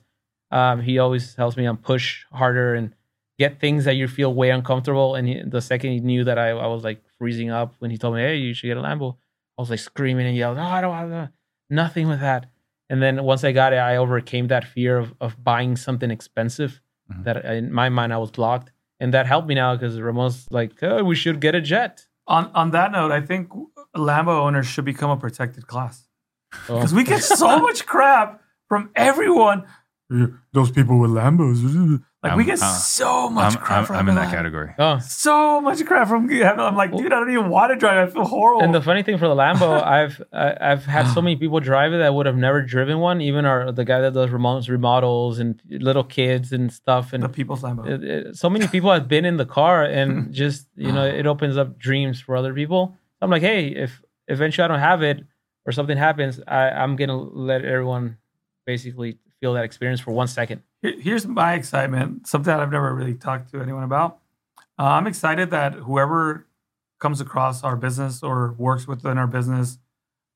um, 0.59 0.81
he 0.87 0.93
always 1.03 1.35
helps 1.35 1.55
me 1.57 1.65
on 1.71 1.77
push 1.77 2.07
harder 2.31 2.69
and 2.79 2.93
get 3.37 3.59
things 3.59 3.81
that 3.87 3.95
you 3.99 4.07
feel 4.07 4.31
way 4.41 4.49
uncomfortable 4.57 5.09
and 5.15 5.27
he, 5.27 5.35
the 5.55 5.61
second 5.61 5.89
he 5.91 5.99
knew 5.99 6.23
that 6.23 6.37
I, 6.45 6.49
I 6.65 6.67
was 6.67 6.83
like 6.89 6.99
freezing 7.17 7.49
up 7.59 7.69
when 7.79 7.91
he 7.91 7.97
told 7.97 8.15
me 8.15 8.21
hey 8.21 8.37
you 8.45 8.53
should 8.55 8.67
get 8.71 8.77
a 8.77 8.81
lambo 8.87 9.17
i 9.57 9.61
was 9.61 9.69
like 9.69 9.79
screaming 9.91 10.25
and 10.29 10.35
yelling 10.41 10.57
no 10.57 10.63
i 10.77 10.79
don't 10.81 10.91
want 10.97 11.09
that. 11.17 11.29
nothing 11.69 12.07
with 12.07 12.21
that 12.21 12.43
and 12.89 13.01
then 13.03 13.23
once 13.23 13.43
I 13.43 13.51
got 13.51 13.73
it, 13.73 13.77
I 13.91 13.97
overcame 13.97 14.45
that 14.49 14.63
fear 14.63 14.93
of, 15.03 15.07
of 15.19 15.43
buying 15.43 15.75
something 15.75 16.11
expensive 16.11 16.71
Mhm. 17.11 17.23
that 17.25 17.37
in 17.45 17.71
my 17.81 17.89
mind 17.89 18.13
I 18.13 18.19
was 18.25 18.29
blocked. 18.39 18.67
And 18.99 19.11
that 19.15 19.25
helped 19.25 19.47
me 19.47 19.55
now 19.55 19.75
because 19.75 19.99
Ramon's 19.99 20.45
like, 20.51 20.71
oh, 20.83 21.03
we 21.03 21.15
should 21.15 21.39
get 21.45 21.53
a 21.55 21.61
jet. 21.61 21.93
On 22.27 22.43
on 22.53 22.67
that 22.77 22.91
note, 22.91 23.11
I 23.11 23.21
think 23.29 23.49
Lambo 24.09 24.33
owners 24.45 24.67
should 24.67 24.85
become 24.85 25.09
a 25.09 25.17
protected 25.25 25.63
class 25.71 25.95
So, 26.67 26.75
because 26.75 26.93
we 26.93 27.03
get 27.03 27.23
so 27.23 27.49
much 27.67 27.79
crap 27.93 28.29
from 28.69 28.81
everyone. 28.95 29.59
Those 30.53 30.69
people 30.69 30.99
with 30.99 31.09
Lambos, 31.09 31.63
like 32.23 32.35
we 32.35 32.43
I'm- 32.43 32.45
get 32.45 32.61
uh, 32.61 32.73
so 32.73 33.27
much 33.27 33.55
I'm, 33.55 33.59
crap 33.61 33.77
I'm, 33.79 33.85
from 33.85 33.95
I'm 33.95 34.09
in 34.09 34.15
that 34.15 34.29
category. 34.29 34.71
oh. 34.77 34.99
So 34.99 35.59
much 35.61 35.83
crap 35.83 36.07
from. 36.07 36.29
I'm 36.29 36.75
like, 36.75 36.95
dude, 36.95 37.11
I 37.11 37.19
don't 37.19 37.31
even 37.31 37.49
want 37.49 37.71
to 37.71 37.75
drive. 37.75 38.07
I 38.07 38.11
feel 38.11 38.23
horrible. 38.25 38.61
And 38.61 38.73
the 38.73 38.81
funny 38.83 39.01
thing 39.01 39.17
for 39.17 39.27
the 39.27 39.33
Lambo, 39.33 39.81
I've 39.97 40.21
I, 40.31 40.55
I've 40.61 40.85
had 40.85 41.11
so 41.11 41.23
many 41.23 41.35
people 41.37 41.59
drive 41.59 41.91
it 41.91 41.97
that 41.97 42.13
would 42.13 42.27
have 42.27 42.37
never 42.37 42.61
driven 42.61 42.99
one. 42.99 43.19
Even 43.19 43.45
our 43.45 43.71
the 43.71 43.83
guy 43.83 43.99
that 44.01 44.13
does 44.13 44.29
Ramon's 44.29 44.69
remodels 44.69 45.39
and 45.39 45.59
little 45.69 46.03
kids 46.03 46.51
and 46.51 46.71
stuff. 46.71 47.11
And 47.11 47.23
the 47.23 47.29
people's 47.29 47.63
Lambo. 47.63 47.87
it, 47.87 48.03
it- 48.03 48.35
so 48.35 48.47
many 48.47 48.67
people 48.67 48.91
have 48.93 49.07
been 49.07 49.25
in 49.25 49.37
the 49.37 49.45
car 49.45 49.83
and 49.83 50.31
just 50.41 50.67
you 50.75 50.91
know 50.91 51.03
it 51.05 51.25
opens 51.25 51.57
up 51.57 51.79
dreams 51.79 52.19
for 52.21 52.35
other 52.35 52.53
people 52.53 52.95
i'm 53.21 53.29
like 53.31 53.41
hey 53.41 53.67
if 53.69 54.01
eventually 54.27 54.63
i 54.65 54.67
don't 54.67 54.79
have 54.79 55.01
it 55.01 55.23
or 55.65 55.71
something 55.71 55.97
happens 55.97 56.39
I, 56.47 56.69
i'm 56.69 56.95
gonna 56.95 57.17
let 57.17 57.63
everyone 57.65 58.17
basically 58.65 59.17
feel 59.41 59.53
that 59.53 59.63
experience 59.63 59.99
for 59.99 60.11
one 60.11 60.27
second 60.27 60.63
Here's 60.93 61.25
my 61.25 61.53
excitement, 61.53 62.27
something 62.27 62.53
I've 62.53 62.71
never 62.71 62.93
really 62.93 63.15
talked 63.15 63.51
to 63.51 63.61
anyone 63.61 63.83
about. 63.83 64.19
Uh, 64.77 64.83
I'm 64.83 65.07
excited 65.07 65.49
that 65.49 65.73
whoever 65.73 66.45
comes 66.99 67.21
across 67.21 67.63
our 67.63 67.75
business 67.75 68.21
or 68.21 68.53
works 68.53 68.87
within 68.87 69.17
our 69.17 69.25
business, 69.25 69.79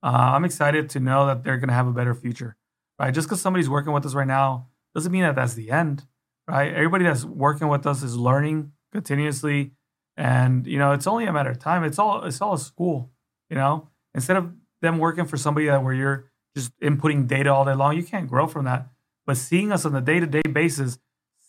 uh, 0.02 0.08
I'm 0.34 0.46
excited 0.46 0.90
to 0.92 1.00
know 1.00 1.28
that 1.28 1.44
they're 1.44 1.58
going 1.58 1.70
to 1.70 1.76
have 1.76 1.88
a 1.88 1.92
better 1.92 2.16
future, 2.16 2.56
right? 2.98 3.14
Just 3.14 3.28
because 3.28 3.42
somebody's 3.42 3.70
working 3.70 3.94
with 3.94 4.06
us 4.06 4.16
right 4.16 4.28
now 4.28 4.68
doesn't 4.96 5.12
mean 5.12 5.22
that 5.22 5.36
that's 5.36 5.54
the 5.54 5.70
end, 5.70 6.06
right? 6.48 6.74
Everybody 6.74 7.04
that's 7.04 7.26
working 7.26 7.68
with 7.68 7.86
us 7.86 8.02
is 8.02 8.16
learning 8.16 8.72
continuously, 8.92 9.72
and 10.18 10.66
you 10.66 10.80
know 10.80 10.94
it's 10.94 11.06
only 11.06 11.26
a 11.26 11.34
matter 11.34 11.52
of 11.52 11.60
time. 11.60 11.84
It's 11.84 12.00
all 12.00 12.24
it's 12.24 12.42
all 12.42 12.54
a 12.54 12.60
school, 12.60 13.12
you 13.50 13.56
know. 13.56 13.88
Instead 14.16 14.38
of 14.38 14.52
them 14.82 14.98
working 14.98 15.26
for 15.26 15.38
somebody 15.38 15.68
that 15.68 15.84
where 15.84 15.94
you're 15.94 16.29
just 16.60 16.80
inputting 16.80 17.28
data 17.28 17.54
all 17.54 17.66
day 17.66 17.74
long, 17.74 17.96
you 17.96 18.04
can't 18.04 18.28
grow 18.28 18.48
from 18.48 18.66
that. 18.66 18.88
But 19.26 19.38
seeing 19.38 19.72
us 19.72 19.86
on 19.86 19.96
a 19.96 20.02
day-to-day 20.02 20.42
basis 20.52 20.98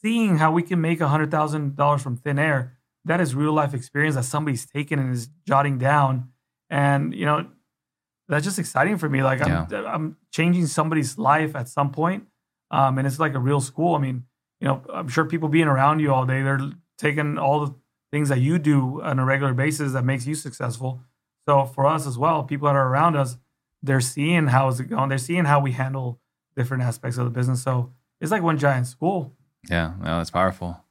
seeing 0.03 0.39
how 0.39 0.51
we 0.51 0.63
can 0.63 0.81
make 0.81 0.99
$100000 0.99 2.01
from 2.01 2.17
thin 2.17 2.39
air 2.39 2.77
that 3.05 3.21
is 3.21 3.35
real 3.35 3.53
life 3.53 3.75
experience 3.75 4.15
that 4.15 4.25
somebody's 4.25 4.67
taken 4.67 4.99
and 4.99 5.13
is 5.13 5.29
jotting 5.47 5.79
down. 5.79 6.31
And 6.69 7.15
you 7.15 7.25
know 7.25 7.47
that's 8.29 8.45
just 8.45 8.59
exciting 8.59 8.99
for 8.99 9.09
me. 9.09 9.23
Like 9.23 9.41
i'm, 9.41 9.69
I'm 9.73 10.17
changing 10.33 10.67
somebody's 10.67 11.19
life 11.19 11.57
at 11.57 11.69
some 11.69 11.91
point 11.91 12.27
um, 12.71 12.99
and 12.99 13.07
it's 13.07 13.19
like 13.19 13.35
a 13.35 13.39
real 13.39 13.61
school. 13.61 13.95
I 13.95 13.99
mean 13.99 14.25
you 14.61 14.69
know 14.69 14.83
i'm 14.93 15.09
sure 15.09 15.25
people 15.25 15.49
being 15.49 15.67
around 15.67 16.01
you 16.01 16.13
all 16.13 16.27
day 16.27 16.43
they're 16.43 16.61
taking 16.99 17.39
all 17.39 17.65
the 17.65 17.75
things 18.13 18.29
that 18.29 18.41
you 18.41 18.59
do 18.59 19.01
on 19.03 19.19
a 19.19 19.25
regular 19.25 19.55
basis 19.55 19.93
that 19.93 20.05
makes 20.05 20.27
you 20.27 20.35
successful. 20.35 21.01
So 21.49 21.65
for 21.65 21.87
us 21.87 22.07
as 22.07 22.19
well 22.19 22.45
people 22.45 22.69
that 22.69 22.77
are 22.77 22.89
around 22.89 23.17
us 23.17 23.37
they're 23.83 24.01
seeing 24.01 24.47
how 24.49 24.69
is 24.69 24.81
it 24.81 24.85
going 24.85 25.09
they're 25.09 25.19
seeing 25.19 25.45
how 25.45 25.61
we 25.61 25.73
handle 25.73 26.21
different 26.57 26.83
aspects 26.83 27.17
of 27.19 27.25
the 27.25 27.31
business. 27.31 27.63
So 27.63 27.93
it's 28.21 28.31
like 28.31 28.43
one 28.43 28.59
giant 28.59 28.87
school. 28.87 29.35
Yeah, 29.69 29.93
no, 29.99 30.19
that's 30.19 30.31
powerful. 30.31 30.83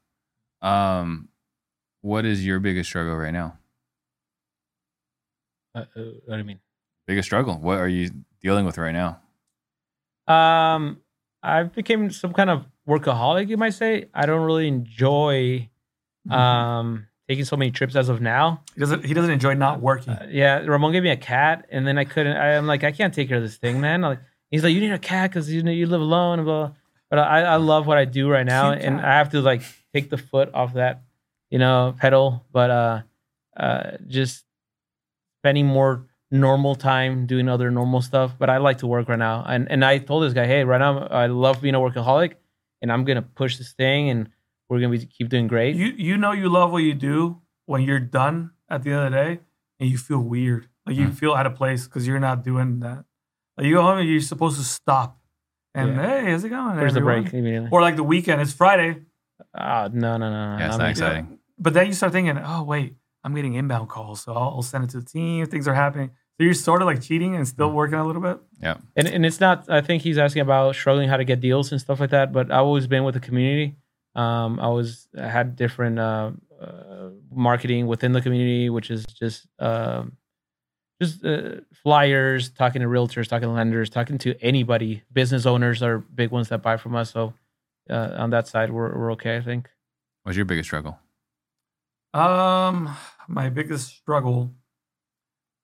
Um, 0.62 1.30
what 2.02 2.26
is 2.26 2.46
your 2.46 2.60
biggest 2.60 2.90
struggle 2.90 3.16
right 3.16 3.34
now? 3.34 3.58
uh, 5.76 5.80
uh, 5.80 6.02
what 6.26 6.34
do 6.34 6.38
you 6.38 6.44
mean 6.44 6.60
Biggest 7.08 7.28
struggle? 7.28 7.56
What 7.60 7.78
are 7.80 7.88
you 7.88 8.12
dealing 8.42 8.66
with 8.66 8.78
right 8.78 8.92
now? 8.94 9.20
um 10.28 11.02
I've 11.42 11.74
became 11.74 12.12
some 12.12 12.34
kind 12.34 12.50
of 12.50 12.66
workaholic 12.88 13.50
you 13.50 13.58
might 13.58 13.74
say 13.74 14.06
i 14.14 14.26
don't 14.26 14.42
really 14.46 14.68
enjoy 14.68 15.70
um 16.30 17.08
taking 17.30 17.46
so 17.46 17.56
many 17.56 17.70
trips 17.70 17.96
as 17.96 18.10
of 18.10 18.20
now 18.22 18.64
He 18.74 18.80
doesn't. 18.80 19.06
He 19.06 19.14
doesn't 19.14 19.30
enjoy 19.30 19.54
not 19.54 19.82
working. 19.82 20.14
Uh, 20.14 20.28
yeah, 20.32 20.58
Ramon 20.58 20.92
gave 20.92 21.04
me 21.04 21.12
a 21.12 21.18
cat, 21.18 21.68
and 21.70 21.86
then 21.86 21.98
I 21.98 22.04
couldn't. 22.04 22.36
I, 22.36 22.54
am 22.54 22.66
like, 22.66 22.84
I 22.84 22.92
can't 22.92 23.14
take 23.14 23.28
care 23.28 23.38
of 23.38 23.44
this 23.44 23.56
thing, 23.56 23.80
man. 23.80 24.02
Like, 24.02 24.20
he's 24.50 24.64
like, 24.64 24.74
you 24.74 24.82
need 24.82 24.92
a 24.92 25.00
cat 25.00 25.30
because 25.30 25.52
you 25.52 25.62
know 25.62 25.72
you 25.72 25.86
live 25.86 26.02
alone, 26.02 26.44
blah. 26.44 26.72
But 27.10 27.20
I, 27.20 27.42
I 27.42 27.56
love 27.58 27.86
what 27.86 27.98
I 27.98 28.06
do 28.06 28.30
right 28.30 28.46
now, 28.46 28.72
and 28.72 28.98
cat. 28.98 29.06
I 29.06 29.14
have 29.20 29.30
to 29.30 29.42
like 29.42 29.62
take 29.94 30.10
the 30.10 30.18
foot 30.18 30.50
off 30.56 30.74
that, 30.74 31.04
you 31.52 31.60
know, 31.60 31.96
pedal. 32.00 32.46
But 32.52 32.72
uh, 32.72 33.02
uh, 33.56 33.92
just 34.08 34.44
spending 35.42 35.68
more 35.68 36.08
normal 36.32 36.76
time 36.76 37.28
doing 37.28 37.48
other 37.48 37.70
normal 37.70 38.02
stuff. 38.02 38.34
But 38.40 38.50
I 38.50 38.58
like 38.58 38.80
to 38.80 38.88
work 38.88 39.08
right 39.08 39.20
now, 39.20 39.46
and 39.48 39.70
and 39.70 39.86
I 39.86 40.00
told 40.00 40.24
this 40.24 40.34
guy, 40.34 40.48
hey, 40.48 40.64
right 40.64 40.80
now 40.80 41.06
I 41.12 41.28
love 41.28 41.62
being 41.62 41.76
a 41.76 41.80
workaholic, 41.80 42.34
and 42.82 42.92
I'm 42.92 43.06
gonna 43.06 43.22
push 43.22 43.58
this 43.58 43.74
thing, 43.74 44.10
and 44.10 44.30
we're 44.70 44.80
gonna 44.80 44.98
be, 44.98 45.06
keep 45.06 45.30
doing 45.30 45.48
great. 45.48 45.76
You 45.76 45.88
you 45.98 46.18
know 46.18 46.32
you 46.32 46.50
love 46.50 46.72
what 46.72 46.84
you 46.84 46.94
do 46.94 47.42
when 47.66 47.82
you're 47.82 48.00
done 48.00 48.52
at 48.70 48.84
the 48.84 48.92
end 48.92 49.00
of 49.06 49.12
the 49.12 49.18
day, 49.18 49.40
and 49.80 49.90
you 49.90 49.98
feel 49.98 50.20
weird. 50.20 50.68
Like 50.86 50.96
you. 50.96 51.08
Mm. 51.08 51.16
feel 51.16 51.34
out 51.34 51.46
of 51.46 51.56
place 51.56 51.86
because 51.86 52.08
you're 52.08 52.20
not 52.20 52.44
doing 52.44 52.80
that. 52.80 53.06
Like 53.58 53.68
you 53.68 53.76
go 53.76 53.82
home 53.82 54.00
and 54.00 54.10
you're 54.10 54.22
supposed 54.22 54.58
to 54.58 54.64
stop 54.64 55.20
and 55.76 55.96
Yeah. 55.96 56.22
hey, 56.22 56.32
how's 56.32 56.44
it 56.44 56.50
going? 56.50 56.78
Where's 56.78 56.94
the 56.94 57.02
break 57.02 57.34
immediately? 57.34 57.70
Or 57.72 57.82
like 57.82 57.96
the 57.96 58.04
weekend, 58.04 58.42
it's 58.42 58.54
Friday. 58.54 59.02
Ah, 59.54 59.90
no, 59.92 60.18
no, 60.18 60.30
no, 60.30 60.54
no. 60.54 60.58
Yeah, 60.60 60.66
it's 60.68 60.76
I 60.76 60.78
not 60.78 60.84
mean, 60.84 60.92
exciting. 60.92 61.40
But 61.58 61.74
then 61.74 61.88
you 61.88 61.94
start 61.94 62.12
thinking, 62.12 62.38
oh 62.38 62.64
wait, 62.64 62.96
I'm 63.24 63.36
getting 63.36 63.54
inbound 63.56 63.90
calls, 63.90 64.22
so 64.22 64.34
I'll, 64.34 64.50
I'll 64.56 64.62
send 64.62 64.86
it 64.86 64.90
to 64.92 65.00
the 65.00 65.06
team. 65.06 65.46
Things 65.46 65.68
are 65.68 65.74
happening. 65.74 66.12
So 66.38 66.46
you're 66.46 66.54
sort 66.54 66.82
of 66.82 66.86
like 66.86 67.02
cheating 67.02 67.36
and 67.36 67.46
still 67.48 67.70
working 67.72 68.00
a 68.00 68.08
little 68.08 68.22
bit. 68.22 68.40
Yeah. 68.62 68.78
And, 68.96 69.08
and 69.08 69.26
it's 69.26 69.42
not, 69.42 69.70
I 69.70 69.82
think 69.82 70.04
he's 70.04 70.18
asking 70.18 70.42
about 70.42 70.74
struggling 70.74 71.10
how 71.10 71.18
to 71.18 71.26
get 71.26 71.42
deals 71.42 71.72
and 71.74 71.82
stuff 71.82 72.00
like 72.00 72.12
that. 72.12 72.32
But 72.32 72.50
I've 72.50 72.64
always 72.64 72.88
been 72.88 73.04
with 73.04 73.14
the 73.14 73.20
community. 73.20 73.76
Um, 74.16 74.60
I 74.60 74.68
was, 74.70 75.08
I 75.18 75.28
had 75.28 75.56
different 75.56 76.00
uh, 76.00 76.32
uh, 76.60 77.10
marketing 77.32 77.88
within 77.88 78.12
the 78.12 78.22
community, 78.22 78.70
which 78.70 78.92
is 78.92 79.06
just, 79.06 79.48
um, 79.60 80.18
just 81.02 81.24
uh, 81.24 81.62
flyers, 81.72 82.50
talking 82.50 82.82
to 82.82 82.88
realtors, 82.88 83.28
talking 83.28 83.48
to 83.48 83.54
lenders, 83.54 83.90
talking 83.90 84.18
to 84.18 84.36
anybody. 84.42 85.04
Business 85.14 85.46
owners 85.46 85.82
are 85.82 86.00
big 86.00 86.32
ones 86.32 86.50
that 86.50 86.62
buy 86.62 86.78
from 86.78 86.96
us. 86.96 87.12
So 87.12 87.34
uh, 87.90 88.12
on 88.18 88.32
that 88.32 88.48
side, 88.48 88.72
we're, 88.72 88.98
we're 88.98 89.12
okay, 89.14 89.38
I 89.38 89.42
think. 89.42 89.70
What's 90.24 90.36
your 90.36 90.46
biggest 90.46 90.68
struggle? 90.68 91.00
Um, 92.14 92.96
my 93.28 93.50
biggest 93.50 93.96
struggle, 93.96 94.52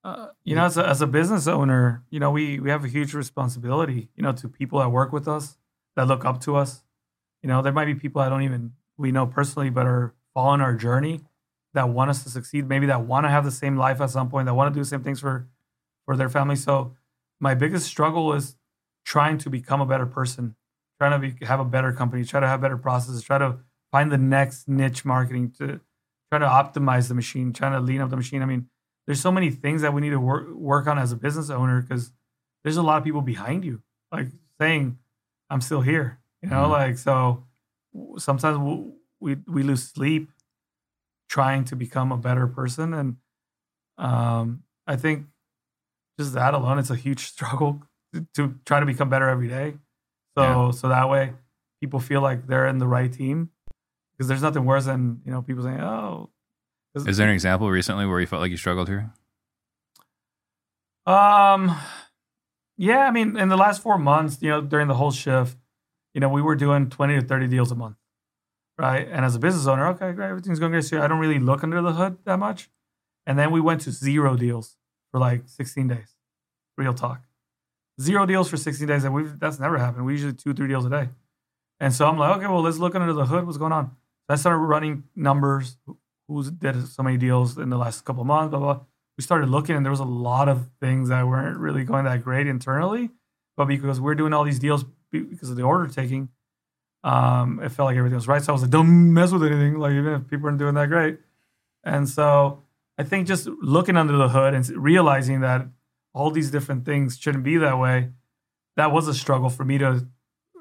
uh, 0.04 0.28
you 0.44 0.56
know, 0.56 0.66
as 0.66 0.78
a, 0.78 0.88
as 0.88 1.02
a 1.02 1.08
business 1.08 1.48
owner, 1.48 2.04
you 2.12 2.20
know, 2.20 2.30
we 2.30 2.60
we 2.60 2.70
have 2.70 2.86
a 2.86 2.88
huge 2.88 3.16
responsibility, 3.16 4.10
you 4.16 4.22
know, 4.22 4.32
to 4.34 4.48
people 4.48 4.80
that 4.80 4.90
work 4.90 5.12
with 5.12 5.28
us, 5.28 5.58
that 5.96 6.08
look 6.08 6.24
up 6.24 6.40
to 6.42 6.56
us. 6.56 6.84
You 7.46 7.50
know, 7.50 7.62
there 7.62 7.72
might 7.72 7.86
be 7.86 7.94
people 7.94 8.22
I 8.24 8.28
don't 8.28 8.42
even 8.42 8.72
we 8.98 9.12
know 9.12 9.28
personally, 9.28 9.70
but 9.70 9.86
are 9.86 10.16
following 10.34 10.62
our 10.62 10.74
journey, 10.74 11.22
that 11.76 11.90
want 11.90 12.10
us 12.10 12.24
to 12.24 12.30
succeed, 12.30 12.68
maybe 12.68 12.88
that 12.88 13.06
want 13.06 13.26
to 13.26 13.30
have 13.30 13.46
the 13.46 13.52
same 13.52 13.78
life 13.78 14.02
at 14.02 14.10
some 14.10 14.32
point, 14.32 14.48
that 14.48 14.56
want 14.56 14.74
to 14.74 14.76
do 14.76 14.82
the 14.82 14.90
same 14.90 15.04
things 15.04 15.20
for 15.20 15.48
for 16.06 16.18
their 16.18 16.28
family. 16.28 16.56
So, 16.56 16.96
my 17.40 17.54
biggest 17.54 17.86
struggle 17.86 18.34
is 18.34 18.56
trying 19.06 19.38
to 19.38 19.52
become 19.52 19.80
a 19.80 19.86
better 19.86 20.08
person, 20.08 20.56
trying 21.00 21.12
to 21.12 21.20
be, 21.20 21.46
have 21.46 21.60
a 21.60 21.66
better 21.66 21.94
company, 21.94 22.26
try 22.26 22.40
to 22.40 22.48
have 22.48 22.62
better 22.62 22.78
processes, 22.78 23.22
try 23.22 23.38
to 23.38 23.60
find 23.92 24.12
the 24.12 24.18
next 24.18 24.68
niche 24.68 25.06
marketing 25.06 25.52
to 25.60 25.82
trying 26.32 26.42
to 26.42 26.48
optimize 26.48 27.10
the 27.10 27.14
machine, 27.14 27.54
trying 27.54 27.74
to 27.74 27.80
lean 27.80 28.02
up 28.02 28.10
the 28.10 28.18
machine. 28.18 28.42
I 28.42 28.46
mean, 28.46 28.70
there's 29.06 29.22
so 29.22 29.32
many 29.32 29.52
things 29.52 29.84
that 29.84 29.94
we 29.94 30.02
need 30.02 30.10
to 30.10 30.20
work 30.20 30.50
work 30.50 30.88
on 30.88 30.98
as 30.98 31.12
a 31.12 31.16
business 31.16 31.52
owner 31.52 31.80
because 31.84 32.12
there's 32.64 32.78
a 32.78 32.82
lot 32.82 32.98
of 32.98 33.04
people 33.04 33.22
behind 33.22 33.64
you, 33.64 33.84
like 34.12 34.30
saying, 34.60 34.98
"I'm 35.52 35.62
still 35.62 35.82
here," 35.82 36.18
you 36.46 36.52
know, 36.52 36.68
Mhm. 36.68 36.72
like 36.72 36.98
so. 36.98 37.44
Sometimes 38.18 38.58
w- 38.58 38.94
we 39.20 39.36
we 39.48 39.64
lose 39.64 39.84
sleep 39.92 40.32
trying 41.30 41.64
to 41.66 41.76
become 41.76 42.12
a 42.12 42.18
better 42.18 42.48
person, 42.48 42.94
and 42.94 43.18
um, 43.98 44.64
I 44.86 44.96
think 44.96 45.28
just 46.20 46.34
that 46.34 46.54
alone, 46.54 46.78
it's 46.80 46.90
a 46.92 46.96
huge 46.96 47.20
struggle 47.34 47.82
to, 48.14 48.26
to 48.36 48.56
try 48.66 48.80
to 48.80 48.86
become 48.86 49.10
better 49.10 49.28
every 49.30 49.48
day. 49.48 49.78
So 50.38 50.44
Yeah. 50.44 50.72
so 50.72 50.90
that 50.90 51.10
way, 51.10 51.34
people 51.82 52.00
feel 52.00 52.22
like 52.22 52.48
they're 52.48 52.68
in 52.68 52.78
the 52.80 52.88
right 52.88 53.12
team 53.12 53.50
because 54.12 54.28
there's 54.28 54.42
nothing 54.44 54.66
worse 54.66 54.86
than 54.86 55.22
you 55.26 55.32
know 55.32 55.42
people 55.42 55.64
saying, 55.64 55.80
"Oh, 55.82 56.30
Is 56.96 57.18
there 57.18 57.28
an 57.28 57.34
example 57.34 57.70
recently 57.72 58.06
where 58.06 58.20
you 58.20 58.28
felt 58.28 58.42
like 58.42 58.52
you 58.52 58.58
struggled 58.58 58.88
here? 58.88 59.12
Um, 61.06 61.76
yeah, 62.78 63.08
I 63.08 63.12
mean, 63.12 63.38
in 63.38 63.50
the 63.50 63.58
last 63.58 63.82
four 63.82 63.98
months, 63.98 64.38
you 64.42 64.50
know, 64.50 64.62
during 64.62 64.88
the 64.88 64.96
whole 64.96 65.12
shift, 65.12 65.58
you 66.16 66.22
know, 66.22 66.30
we 66.30 66.42
were 66.42 66.56
doing 66.56 66.90
twenty 66.90 67.14
to 67.14 67.22
thirty 67.22 67.48
deals 67.48 67.72
a 67.72 67.76
month, 67.76 67.98
right? 68.80 69.08
And 69.08 69.24
as 69.24 69.36
a 69.36 69.40
business 69.40 69.68
owner, 69.68 69.86
okay, 69.90 70.14
great, 70.14 70.30
everything's 70.30 70.60
going 70.60 70.72
great. 70.72 70.86
So 70.86 71.02
I 71.02 71.08
don't 71.08 71.20
really 71.20 71.40
look 71.40 71.64
under 71.64 71.82
the 71.82 71.92
hood 71.92 72.18
that 72.26 72.40
much. 72.40 72.70
And 73.28 73.38
then 73.38 73.52
we 73.52 73.60
went 73.62 73.82
to 73.82 73.92
zero 73.92 74.36
deals 74.36 74.78
for 75.12 75.20
like 75.20 75.44
sixteen 75.46 75.88
days. 75.88 76.16
Real 76.78 76.94
talk, 76.94 77.22
zero 78.02 78.26
deals 78.26 78.50
for 78.50 78.58
sixteen 78.58 78.88
days, 78.88 79.04
and 79.04 79.14
we've 79.14 79.40
that's 79.40 79.60
never 79.60 79.78
happened. 79.78 80.06
We 80.06 80.14
usually 80.14 80.34
two, 80.34 80.54
three 80.54 80.68
deals 80.68 80.86
a 80.86 80.90
day. 80.90 81.10
And 81.80 81.94
so 81.94 82.08
I'm 82.08 82.18
like, 82.18 82.38
okay, 82.38 82.48
well, 82.48 82.62
let's 82.62 82.78
look 82.78 82.96
under 82.96 83.12
the 83.14 83.26
hood. 83.26 83.46
What's 83.46 83.58
going 83.58 83.74
on? 83.74 83.88
So 84.28 84.34
I 84.34 84.36
started 84.36 84.60
running 84.60 85.04
numbers. 85.16 85.78
Who's 86.28 86.50
did 86.50 86.88
so 86.88 87.04
many 87.04 87.18
deals 87.18 87.58
in 87.58 87.70
the 87.70 87.78
last 87.78 88.06
couple 88.06 88.22
of 88.22 88.28
months? 88.28 88.52
Blah 88.52 88.60
blah. 88.60 88.80
We 89.18 89.24
started 89.24 89.50
looking, 89.50 89.76
and 89.76 89.86
there 89.86 89.92
was 89.92 90.00
a 90.00 90.06
lot 90.06 90.50
of 90.50 90.70
things 90.82 91.10
that 91.10 91.28
weren't 91.28 91.58
really 91.58 91.84
going 91.84 92.06
that 92.06 92.24
great 92.24 92.48
internally. 92.48 93.12
But 93.58 93.66
because 93.66 94.02
we're 94.02 94.16
doing 94.16 94.34
all 94.34 94.44
these 94.44 94.60
deals 94.60 94.86
because 95.12 95.50
of 95.50 95.56
the 95.56 95.64
order 95.64 95.88
taking, 95.88 96.30
um, 97.04 97.60
it 97.64 97.70
felt 97.70 97.88
like 97.88 97.98
everything 97.98 98.16
was 98.16 98.28
right. 98.28 98.42
So 98.42 98.52
I 98.52 98.54
was 98.54 98.64
like, 98.64 98.72
don't 98.72 99.14
mess 99.14 99.32
with 99.32 99.44
anything. 99.44 99.78
Like 99.78 99.94
even 99.94 100.14
if 100.14 100.28
people 100.28 100.48
aren't 100.48 100.60
doing 100.60 100.76
that 100.76 100.88
great. 100.88 101.20
And 101.84 102.10
so 102.10 102.64
I 102.98 103.04
think 103.04 103.28
just 103.28 103.48
looking 103.48 103.96
under 103.98 104.18
the 104.18 104.30
hood 104.30 104.54
and 104.54 104.68
realizing 104.70 105.42
that 105.42 105.68
all 106.14 106.32
these 106.32 106.50
different 106.50 106.86
things 106.86 107.18
shouldn't 107.18 107.44
be 107.44 107.58
that 107.58 107.78
way, 107.78 108.10
that 108.78 108.92
was 108.92 109.08
a 109.08 109.14
struggle 109.14 109.50
for 109.50 109.64
me 109.64 109.78
to 109.78 110.08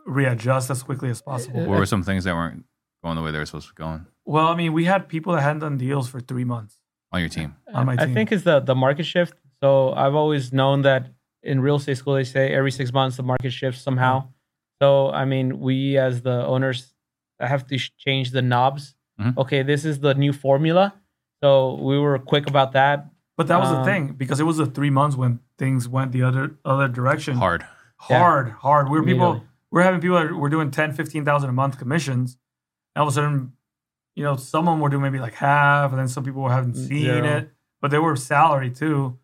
readjust 0.06 0.70
as 0.70 0.82
quickly 0.82 1.10
as 1.10 1.22
possible. 1.22 1.60
What 1.64 1.78
were 1.78 1.86
some 1.86 2.02
things 2.02 2.24
that 2.24 2.34
weren't 2.34 2.64
going 3.02 3.16
the 3.16 3.22
way 3.22 3.30
they 3.30 3.38
were 3.38 3.46
supposed 3.46 3.68
to 3.68 3.74
be 3.74 3.82
going 3.82 4.06
Well, 4.24 4.46
I 4.48 4.56
mean, 4.56 4.72
we 4.72 4.84
had 4.84 5.08
people 5.08 5.32
that 5.34 5.42
hadn't 5.42 5.60
done 5.60 5.78
deals 5.78 6.08
for 6.08 6.20
three 6.20 6.44
months. 6.44 6.78
on 7.12 7.20
your 7.20 7.28
team? 7.28 7.54
On 7.72 7.86
my 7.86 7.96
team. 7.96 8.10
I 8.10 8.12
think 8.14 8.32
it's 8.32 8.44
the 8.44 8.60
the 8.60 8.74
market 8.74 9.04
shift. 9.04 9.34
So 9.62 9.92
I've 9.92 10.14
always 10.14 10.52
known 10.52 10.82
that 10.82 11.12
in 11.42 11.60
real 11.60 11.76
estate 11.76 11.96
school 11.96 12.14
they 12.14 12.24
say 12.24 12.52
every 12.52 12.70
six 12.70 12.92
months 12.92 13.16
the 13.16 13.22
market 13.22 13.52
shifts 13.52 13.80
somehow. 13.80 14.28
So 14.84 15.10
I 15.10 15.24
mean, 15.24 15.46
we 15.60 15.76
as 16.06 16.20
the 16.28 16.44
owners 16.54 16.92
have 17.40 17.66
to 17.68 17.78
sh- 17.78 17.90
change 18.06 18.26
the 18.36 18.42
knobs. 18.42 18.94
Mhm. 19.20 19.36
Okay, 19.42 19.62
this 19.62 19.84
is 19.90 20.00
the 20.06 20.14
new 20.14 20.32
formula. 20.32 20.84
So 21.42 21.74
we 21.88 21.98
were 22.04 22.18
quick 22.32 22.46
about 22.52 22.72
that. 22.72 22.96
But 23.38 23.46
that 23.48 23.58
was 23.62 23.70
the 23.70 23.78
Um, 23.78 23.84
thing 23.90 24.02
because 24.22 24.38
it 24.40 24.46
was 24.50 24.58
the 24.58 24.66
three 24.66 24.90
months 24.90 25.16
when 25.16 25.40
things 25.62 25.88
went 25.88 26.12
the 26.12 26.22
other 26.28 26.44
other 26.72 26.88
direction. 26.88 27.36
Hard. 27.36 27.62
Yeah. 28.10 28.18
hard, 28.18 28.46
hard. 28.66 28.84
We 28.90 28.98
were 28.98 29.04
people. 29.12 29.30
Immediately. 29.30 29.48
We're 29.70 29.82
having 29.88 30.00
people 30.00 30.18
that 30.20 30.32
were 30.42 30.50
doing 30.56 30.70
10, 30.70 30.92
15,000 30.92 31.48
a 31.48 31.52
month 31.52 31.78
commissions. 31.78 32.36
And 32.94 33.00
all 33.00 33.08
of 33.08 33.12
a 33.12 33.14
sudden, 33.14 33.52
you 34.14 34.22
know, 34.26 34.36
some 34.36 34.68
of 34.68 34.72
them 34.74 34.80
were 34.80 34.90
doing 34.90 35.02
maybe 35.08 35.18
like 35.18 35.34
half, 35.34 35.90
and 35.92 35.98
then 35.98 36.08
some 36.08 36.22
people 36.28 36.48
haven't 36.48 36.74
seen 36.76 37.04
Zero. 37.04 37.26
it, 37.36 37.50
but 37.80 37.90
they 37.90 37.98
were 37.98 38.14
salary 38.16 38.70
too. 38.70 39.18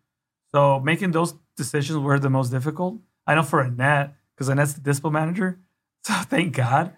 So 0.53 0.79
making 0.81 1.11
those 1.11 1.31
decisions 1.55 1.97
were 1.99 2.19
the 2.19 2.29
most 2.29 2.49
difficult. 2.49 2.93
I 3.27 3.35
know 3.35 3.43
for 3.43 3.61
Annette, 3.61 4.07
because 4.41 4.49
Annette's 4.49 4.73
the 4.73 4.81
dispo 4.81 5.11
manager. 5.11 5.59
So 6.03 6.13
thank 6.15 6.55
God. 6.55 6.93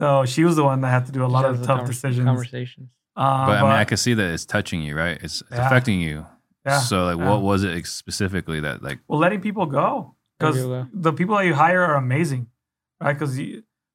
So 0.00 0.24
she 0.24 0.42
was 0.42 0.56
the 0.56 0.64
one 0.64 0.80
that 0.80 0.88
had 0.88 1.06
to 1.06 1.12
do 1.12 1.24
a 1.24 1.30
lot 1.30 1.44
of 1.44 1.52
the 1.54 1.60
the 1.60 1.66
tough 1.68 1.82
conver- 1.82 1.86
decisions. 1.86 2.24
Conversations. 2.26 2.88
Uh, 3.14 3.46
But 3.46 3.58
I 3.58 3.62
mean, 3.62 3.70
I 3.70 3.84
could 3.84 4.00
see 4.00 4.14
that 4.14 4.30
it's 4.34 4.44
touching 4.44 4.82
you, 4.82 4.96
right? 4.96 5.16
It's, 5.22 5.42
it's 5.42 5.50
Yeah. 5.52 5.66
affecting 5.66 6.00
you. 6.00 6.26
yeah. 6.66 6.80
So, 6.80 7.04
like, 7.04 7.18
yeah. 7.18 7.28
what 7.30 7.42
was 7.42 7.62
it 7.62 7.86
specifically 7.86 8.58
that, 8.60 8.82
like, 8.82 8.98
well, 9.06 9.20
letting 9.20 9.40
people 9.40 9.66
go 9.66 10.16
because 10.40 10.56
Letting 10.56 10.70
people 10.86 11.00
go. 11.00 11.10
the 11.10 11.12
people 11.12 11.36
that 11.36 11.46
you 11.46 11.54
hire 11.54 11.82
are 11.84 11.94
amazing, 11.94 12.48
right? 13.00 13.12
Because 13.12 13.36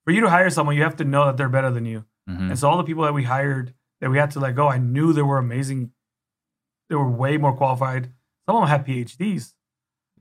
for 0.05 0.11
you 0.15 0.21
to 0.21 0.29
hire 0.29 0.49
someone, 0.49 0.77
you 0.77 0.83
have 0.83 0.95
to 0.97 1.03
know 1.03 1.25
that 1.25 1.35
they're 1.35 1.49
better 1.57 1.69
than 1.71 1.85
you. 1.85 2.05
mhm. 2.29 2.49
And 2.51 2.57
so 2.59 2.69
all 2.69 2.77
the 2.77 2.85
people 2.85 3.03
that 3.03 3.13
we 3.13 3.23
hired 3.23 3.73
that 3.99 4.09
we 4.09 4.17
had 4.17 4.31
to 4.31 4.39
let 4.39 4.55
go, 4.55 4.69
I 4.69 4.77
knew 4.77 5.11
they 5.11 5.21
were 5.31 5.39
amazing. 5.39 5.91
They 6.89 6.95
were 6.95 7.09
way 7.09 7.35
more 7.37 7.53
qualified. 7.55 8.11
Some 8.47 8.55
of 8.55 8.61
them 8.61 8.69
had 8.69 8.85
PhDs, 8.87 9.53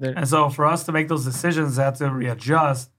There- 0.02 0.14
and 0.16 0.28
so 0.28 0.48
for 0.50 0.66
us 0.66 0.84
to 0.86 0.92
make 0.92 1.06
those 1.08 1.24
decisions, 1.24 1.76
had 1.76 1.94
to 1.96 2.10
readjust. 2.10 2.90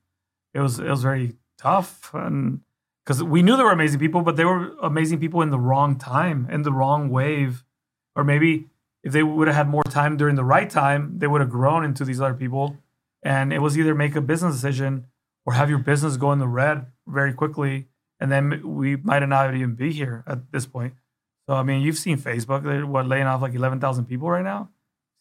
It 0.54 0.62
was 0.62 0.80
it 0.80 0.90
was 0.90 1.04
very 1.04 1.36
tough, 1.58 2.14
and 2.14 2.62
because 3.04 3.22
we 3.22 3.42
knew 3.42 3.58
they 3.58 3.64
were 3.64 3.72
amazing 3.72 4.00
people, 4.00 4.22
but 4.22 4.36
they 4.38 4.46
were 4.46 4.72
amazing 4.82 5.20
people 5.20 5.42
in 5.42 5.50
the 5.50 5.60
wrong 5.60 5.98
time, 5.98 6.48
in 6.50 6.62
the 6.62 6.72
wrong 6.72 7.10
wave, 7.10 7.66
or 8.16 8.24
maybe 8.24 8.70
if 9.04 9.12
they 9.12 9.24
would 9.24 9.48
have 9.48 9.58
had 9.58 9.68
more 9.68 9.84
time 9.84 10.16
during 10.16 10.36
the 10.36 10.46
right 10.46 10.70
time, 10.70 11.20
they 11.20 11.28
would 11.28 11.42
have 11.42 11.50
grown 11.50 11.84
into 11.84 12.06
these 12.06 12.22
other 12.22 12.34
people. 12.34 12.78
And 13.22 13.52
it 13.52 13.60
was 13.60 13.78
either 13.78 13.94
make 13.96 14.16
a 14.16 14.22
business 14.22 14.54
decision 14.56 15.08
or 15.46 15.54
have 15.54 15.70
your 15.70 15.80
business 15.80 16.16
go 16.18 16.32
in 16.32 16.40
the 16.40 16.48
red 16.48 16.86
very 17.08 17.34
quickly, 17.34 17.88
and 18.20 18.32
then 18.32 18.62
we 18.64 18.96
might 18.96 19.28
not 19.28 19.54
even 19.54 19.76
be 19.76 19.92
here 19.92 20.24
at 20.26 20.52
this 20.54 20.66
point. 20.66 20.94
So 21.48 21.56
I 21.56 21.64
mean, 21.64 21.82
you've 21.82 21.98
seen 21.98 22.18
Facebook, 22.18 22.64
they're 22.64 22.86
what 22.86 23.08
laying 23.08 23.28
off 23.28 23.42
like 23.42 23.54
eleven 23.54 23.80
thousand 23.82 24.06
people 24.06 24.30
right 24.30 24.44
now. 24.54 24.70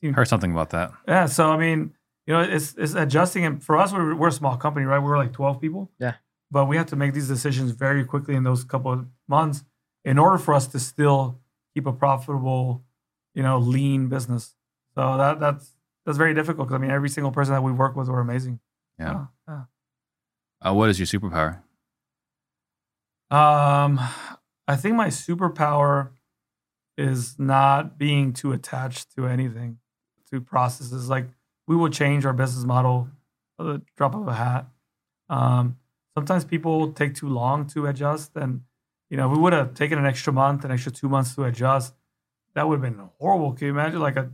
Heard 0.02 0.28
something 0.28 0.52
about 0.52 0.70
that. 0.70 0.92
Yeah, 1.06 1.26
so 1.26 1.50
I 1.50 1.56
mean, 1.56 1.92
you 2.26 2.34
know, 2.34 2.40
it's 2.40 2.74
it's 2.76 2.94
adjusting, 2.94 3.44
and 3.44 3.62
for 3.62 3.76
us, 3.76 3.92
we're, 3.92 4.14
we're 4.14 4.28
a 4.28 4.32
small 4.32 4.56
company, 4.56 4.86
right? 4.86 4.98
We're 4.98 5.16
like 5.16 5.32
twelve 5.32 5.60
people. 5.60 5.90
Yeah. 5.98 6.14
But 6.50 6.66
we 6.66 6.76
have 6.76 6.86
to 6.86 6.96
make 6.96 7.14
these 7.14 7.28
decisions 7.28 7.70
very 7.70 8.04
quickly 8.04 8.34
in 8.34 8.42
those 8.42 8.62
couple 8.64 8.92
of 8.92 9.06
months 9.26 9.64
in 10.04 10.18
order 10.18 10.36
for 10.36 10.52
us 10.52 10.66
to 10.68 10.78
still 10.78 11.40
keep 11.74 11.86
a 11.86 11.92
profitable, 11.92 12.84
you 13.34 13.42
know, 13.42 13.58
lean 13.58 14.08
business. 14.08 14.54
So 14.94 15.16
that 15.16 15.40
that's 15.40 15.74
that's 16.04 16.18
very 16.18 16.34
difficult 16.34 16.68
because 16.68 16.78
I 16.78 16.82
mean, 16.82 16.90
every 16.90 17.08
single 17.08 17.32
person 17.32 17.54
that 17.54 17.62
we 17.62 17.72
work 17.72 17.96
with 17.96 18.08
were 18.08 18.20
amazing. 18.20 18.60
Yeah. 18.98 19.26
Yeah. 19.48 19.62
Uh, 20.60 20.74
what 20.74 20.90
is 20.90 20.98
your 20.98 21.06
superpower? 21.06 21.62
Um, 23.30 23.98
I 24.68 24.76
think 24.76 24.94
my 24.94 25.08
superpower 25.08 26.10
is 26.98 27.38
not 27.38 27.98
being 27.98 28.32
too 28.34 28.52
attached 28.52 29.14
to 29.16 29.26
anything, 29.26 29.78
to 30.32 30.40
processes. 30.40 31.08
Like 31.08 31.26
we 31.66 31.76
will 31.76 31.88
change 31.88 32.26
our 32.26 32.32
business 32.32 32.64
model 32.64 33.08
at 33.60 33.66
the 33.66 33.82
drop 33.96 34.14
of 34.14 34.26
a 34.26 34.34
hat. 34.34 34.66
Um, 35.28 35.76
sometimes 36.16 36.44
people 36.44 36.92
take 36.92 37.14
too 37.14 37.28
long 37.28 37.66
to 37.68 37.86
adjust, 37.86 38.32
and 38.34 38.62
you 39.10 39.16
know 39.16 39.28
we 39.28 39.38
would 39.38 39.52
have 39.52 39.74
taken 39.74 39.98
an 39.98 40.06
extra 40.06 40.32
month, 40.32 40.64
an 40.64 40.70
extra 40.70 40.90
two 40.90 41.08
months 41.08 41.34
to 41.36 41.44
adjust. 41.44 41.94
That 42.54 42.68
would 42.68 42.82
have 42.82 42.96
been 42.96 43.08
horrible. 43.18 43.52
Can 43.52 43.66
you 43.66 43.72
imagine 43.72 44.00
like 44.00 44.16
at 44.16 44.28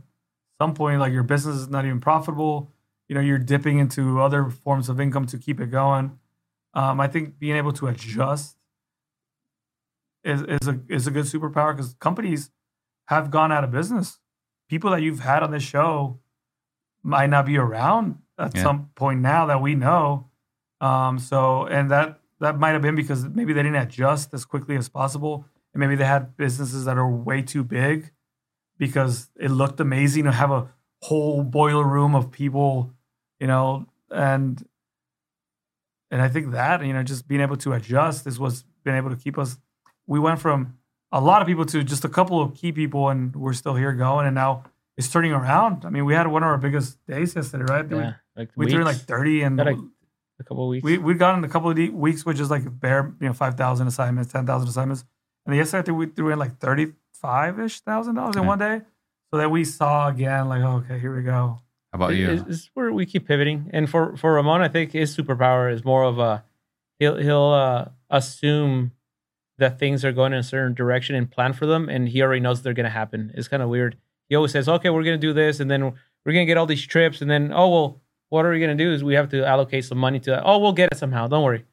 some 0.61 0.73
point 0.73 0.99
like 0.99 1.13
your 1.13 1.23
business 1.23 1.55
is 1.55 1.69
not 1.69 1.85
even 1.85 1.99
profitable. 1.99 2.71
You 3.07 3.15
know, 3.15 3.21
you're 3.21 3.39
dipping 3.39 3.79
into 3.79 4.21
other 4.21 4.49
forms 4.49 4.89
of 4.89 4.99
income 4.99 5.25
to 5.27 5.37
keep 5.37 5.59
it 5.59 5.71
going. 5.71 6.19
Um, 6.73 6.99
I 6.99 7.07
think 7.07 7.39
being 7.39 7.55
able 7.55 7.71
to 7.73 7.87
adjust 7.87 8.57
is, 10.23 10.41
is 10.41 10.67
a 10.67 10.79
is 10.89 11.07
a 11.07 11.11
good 11.11 11.25
superpower 11.25 11.75
because 11.75 11.95
companies 11.95 12.51
have 13.07 13.31
gone 13.31 13.51
out 13.51 13.63
of 13.63 13.71
business. 13.71 14.19
People 14.69 14.91
that 14.91 15.01
you've 15.01 15.19
had 15.19 15.43
on 15.43 15.51
this 15.51 15.63
show 15.63 16.19
might 17.03 17.29
not 17.29 17.45
be 17.45 17.57
around 17.57 18.19
at 18.37 18.55
Yeah. 18.55 18.63
some 18.63 18.89
point 18.95 19.19
now 19.19 19.45
that 19.47 19.61
we 19.61 19.75
know. 19.75 20.29
Um, 20.79 21.19
so 21.19 21.65
and 21.65 21.91
that 21.91 22.21
that 22.39 22.57
might 22.57 22.69
have 22.71 22.81
been 22.81 22.95
because 22.95 23.27
maybe 23.27 23.51
they 23.51 23.63
didn't 23.63 23.81
adjust 23.81 24.33
as 24.33 24.45
quickly 24.45 24.77
as 24.77 24.87
possible, 24.87 25.45
and 25.73 25.81
maybe 25.81 25.95
they 25.95 26.05
had 26.05 26.37
businesses 26.37 26.85
that 26.85 26.97
are 26.97 27.09
way 27.09 27.41
too 27.41 27.63
big 27.65 28.11
because 28.77 29.29
it 29.35 29.49
looked 29.51 29.79
amazing 29.81 30.23
to 30.23 30.31
have 30.31 30.51
a 30.51 30.69
whole 31.01 31.43
boiler 31.43 31.85
room 31.85 32.15
of 32.15 32.31
people, 32.31 32.93
you 33.39 33.47
know, 33.47 33.85
and 34.09 34.65
and 36.11 36.21
I 36.21 36.29
think 36.29 36.51
that 36.51 36.85
you 36.85 36.93
know 36.93 37.03
just 37.03 37.27
being 37.27 37.41
able 37.41 37.57
to 37.57 37.73
adjust 37.73 38.25
is 38.27 38.39
what's 38.39 38.63
been 38.83 38.95
able 38.95 39.09
to 39.09 39.15
keep 39.17 39.37
us. 39.37 39.57
We 40.07 40.19
went 40.19 40.39
from 40.39 40.77
a 41.11 41.19
lot 41.21 41.41
of 41.41 41.47
people 41.47 41.65
to 41.65 41.83
just 41.83 42.05
a 42.05 42.09
couple 42.09 42.41
of 42.41 42.53
key 42.55 42.71
people, 42.71 43.09
and 43.09 43.35
we're 43.35 43.53
still 43.53 43.75
here 43.75 43.93
going, 43.93 44.25
and 44.27 44.35
now 44.35 44.63
it's 44.97 45.09
turning 45.09 45.31
around. 45.31 45.85
I 45.85 45.89
mean, 45.89 46.05
we 46.05 46.13
had 46.13 46.27
one 46.27 46.43
of 46.43 46.47
our 46.49 46.57
biggest 46.57 46.97
days 47.07 47.35
yesterday, 47.35 47.63
right? 47.71 47.89
Yeah, 47.89 48.13
like 48.35 48.49
We, 48.55 48.65
we 48.65 48.71
threw 48.71 48.81
in 48.81 48.85
like 48.85 48.97
thirty, 48.97 49.41
and 49.41 49.57
Got 49.57 49.67
a- 49.69 49.89
a 50.39 50.43
couple 50.43 50.63
of 50.63 50.69
weeks. 50.69 50.83
we 50.83 50.97
we've 50.97 51.17
gotten 51.19 51.43
a 51.43 51.49
couple 51.49 51.69
of 51.69 51.75
de- 51.75 51.89
weeks, 51.89 52.25
which 52.25 52.39
is 52.39 52.49
like 52.49 52.63
bare, 52.79 53.13
you 53.19 53.27
know, 53.27 53.33
five 53.33 53.55
thousand 53.55 53.87
assignments, 53.87 54.31
ten 54.31 54.45
thousand 54.45 54.69
assignments, 54.69 55.03
and 55.45 55.55
yesterday 55.55 55.79
I 55.79 55.83
think 55.83 55.97
we 55.97 56.05
threw 56.07 56.31
in 56.31 56.39
like 56.39 56.57
thirty 56.59 56.93
five 57.13 57.59
ish 57.59 57.79
thousand 57.81 58.15
dollars 58.15 58.35
in 58.35 58.43
Yeah. 58.43 58.47
one 58.47 58.59
day, 58.59 58.81
so 59.31 59.37
that 59.37 59.49
we 59.51 59.63
saw 59.65 60.07
again, 60.07 60.47
like, 60.47 60.61
oh, 60.61 60.77
okay, 60.85 60.97
here 60.99 61.15
we 61.15 61.23
go. 61.23 61.59
How 61.91 61.95
about 61.97 62.11
It- 62.13 62.17
you? 62.19 62.29
It's, 62.31 62.43
it's 62.47 62.69
where 62.75 62.93
we 62.93 63.05
keep 63.05 63.27
pivoting. 63.27 63.69
And 63.73 63.89
for 63.89 64.15
for 64.15 64.33
Ramon, 64.33 64.61
I 64.61 64.67
think 64.67 64.91
his 64.93 65.15
superpower 65.17 65.73
is 65.73 65.83
more 65.83 66.03
of 66.03 66.19
a 66.19 66.43
he'll 66.99 67.17
he'll 67.17 67.51
uh, 67.51 67.85
assume 68.09 68.91
that 69.59 69.79
things 69.79 70.03
are 70.03 70.11
going 70.11 70.33
in 70.33 70.39
a 70.39 70.43
certain 70.43 70.73
direction 70.73 71.15
and 71.15 71.29
plan 71.29 71.53
for 71.53 71.65
them, 71.65 71.89
and 71.89 72.09
he 72.09 72.21
already 72.21 72.41
knows 72.41 72.61
they're 72.61 72.73
gonna 72.73 72.89
happen. 72.89 73.31
It's 73.35 73.47
kind 73.47 73.63
of 73.63 73.69
weird. 73.69 73.97
He 74.29 74.35
always 74.35 74.51
says, 74.51 74.67
"Okay, 74.67 74.89
we're 74.89 75.03
gonna 75.03 75.17
do 75.17 75.33
this," 75.33 75.59
and 75.59 75.69
then 75.69 75.83
we're 75.83 76.33
gonna 76.33 76.45
get 76.45 76.57
all 76.57 76.65
these 76.65 76.85
trips, 76.85 77.21
and 77.21 77.29
then 77.29 77.51
oh 77.53 77.69
well, 77.69 78.01
what 78.29 78.45
are 78.45 78.51
we 78.51 78.59
gonna 78.59 78.75
do? 78.75 78.91
Is 78.91 79.03
we 79.03 79.15
have 79.15 79.29
to 79.29 79.45
allocate 79.45 79.85
some 79.85 79.97
money 79.97 80.19
to 80.19 80.31
that. 80.31 80.43
Oh, 80.45 80.59
we'll 80.59 80.73
get 80.73 80.89
it 80.91 80.97
somehow. 80.97 81.27
Don't 81.27 81.43
worry. 81.43 81.65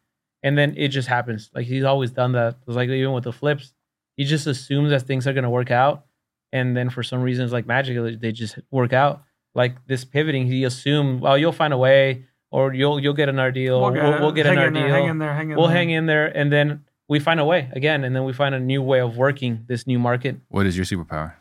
And 0.42 0.56
then 0.56 0.74
it 0.76 0.88
just 0.88 1.08
happens. 1.08 1.50
Like 1.54 1.66
he's 1.66 1.84
always 1.84 2.10
done 2.10 2.32
that. 2.32 2.56
It's 2.66 2.76
like 2.76 2.88
even 2.88 3.12
with 3.12 3.24
the 3.24 3.32
flips, 3.32 3.72
he 4.16 4.24
just 4.24 4.46
assumes 4.46 4.90
that 4.90 5.02
things 5.02 5.26
are 5.26 5.32
gonna 5.32 5.50
work 5.50 5.70
out, 5.70 6.06
and 6.52 6.76
then 6.76 6.90
for 6.90 7.02
some 7.02 7.22
reason, 7.22 7.44
it's 7.44 7.52
like 7.52 7.66
magically, 7.66 8.16
They 8.16 8.32
just 8.32 8.58
work 8.70 8.92
out 8.92 9.22
like 9.56 9.86
this 9.86 10.04
pivoting, 10.04 10.46
he 10.46 10.64
assumed, 10.64 11.22
well, 11.22 11.36
you'll 11.38 11.50
find 11.50 11.72
a 11.72 11.78
way, 11.78 12.24
or 12.50 12.74
you'll 12.74 13.00
you'll 13.00 13.14
get 13.14 13.28
another 13.30 13.50
deal, 13.50 13.80
we'll, 13.80 13.90
get 13.90 14.02
we'll, 14.02 14.20
we'll 14.20 14.32
get 14.32 14.44
hang 14.44 14.58
another 14.58 14.68
in 14.68 14.74
there, 14.74 14.86
deal, 14.86 14.94
hang 14.94 15.08
in 15.08 15.18
there, 15.18 15.34
hang 15.34 15.50
in 15.50 15.56
we'll 15.56 15.66
there. 15.66 15.76
hang 15.76 15.90
in 15.90 16.06
there, 16.06 16.26
and 16.26 16.52
then 16.52 16.84
we 17.08 17.20
find 17.20 17.38
a 17.40 17.44
way 17.44 17.68
again, 17.72 18.04
and 18.04 18.14
then 18.16 18.24
we 18.24 18.32
find 18.32 18.54
a 18.54 18.60
new 18.60 18.82
way 18.82 19.00
of 19.00 19.16
working 19.16 19.64
this 19.68 19.86
new 19.86 19.98
market. 19.98 20.36
What 20.48 20.66
is 20.66 20.76
your 20.76 20.84
superpower? 20.86 21.34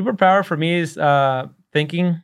Superpower 0.00 0.44
for 0.44 0.56
me 0.56 0.78
is 0.80 0.98
uh 0.98 1.48
thinking. 1.72 2.22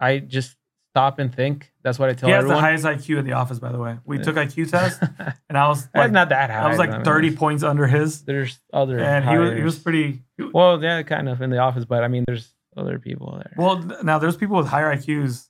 I 0.00 0.18
just 0.18 0.56
stop 0.92 1.18
and 1.18 1.34
think. 1.34 1.72
That's 1.82 1.98
what 1.98 2.08
I 2.10 2.14
tell 2.14 2.28
He 2.28 2.32
has 2.32 2.40
everyone. 2.40 2.56
the 2.56 2.60
highest 2.60 2.84
IQ 2.84 3.18
in 3.20 3.24
the 3.24 3.32
office, 3.32 3.58
by 3.58 3.72
the 3.72 3.78
way. 3.78 3.98
We 4.04 4.18
Yeah. 4.18 4.22
took 4.24 4.36
IQ 4.36 4.70
test, 4.70 5.00
and 5.48 5.56
I 5.58 5.68
was 5.68 5.82
That's 5.84 5.94
like, 5.96 6.12
not 6.12 6.28
that 6.30 6.50
high. 6.50 6.60
I 6.60 6.68
was 6.68 6.78
I 6.78 6.84
like 6.86 6.90
mean, 6.90 7.04
thirty 7.04 7.34
points 7.34 7.62
under 7.62 7.86
his, 7.86 8.22
There's 8.24 8.58
other 8.72 8.98
and 8.98 9.24
he 9.28 9.36
was 9.38 9.52
he 9.54 9.62
was 9.62 9.78
pretty. 9.78 10.22
well, 10.52 10.82
yeah, 10.82 11.02
kind 11.02 11.28
of 11.28 11.40
in 11.42 11.50
the 11.50 11.58
office, 11.58 11.84
but 11.84 12.02
I 12.04 12.08
mean, 12.08 12.24
there's 12.26 12.52
other 12.76 12.98
people 12.98 13.32
there. 13.36 13.54
Well, 13.56 13.78
now 14.02 14.18
there's 14.18 14.36
people 14.36 14.56
with 14.56 14.66
higher 14.66 14.94
IQs, 14.96 15.48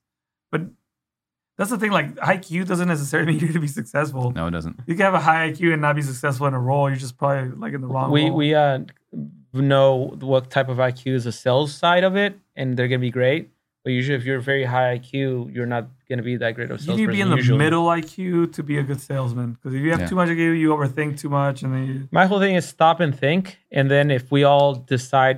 but 0.50 0.62
that's 1.62 1.70
the 1.70 1.78
thing. 1.78 1.92
Like 1.92 2.14
IQ 2.16 2.66
doesn't 2.66 2.88
necessarily 2.88 3.32
mean 3.32 3.40
you're 3.40 3.52
to 3.52 3.60
be 3.60 3.66
successful. 3.80 4.30
No, 4.32 4.46
it 4.48 4.50
doesn't. 4.50 4.80
You 4.86 4.94
can 4.96 5.04
have 5.04 5.14
a 5.14 5.20
high 5.20 5.50
IQ 5.50 5.72
and 5.72 5.80
not 5.82 5.94
be 5.96 6.02
successful 6.02 6.46
in 6.46 6.54
a 6.54 6.60
role. 6.60 6.88
You're 6.90 6.98
just 6.98 7.16
probably 7.16 7.50
like 7.64 7.72
in 7.72 7.80
the 7.80 7.86
wrong. 7.88 8.10
we 8.10 8.24
role. 8.28 8.36
we 8.36 8.54
uh 8.54 8.78
know 9.52 10.16
what 10.20 10.50
type 10.50 10.68
of 10.68 10.78
IQ 10.78 11.14
is 11.14 11.24
the 11.24 11.32
sales 11.32 11.74
side 11.74 12.04
of 12.04 12.16
it, 12.16 12.38
and 12.56 12.76
they're 12.76 12.88
gonna 12.88 12.98
be 13.00 13.10
great. 13.10 13.50
But 13.84 13.90
usually, 13.92 14.16
if 14.16 14.24
you're 14.24 14.40
very 14.40 14.64
high 14.64 14.96
IQ, 14.98 15.52
you're 15.54 15.66
not 15.66 15.88
gonna 16.08 16.22
be 16.22 16.36
that 16.36 16.52
great 16.54 16.70
of 16.70 16.76
a 16.78 16.80
you 16.80 16.86
salesperson. 16.86 16.96
need 17.00 17.06
to 17.06 17.12
be 17.12 17.20
in 17.20 17.30
the 17.30 17.36
usually. 17.36 17.58
middle 17.58 17.86
IQ 17.86 18.52
to 18.54 18.62
be 18.62 18.78
a 18.78 18.82
good 18.82 19.00
salesman. 19.00 19.52
Because 19.54 19.74
if 19.74 19.82
you 19.82 19.90
have 19.90 20.00
Yeah. 20.00 20.06
too 20.06 20.14
much 20.14 20.28
IQ, 20.28 20.52
you 20.58 20.70
overthink 20.70 21.18
too 21.18 21.28
much, 21.28 21.62
and 21.64 21.72
then 21.74 21.84
you, 21.86 22.08
My 22.12 22.26
whole 22.26 22.38
thing 22.38 22.54
is 22.54 22.64
stop 22.66 23.00
and 23.00 23.12
think, 23.24 23.58
and 23.72 23.90
then 23.90 24.10
if 24.10 24.30
we 24.30 24.44
all 24.44 24.74
decide 24.74 25.36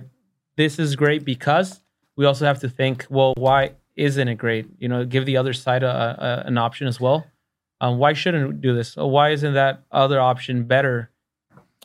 this 0.57 0.79
is 0.79 0.95
great 0.95 1.25
because, 1.25 1.81
we 2.17 2.27
also 2.27 2.45
have 2.45 2.61
to 2.61 2.69
think, 2.69 3.07
well, 3.11 3.33
why 3.37 3.73
isn't 3.97 4.29
it 4.29 4.37
great? 4.37 4.67
You 4.79 4.89
know, 4.89 5.05
give 5.05 5.27
the 5.27 5.37
other 5.37 5.53
side 5.53 5.83
a, 5.83 6.43
a, 6.45 6.49
an 6.49 6.59
option 6.59 6.87
as 6.87 7.01
well. 7.01 7.27
Um, 7.81 7.99
why 7.99 8.13
shouldn't 8.13 8.49
we 8.49 8.55
do 8.55 8.75
this? 8.75 8.97
Why 8.97 9.31
isn't 9.31 9.55
that 9.55 9.83
other 9.91 10.21
option 10.21 10.65
better? 10.65 11.11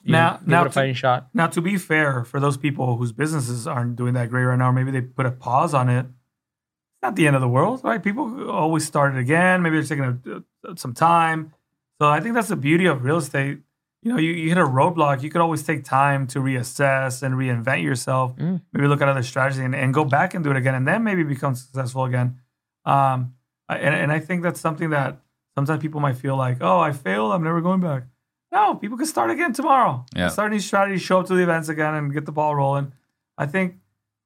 You 0.03 0.13
Now- 0.13 0.39
now 0.45 0.63
to- 0.63 0.93
shot. 0.93 1.27
Now, 1.33 1.47
to 1.47 1.61
be 1.61 1.77
fair, 1.77 2.23
for 2.23 2.39
those 2.39 2.57
people 2.57 2.95
whose 2.97 3.11
businesses 3.11 3.67
aren't 3.67 3.95
doing 3.95 4.13
that 4.13 4.29
great 4.29 4.43
right 4.43 4.57
now, 4.57 4.69
or 4.69 4.73
maybe 4.73 4.91
they 4.91 5.01
put 5.01 5.25
a 5.25 5.31
pause 5.31 5.73
on 5.73 5.89
it. 5.89 6.05
It's 6.05 7.03
not 7.03 7.15
the 7.15 7.27
end 7.27 7.35
of 7.35 7.41
the 7.41 7.47
world, 7.49 7.81
right? 7.83 8.01
People 8.01 8.49
always 8.49 8.85
start 8.85 9.15
it 9.15 9.19
again. 9.19 9.61
Maybe 9.61 9.79
they're 9.81 9.97
taking 9.97 10.43
a, 10.65 10.75
some 10.77 10.93
time. 10.93 11.53
So 12.01 12.07
I 12.07 12.19
think 12.21 12.35
that's 12.35 12.47
the 12.49 12.55
beauty 12.55 12.85
of 12.85 13.03
real 13.03 13.17
estate. 13.17 13.59
You 14.01 14.13
know, 14.13 14.17
you, 14.17 14.31
you 14.31 14.49
hit 14.49 14.57
a 14.57 14.61
roadblock, 14.61 15.23
you 15.23 15.29
could 15.29 15.41
always 15.41 15.61
take 15.63 15.83
time 15.83 16.25
to 16.27 16.39
reassess 16.39 17.21
and 17.21 17.35
reinvent 17.35 17.83
yourself. 17.83 18.35
Mm. 18.37 18.61
Maybe 18.71 18.87
look 18.87 19.01
at 19.01 19.09
other 19.09 19.23
strategies 19.23 19.59
and, 19.59 19.75
and 19.75 19.93
go 19.93 20.05
back 20.05 20.33
and 20.33 20.43
do 20.43 20.51
it 20.51 20.57
again, 20.57 20.75
and 20.75 20.87
then 20.87 21.03
maybe 21.03 21.23
become 21.23 21.53
successful 21.55 22.05
again. 22.05 22.39
Um, 22.85 23.33
and, 23.67 23.93
and 23.93 24.11
I 24.11 24.19
think 24.19 24.41
that's 24.41 24.61
something 24.61 24.91
that 24.91 25.19
sometimes 25.55 25.81
people 25.81 25.99
might 25.99 26.15
feel 26.15 26.37
like, 26.37 26.57
oh, 26.61 26.79
I 26.79 26.93
failed, 26.93 27.33
I'm 27.33 27.43
never 27.43 27.59
going 27.59 27.81
back. 27.81 28.03
No, 28.51 28.75
people 28.75 28.97
can 28.97 29.05
start 29.05 29.29
again 29.31 29.53
tomorrow. 29.53 30.05
Yeah. 30.15 30.29
Start 30.29 30.51
a 30.51 30.55
new 30.55 30.59
strategy, 30.61 30.97
show 30.97 31.19
up 31.19 31.27
to 31.27 31.35
the 31.35 31.43
events 31.43 31.69
again, 31.69 31.93
and 31.93 32.13
get 32.13 32.25
the 32.25 32.31
ball 32.31 32.55
rolling. 32.55 32.93
I 33.37 33.45
think 33.45 33.75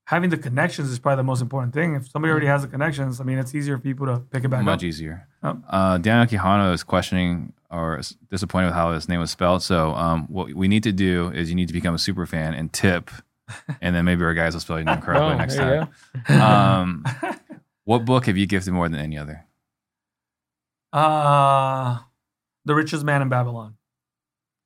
having 0.05 0.29
the 0.29 0.37
connections 0.37 0.89
is 0.89 0.99
probably 0.99 1.17
the 1.17 1.23
most 1.23 1.41
important 1.41 1.73
thing. 1.73 1.95
If 1.95 2.09
somebody 2.09 2.31
already 2.31 2.47
has 2.47 2.61
the 2.61 2.67
connections, 2.67 3.19
I 3.19 3.23
mean, 3.23 3.39
it's 3.39 3.53
easier 3.53 3.77
for 3.77 3.83
people 3.83 4.05
to 4.05 4.19
pick 4.19 4.43
it 4.43 4.49
back 4.49 4.63
Much 4.63 4.73
up. 4.73 4.77
Much 4.77 4.83
easier. 4.83 5.27
Yep. 5.43 5.57
Uh, 5.69 5.97
Daniel 5.97 6.25
Quijano 6.25 6.73
is 6.73 6.83
questioning 6.83 7.53
or 7.69 7.99
is 7.99 8.15
disappointed 8.31 8.67
with 8.67 8.75
how 8.75 8.93
his 8.93 9.09
name 9.09 9.19
was 9.19 9.31
spelled. 9.31 9.61
So 9.63 9.93
um, 9.95 10.25
what 10.27 10.53
we 10.53 10.67
need 10.67 10.83
to 10.83 10.91
do 10.91 11.29
is 11.31 11.49
you 11.49 11.55
need 11.55 11.67
to 11.67 11.73
become 11.73 11.95
a 11.95 11.99
super 11.99 12.25
fan 12.25 12.53
and 12.53 12.71
tip, 12.71 13.09
and 13.81 13.95
then 13.95 14.05
maybe 14.05 14.23
our 14.23 14.33
guys 14.33 14.53
will 14.53 14.61
spell 14.61 14.77
your 14.77 14.85
name 14.85 15.01
correctly 15.01 15.33
Oh, 15.33 15.37
next 15.37 15.55
time. 15.55 15.89
Um, 16.29 17.05
what 17.83 18.05
book 18.05 18.27
have 18.27 18.37
you 18.37 18.45
gifted 18.45 18.73
more 18.73 18.87
than 18.87 18.99
any 18.99 19.17
other? 19.17 19.45
Uh, 20.93 21.99
The 22.65 22.75
Richest 22.75 23.03
Man 23.03 23.21
in 23.21 23.29
Babylon. 23.29 23.75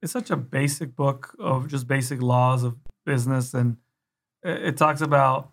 It's 0.01 0.11
such 0.11 0.29
a 0.29 0.37
basic 0.37 0.95
book 0.95 1.35
of 1.39 1.67
just 1.67 1.87
basic 1.87 2.21
laws 2.21 2.63
of 2.63 2.75
business. 3.05 3.53
And 3.53 3.77
it, 4.43 4.65
it 4.65 4.77
talks 4.77 5.01
about 5.01 5.51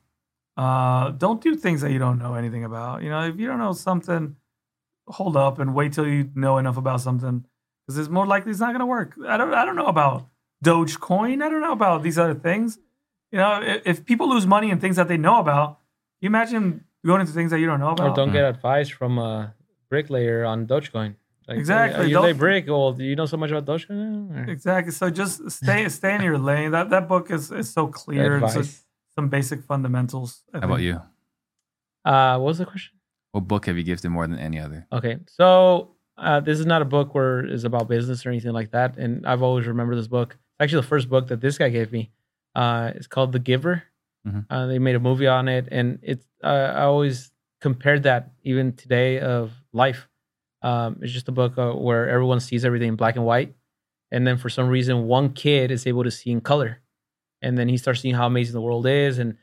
uh, 0.56 1.10
don't 1.12 1.40
do 1.40 1.56
things 1.56 1.80
that 1.80 1.92
you 1.92 1.98
don't 1.98 2.18
know 2.18 2.34
anything 2.34 2.64
about. 2.64 3.02
You 3.02 3.08
know, 3.08 3.22
if 3.26 3.38
you 3.38 3.46
don't 3.46 3.58
know 3.58 3.72
something, 3.72 4.36
hold 5.06 5.36
up 5.36 5.58
and 5.58 5.74
wait 5.74 5.92
till 5.92 6.06
you 6.06 6.30
know 6.34 6.58
enough 6.58 6.76
about 6.76 7.00
something 7.00 7.44
because 7.86 7.98
it's 7.98 8.08
more 8.08 8.26
likely 8.26 8.50
it's 8.50 8.60
not 8.60 8.68
going 8.68 8.80
to 8.80 8.86
work. 8.86 9.14
I 9.28 9.36
don't, 9.36 9.52
I 9.54 9.64
don't 9.64 9.76
know 9.76 9.86
about 9.86 10.26
Dogecoin. 10.64 11.42
I 11.42 11.48
don't 11.48 11.60
know 11.60 11.72
about 11.72 12.02
these 12.02 12.18
other 12.18 12.34
things. 12.34 12.78
You 13.30 13.38
know, 13.38 13.60
if, 13.62 13.82
if 13.86 14.04
people 14.04 14.28
lose 14.28 14.46
money 14.46 14.70
in 14.70 14.80
things 14.80 14.96
that 14.96 15.08
they 15.08 15.16
know 15.16 15.38
about, 15.40 15.78
you 16.20 16.28
imagine 16.28 16.84
going 17.04 17.20
into 17.20 17.32
things 17.32 17.50
that 17.50 17.58
you 17.60 17.66
don't 17.66 17.80
know 17.80 17.90
about. 17.90 18.10
Or 18.10 18.14
don't 18.14 18.32
get 18.32 18.44
advice 18.44 18.88
from 18.88 19.18
a 19.18 19.54
bricklayer 19.90 20.44
on 20.44 20.66
Dogecoin. 20.66 21.16
Like, 21.46 21.58
Exactly, 21.58 22.04
hey, 22.04 22.08
You 22.08 22.14
don't- 22.14 22.24
lay 22.24 22.32
brick. 22.32 22.66
Well, 22.66 22.92
do 22.92 23.04
you 23.04 23.16
know 23.16 23.26
so 23.26 23.36
much 23.36 23.50
about 23.50 23.66
Dogecoin? 23.66 24.48
Or- 24.48 24.50
Exactly. 24.50 24.92
So 24.92 25.10
just 25.10 25.50
stay 25.50 25.86
stay 25.90 26.14
in 26.14 26.22
your 26.22 26.38
lane. 26.38 26.70
That 26.70 26.88
that 26.90 27.06
book 27.08 27.30
is 27.30 27.50
is 27.52 27.70
so 27.70 27.88
clear. 27.88 28.36
and 28.36 28.50
so- 28.50 28.60
Advice. 28.60 28.84
some 29.14 29.28
basic 29.28 29.62
fundamentals. 29.64 30.42
I 30.54 30.58
How 30.60 30.64
about 30.64 30.80
you? 30.80 31.02
Uh, 32.04 32.38
what 32.38 32.46
was 32.46 32.58
the 32.58 32.66
question? 32.66 32.93
What 33.34 33.48
book 33.48 33.66
have 33.66 33.76
you 33.76 33.82
gifted 33.82 34.12
more 34.12 34.28
than 34.28 34.38
any 34.38 34.60
other? 34.60 34.86
Okay, 34.92 35.18
so 35.26 35.96
uh, 36.16 36.38
this 36.38 36.60
is 36.60 36.66
not 36.66 36.82
a 36.82 36.84
book 36.84 37.16
where 37.16 37.40
it's 37.40 37.64
about 37.64 37.88
business 37.88 38.24
or 38.24 38.28
anything 38.28 38.52
like 38.52 38.70
that, 38.70 38.96
and 38.96 39.26
I've 39.26 39.42
always 39.42 39.66
remembered 39.66 39.98
this 39.98 40.06
book. 40.06 40.34
It's 40.34 40.60
actually 40.60 40.82
the 40.82 40.86
first 40.86 41.08
book 41.08 41.26
that 41.26 41.40
this 41.40 41.58
guy 41.58 41.68
gave 41.68 41.90
me. 41.90 42.12
Uh, 42.54 42.92
it's 42.94 43.08
called 43.08 43.32
The 43.32 43.40
Giver. 43.40 43.82
Mhm. 44.24 44.46
Uh, 44.48 44.66
they 44.66 44.78
made 44.78 44.94
a 44.94 45.00
movie 45.00 45.26
on 45.26 45.48
it, 45.48 45.66
and 45.72 45.98
it's 46.02 46.24
uh, 46.44 46.74
I 46.76 46.82
always 46.82 47.32
compared 47.60 48.04
that 48.04 48.30
even 48.44 48.72
today 48.74 49.18
of 49.18 49.50
life. 49.72 50.08
Um, 50.62 50.98
it's 51.02 51.12
just 51.12 51.28
a 51.28 51.32
book 51.32 51.58
uh, 51.58 51.72
where 51.72 52.08
everyone 52.08 52.38
sees 52.38 52.64
everything 52.64 52.90
in 52.90 52.94
black 52.94 53.16
and 53.16 53.24
white, 53.24 53.52
and 54.12 54.24
then 54.24 54.36
for 54.36 54.48
some 54.48 54.68
reason, 54.68 55.08
one 55.08 55.32
kid 55.32 55.72
is 55.72 55.88
able 55.88 56.04
to 56.04 56.10
see 56.12 56.30
in 56.30 56.40
color, 56.40 56.82
and 57.42 57.58
then 57.58 57.68
he 57.68 57.78
starts 57.78 58.00
seeing 58.00 58.14
how 58.14 58.28
amazing 58.28 58.52
the 58.54 58.60
world 58.62 58.86
is, 58.86 59.18
and 59.18 59.36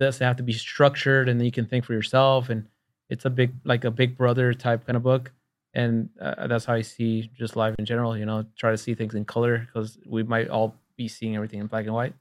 doesn't 0.00 0.26
have 0.26 0.36
to 0.38 0.42
be 0.42 0.52
structured, 0.52 1.28
and 1.28 1.38
then 1.38 1.44
you 1.44 1.52
can 1.52 1.66
think 1.66 1.84
for 1.84 1.92
yourself, 1.94 2.50
and 2.50 2.66
it's 3.08 3.24
a 3.24 3.30
big 3.30 3.52
like 3.64 3.84
a 3.84 3.90
big 3.90 4.16
brother 4.16 4.52
type 4.54 4.86
kind 4.86 4.96
of 4.96 5.02
book 5.02 5.32
and 5.74 6.08
uh, 6.20 6.46
that's 6.46 6.64
how 6.64 6.74
i 6.74 6.80
see 6.82 7.30
just 7.34 7.56
life 7.56 7.74
in 7.78 7.84
general 7.84 8.16
you 8.16 8.24
know 8.26 8.44
try 8.56 8.70
to 8.70 8.78
see 8.78 8.94
things 8.94 9.14
in 9.14 9.24
color 9.24 9.58
because 9.58 9.98
we 10.06 10.22
might 10.22 10.48
all 10.48 10.74
be 10.96 11.08
seeing 11.08 11.34
everything 11.36 11.60
in 11.60 11.66
black 11.66 11.84
and 11.84 11.94
white 11.94 12.14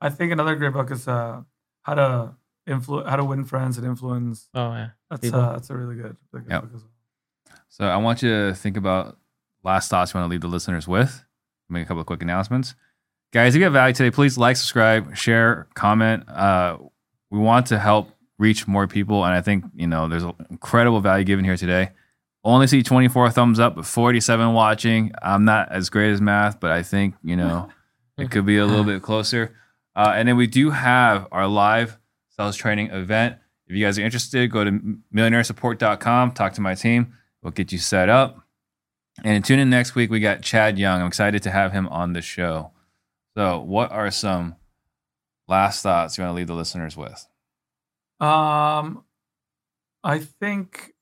I 0.00 0.10
think 0.10 0.30
another 0.30 0.54
great 0.54 0.72
book 0.72 0.92
is 0.92 1.08
uh, 1.08 1.42
how 1.82 1.94
to 1.94 2.34
influ- 2.68 3.04
how 3.04 3.16
to 3.16 3.24
win 3.24 3.44
friends 3.44 3.78
and 3.78 3.84
influence. 3.84 4.48
Oh 4.54 4.70
yeah. 4.72 4.90
That's 5.10 5.22
People. 5.22 5.40
uh, 5.40 5.52
that's 5.54 5.70
a 5.70 5.76
really 5.76 5.96
good, 5.96 6.16
really 6.30 6.44
good 6.44 6.52
Yep. 6.52 6.62
book 6.62 6.70
as 6.76 6.82
well. 6.82 7.56
So 7.68 7.84
I 7.84 7.96
want 7.96 8.22
you 8.22 8.28
to 8.30 8.54
think 8.54 8.76
about 8.76 9.18
last 9.64 9.90
thoughts 9.90 10.14
you 10.14 10.20
want 10.20 10.28
to 10.28 10.30
leave 10.30 10.40
the 10.42 10.46
listeners 10.46 10.86
with. 10.86 11.24
Make 11.68 11.82
a 11.82 11.86
couple 11.88 12.00
of 12.02 12.06
quick 12.06 12.22
announcements. 12.22 12.76
Guys, 13.32 13.56
if 13.56 13.58
you 13.58 13.64
have 13.64 13.72
value 13.72 13.92
today, 13.92 14.12
please 14.12 14.38
like, 14.38 14.54
subscribe, 14.56 15.16
share, 15.16 15.66
comment. 15.74 16.28
Uh, 16.28 16.78
we 17.30 17.40
want 17.40 17.66
to 17.66 17.78
help 17.80 18.10
reach 18.38 18.66
more 18.66 18.86
people. 18.86 19.24
And 19.24 19.34
I 19.34 19.40
think, 19.40 19.64
you 19.74 19.86
know, 19.86 20.08
there's 20.08 20.24
incredible 20.50 21.00
value 21.00 21.24
given 21.24 21.44
here 21.44 21.56
today. 21.56 21.90
Only 22.44 22.66
see 22.66 22.82
24 22.82 23.30
thumbs 23.30 23.58
up, 23.58 23.74
but 23.74 23.84
47 23.84 24.52
watching. 24.52 25.12
I'm 25.20 25.44
not 25.44 25.70
as 25.72 25.90
great 25.90 26.12
as 26.12 26.20
math, 26.20 26.60
but 26.60 26.70
I 26.70 26.82
think, 26.82 27.16
you 27.22 27.36
know, 27.36 27.68
it 28.18 28.30
could 28.30 28.46
be 28.46 28.58
a 28.58 28.66
little 28.66 28.84
bit 28.84 29.02
closer. 29.02 29.56
Uh, 29.94 30.12
and 30.14 30.28
then 30.28 30.36
we 30.36 30.46
do 30.46 30.70
have 30.70 31.26
our 31.32 31.48
live 31.48 31.98
sales 32.30 32.56
training 32.56 32.90
event. 32.90 33.36
If 33.66 33.76
you 33.76 33.84
guys 33.84 33.98
are 33.98 34.02
interested, 34.02 34.50
go 34.50 34.64
to 34.64 34.70
millionairesupport.com, 35.12 36.32
talk 36.32 36.54
to 36.54 36.60
my 36.60 36.74
team. 36.74 37.14
We'll 37.42 37.50
get 37.50 37.72
you 37.72 37.78
set 37.78 38.08
up. 38.08 38.40
And 39.24 39.44
tune 39.44 39.58
in 39.58 39.68
next 39.68 39.94
week. 39.94 40.10
We 40.10 40.20
got 40.20 40.42
Chad 40.42 40.78
Young. 40.78 41.00
I'm 41.00 41.08
excited 41.08 41.42
to 41.42 41.50
have 41.50 41.72
him 41.72 41.88
on 41.88 42.12
the 42.12 42.22
show. 42.22 42.70
So, 43.36 43.58
what 43.60 43.90
are 43.90 44.10
some 44.12 44.54
last 45.48 45.82
thoughts 45.82 46.16
you 46.16 46.22
want 46.22 46.32
to 46.32 46.36
leave 46.36 46.46
the 46.46 46.54
listeners 46.54 46.96
with? 46.96 47.26
Um, 48.20 49.04
I 50.02 50.18
think 50.18 50.94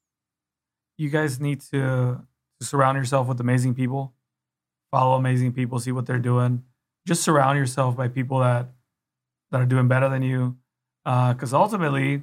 you 0.99 1.11
guys 1.11 1.41
need 1.41 1.61
to, 1.73 2.21
to 2.61 2.67
surround 2.67 2.97
yourself 2.99 3.27
with 3.27 3.41
amazing 3.41 3.75
people. 3.75 4.15
Follow 4.91 5.17
amazing 5.17 5.53
people, 5.53 5.79
see 5.79 5.93
what 5.93 6.07
they're 6.07 6.19
doing. 6.19 6.63
Just 7.07 7.23
surround 7.23 7.59
yourself 7.59 7.97
by 7.97 8.09
people 8.09 8.41
that 8.41 8.69
that 9.53 9.61
are 9.61 9.67
doing 9.67 9.87
better 9.87 10.09
than 10.09 10.23
you, 10.23 10.57
because 11.05 11.55
ultimately, 11.55 12.23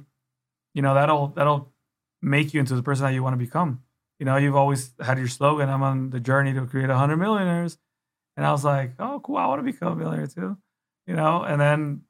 you 0.74 0.82
know 0.82 0.94
that'll 0.94 1.28
that'll 1.28 1.72
make 2.20 2.52
you 2.52 2.60
into 2.60 2.74
the 2.74 2.82
person 2.82 3.04
that 3.04 3.14
you 3.14 3.22
want 3.22 3.34
to 3.34 3.38
become. 3.38 3.82
You 4.18 4.26
know, 4.26 4.36
you've 4.36 4.56
always 4.56 4.92
had 5.00 5.18
your 5.18 5.28
slogan, 5.28 5.68
"I'm 5.68 5.82
on 5.82 6.10
the 6.10 6.20
journey 6.20 6.52
to 6.54 6.66
create 6.66 6.90
a 6.90 6.96
hundred 6.96 7.16
millionaires," 7.16 7.78
and 8.36 8.44
I 8.46 8.52
was 8.52 8.64
like, 8.64 8.92
"Oh, 8.98 9.20
cool! 9.20 9.36
I 9.36 9.46
want 9.46 9.64
to 9.64 9.72
become 9.72 9.92
a 9.92 9.96
millionaire 9.96 10.26
too." 10.26 10.58
You 11.06 11.14
know, 11.16 11.42
and 11.42 11.60
then 11.60 12.02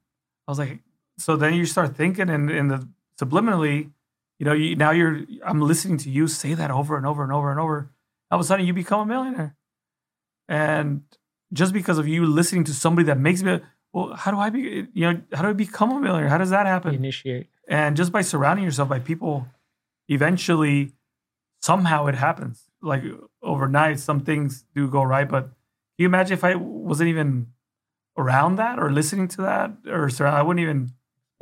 I 0.47 0.51
was 0.51 0.59
like, 0.59 0.81
so 1.19 1.37
then 1.37 1.55
you 1.55 1.67
start 1.67 1.97
thinking 1.97 2.29
in, 2.29 2.51
in 2.51 2.69
the 2.69 2.89
subliminally, 3.21 3.91
you 4.39 4.47
know, 4.47 4.53
you, 4.53 4.77
now 4.77 4.91
you're, 4.91 5.23
I'm 5.45 5.61
listening 5.61 5.99
to 5.99 6.11
you 6.11 6.27
say 6.27 6.55
that 6.55 6.71
over 6.71 6.97
and 6.97 7.07
over 7.07 7.23
and 7.23 7.33
over 7.33 7.51
and 7.51 7.61
over. 7.61 7.91
All 8.31 8.39
of 8.39 8.45
a 8.45 8.47
sudden 8.47 8.67
you 8.67 8.73
become 8.73 9.01
a 9.01 9.07
millionaire. 9.07 9.57
And 10.49 11.03
just 11.53 11.73
because 11.73 11.99
of 11.99 12.09
you 12.09 12.27
listening 12.27 12.65
to 12.65 12.75
somebody 12.75 13.07
that 13.07 13.19
makes 13.19 13.43
me, 13.43 13.61
well, 13.93 14.15
how 14.15 14.31
do 14.31 14.39
I 14.39 14.51
be, 14.51 14.87
you 14.93 15.13
know, 15.13 15.21
how 15.33 15.43
do 15.43 15.49
I 15.49 15.53
become 15.53 15.93
a 15.93 16.01
millionaire? 16.01 16.29
How 16.29 16.39
does 16.39 16.51
that 16.51 16.67
happen? 16.67 16.95
Initiate. 16.95 17.49
And 17.69 17.97
just 17.97 18.13
by 18.13 18.23
surrounding 18.23 18.65
yourself 18.65 18.89
by 18.89 18.99
people, 18.99 19.47
eventually, 20.09 20.93
somehow 21.63 22.07
it 22.07 22.15
happens. 22.15 22.65
Like 22.83 23.03
overnight, 23.43 24.01
some 24.01 24.21
things 24.21 24.65
do 24.75 24.89
go 24.89 25.03
right. 25.03 25.29
But 25.29 25.45
can 25.45 25.53
you 25.99 26.07
imagine 26.07 26.35
if 26.35 26.45
I 26.45 26.57
wasn't 26.57 27.09
even 27.09 27.47
around 28.19 28.57
that 28.57 28.79
or 28.79 28.91
listening 28.93 29.29
to 29.29 29.43
that 29.43 29.73
or 29.87 30.11
surround, 30.11 30.37
I 30.37 30.43
wouldn't 30.43 30.63
even 30.63 30.93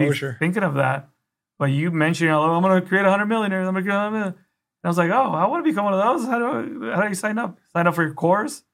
Exposure. 0.09 0.37
thinking 0.39 0.63
of 0.63 0.75
that. 0.75 1.09
But 1.59 1.67
you 1.67 1.91
mentioned, 1.91 2.27
you 2.27 2.31
know, 2.33 2.43
I'm 2.43 2.63
going 2.63 2.81
to 2.81 2.87
create 2.89 3.03
a 3.03 3.11
100 3.11 3.27
millionaires. 3.27 3.67
I'm 3.69 3.75
going 3.75 3.85
to 3.85 3.89
create 3.91 3.97
100 4.03 4.11
million. 4.19 4.35
And 4.35 4.85
I 4.85 4.89
was 4.89 4.99
like, 4.99 5.11
oh, 5.11 5.33
I 5.33 5.47
want 5.47 5.65
to 5.65 5.71
become 5.71 5.85
one 5.85 5.95
of 5.95 6.01
those. 6.01 6.27
How 6.29 6.39
do, 6.39 6.91
I, 6.91 6.95
how 6.97 7.03
do 7.03 7.09
you 7.09 7.15
sign 7.15 7.39
up? 7.39 7.59
Sign 7.73 7.87
up 7.87 7.95
for 7.95 8.03
your 8.03 8.15
course. 8.15 8.65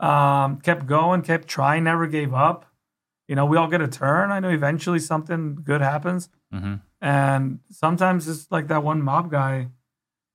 Um, 0.00 0.60
kept 0.60 0.86
going, 0.86 1.22
kept 1.22 1.46
trying, 1.46 1.84
never 1.84 2.06
gave 2.08 2.34
up. 2.34 2.66
You 3.28 3.36
know, 3.36 3.46
we 3.46 3.56
all 3.56 3.68
get 3.68 3.80
a 3.80 3.86
turn. 3.86 4.32
I 4.32 4.40
know 4.40 4.48
eventually 4.50 4.98
something 4.98 5.58
good 5.62 5.80
happens. 5.80 6.28
Mm-hmm. 6.52 6.74
And 7.00 7.60
sometimes 7.70 8.28
it's 8.28 8.50
like 8.50 8.66
that 8.68 8.82
one 8.82 9.00
mob 9.02 9.30
guy, 9.30 9.68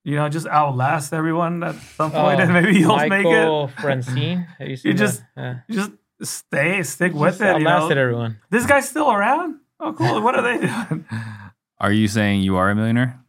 you 0.04 0.16
know, 0.16 0.28
just 0.30 0.46
outlast 0.46 1.12
everyone 1.12 1.62
at 1.62 1.74
some 1.74 2.10
point, 2.10 2.40
and 2.40 2.52
maybe 2.52 2.78
you'll 2.78 2.96
make 2.96 3.26
it. 3.26 3.26
Oh, 3.26 3.66
Michael 3.66 3.70
Franzese. 3.76 4.46
Have 4.58 4.68
you 4.84 4.94
just- 4.94 5.22
Yeah. 5.36 5.58
You 5.68 5.74
just 5.74 5.90
stay, 6.22 6.82
stick 6.82 7.12
Just 7.12 7.20
with 7.20 7.42
it. 7.42 7.58
You 7.58 7.64
know? 7.64 7.70
outlasted 7.70 7.98
everyone. 7.98 8.40
This 8.50 8.64
guy's 8.66 8.88
still 8.88 9.10
around. 9.12 9.56
Oh, 9.80 9.92
cool. 9.92 10.20
What 10.22 10.34
are 10.34 10.42
they 10.42 10.66
doing? 10.88 11.04
Are 11.80 11.92
you 11.92 12.08
saying 12.08 12.40
you 12.42 12.56
are 12.56 12.68
a 12.70 12.74
millionaire? 12.74 13.20